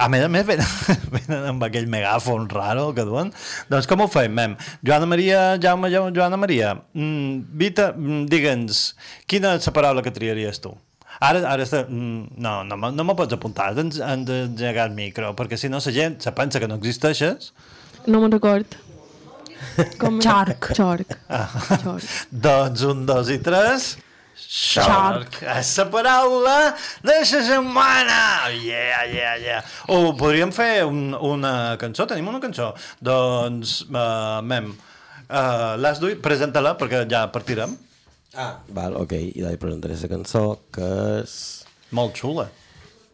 A 0.01 0.07
més 0.11 0.25
a 0.25 0.29
més 0.31 0.45
venen, 0.47 0.65
venen 1.15 1.47
amb 1.53 1.65
aquell 1.67 1.85
megàfon 1.91 2.47
raro 2.51 2.87
que 2.97 3.05
duen. 3.07 3.29
Doncs 3.71 3.87
com 3.89 4.01
ho 4.01 4.09
fem, 4.11 4.33
mem? 4.33 4.55
Joana 4.81 5.09
Maria, 5.09 5.43
Jaume, 5.61 5.91
Jaume 5.93 6.11
Joana 6.17 6.39
Maria, 6.41 6.73
mm, 6.97 7.43
Vita, 7.61 7.91
mm, 7.93 8.25
digue'ns, 8.31 8.83
quina 9.29 9.53
és 9.59 9.69
la 9.69 9.75
paraula 9.77 10.01
que 10.05 10.13
triaries 10.15 10.59
tu? 10.63 10.73
Ara, 11.21 11.41
ara 11.45 11.61
està, 11.67 11.83
mm, 11.85 12.37
no, 12.41 12.61
no, 12.65 12.77
me- 12.79 12.93
no 12.95 13.03
me 13.05 13.13
pots 13.19 13.35
apuntar, 13.37 13.69
has 13.71 13.75
d'en- 13.77 13.91
has 14.01 14.23
d'engegar 14.25 14.87
el 14.89 14.95
micro, 14.97 15.35
perquè 15.37 15.59
si 15.59 15.69
no 15.69 15.77
la 15.83 15.91
gent 15.93 16.17
se 16.23 16.31
pensa 16.33 16.59
que 16.59 16.67
no 16.71 16.79
existeixes 16.81 17.51
No 18.07 18.17
me'n 18.23 18.31
record. 18.33 18.65
Com... 20.01 20.21
Xarc. 20.23 20.71
Xarc. 20.77 21.17
Ah. 21.29 21.49
Xarc. 21.67 22.07
Doncs 22.47 22.87
un, 22.87 23.05
dos 23.09 23.31
i 23.33 23.41
tres... 23.43 23.93
És 24.41 25.69
la 25.77 25.85
paraula 25.91 26.55
de 27.05 27.13
la 27.13 27.25
setmana! 27.29 28.49
Yeah, 28.51 29.05
yeah, 29.07 29.35
yeah. 29.39 29.61
O 29.93 30.11
podríem 30.17 30.51
fer 30.55 30.83
un, 30.87 31.13
una 31.15 31.77
cançó, 31.79 32.07
tenim 32.09 32.27
una 32.31 32.41
cançó. 32.43 32.71
Doncs, 32.99 33.77
uh, 33.87 34.41
mem, 34.43 34.71
uh, 35.29 35.77
l'has 35.79 36.01
duit, 36.03 36.19
presenta-la 36.23 36.73
perquè 36.79 37.05
ja 37.11 37.27
partirem. 37.31 37.77
Ah, 38.35 38.55
val, 38.75 38.97
ok, 38.99 39.15
i 39.19 39.43
li 39.43 39.57
presentaré 39.59 39.99
la 39.99 40.11
cançó, 40.17 40.43
que 40.73 40.89
és... 41.21 41.37
Molt 41.95 42.15
xula. 42.19 42.47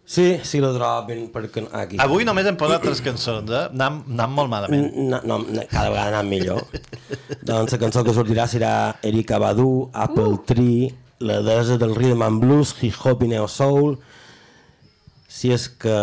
Sí, 0.08 0.38
sí, 0.48 0.62
la 0.64 0.70
troben 0.72 1.26
perquè... 1.34 1.66
Aquí. 1.76 1.98
Avui 2.00 2.24
només 2.24 2.48
hem 2.48 2.56
posat 2.56 2.80
tres 2.86 3.02
cançons, 3.04 3.50
eh? 3.52 3.66
Anam, 3.76 3.98
anam 4.14 4.38
molt 4.38 4.52
malament. 4.54 4.86
No, 4.96 5.20
no, 5.28 5.42
no, 5.44 5.66
cada 5.68 5.90
vegada 5.92 6.14
anant 6.14 6.30
millor. 6.32 6.64
doncs 7.50 7.76
la 7.76 7.82
cançó 7.82 8.06
que 8.08 8.16
sortirà 8.16 8.46
serà 8.48 8.72
Erika 9.04 9.36
Badu, 9.44 9.90
Apple 9.92 10.40
Tree, 10.48 10.94
la 11.28 11.42
deessa 11.44 11.76
del 11.82 11.92
Rhythm 11.98 12.24
and 12.24 12.40
Blues, 12.40 12.72
Hip 12.80 12.96
Hop 13.04 13.28
i 13.28 13.34
Neo 13.34 13.50
Soul, 13.52 13.98
si 15.28 15.52
és 15.52 15.68
que 15.76 15.98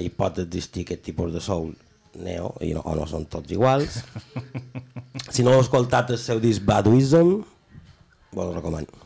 hi 0.00 0.08
pot 0.16 0.40
existir 0.40 0.86
aquest 0.86 1.04
tipus 1.10 1.34
de 1.36 1.44
soul 1.44 1.74
neo, 2.16 2.54
i 2.64 2.72
no, 2.72 2.80
o 2.88 2.96
no 2.96 3.04
són 3.10 3.28
tots 3.28 3.52
iguals. 3.52 4.00
si 5.34 5.44
no 5.44 5.52
heu 5.52 5.60
escoltat 5.60 6.16
el 6.16 6.22
seu 6.24 6.40
disc 6.40 6.64
Baduism, 6.64 7.42
vos 8.32 8.48
el 8.48 8.56
recomano. 8.56 9.05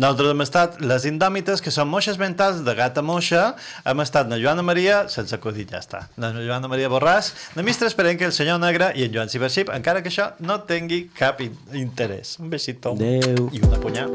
Nosaltres 0.00 0.30
hem 0.32 0.40
estat 0.40 0.76
les 0.80 1.04
indòmites, 1.04 1.60
que 1.60 1.68
són 1.74 1.90
moixes 1.92 2.16
mentals 2.16 2.62
de 2.64 2.72
gata 2.78 3.02
moixa. 3.04 3.40
Hem 3.84 4.00
estat 4.00 4.30
na 4.30 4.38
Joana 4.40 4.62
Maria, 4.64 5.02
sense 5.12 5.34
acudit, 5.36 5.74
ja 5.74 5.82
està. 5.82 6.06
La 6.16 6.30
Joana 6.32 6.70
Maria 6.72 6.88
Borràs, 6.88 7.34
la 7.52 7.64
mistra 7.66 7.90
que 7.92 8.24
el 8.24 8.32
senyor 8.32 8.58
Negre 8.62 8.92
i 8.96 9.04
en 9.04 9.12
Joan 9.12 9.28
Cibership, 9.28 9.68
encara 9.68 10.00
que 10.00 10.08
això 10.08 10.30
no 10.40 10.56
tingui 10.64 11.10
cap 11.18 11.42
interès. 11.42 12.38
Un 12.40 12.48
besito. 12.48 12.94
Adeu. 12.96 13.50
I 13.52 13.60
una 13.60 13.76
punyà. 13.76 14.06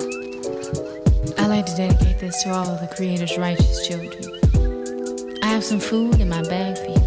I 1.38 1.45
like 1.45 1.67
to 1.67 1.75
dedicate 1.77 2.17
this 2.17 2.41
to 2.41 2.49
all 2.49 2.67
of 2.67 2.81
the 2.81 2.89
Creator's 2.95 3.38
righteous 3.38 3.86
children. 3.86 4.25
I 5.43 5.53
have 5.53 5.63
some 5.63 5.79
food 5.79 6.19
in 6.19 6.29
my 6.29 6.41
bag 6.49 6.79
for 6.79 6.89
you. 6.89 7.03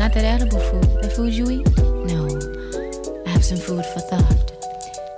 Not 0.00 0.12
that 0.14 0.24
edible 0.24 0.58
food, 0.58 0.90
the 1.02 1.10
food 1.10 1.32
you 1.32 1.46
eat. 1.50 1.70
No, 2.10 2.26
I 3.26 3.30
have 3.30 3.44
some 3.44 3.58
food 3.58 3.86
for 3.94 4.00
thought. 4.00 4.50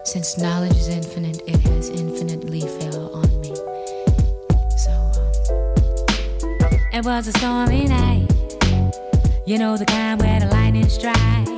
Since 0.05 0.37
knowledge 0.37 0.77
is 0.77 0.89
infinite, 0.89 1.41
it 1.47 1.61
has 1.61 1.89
infinite. 1.89 2.34
It 6.95 7.05
was 7.05 7.27
a 7.27 7.33
stormy 7.33 7.87
night. 7.87 8.29
You 9.47 9.59
know 9.59 9.77
the 9.77 9.85
kind 9.85 10.23
where 10.23 10.39
the 10.39 10.47
lightning 10.47 10.89
strikes. 10.89 11.54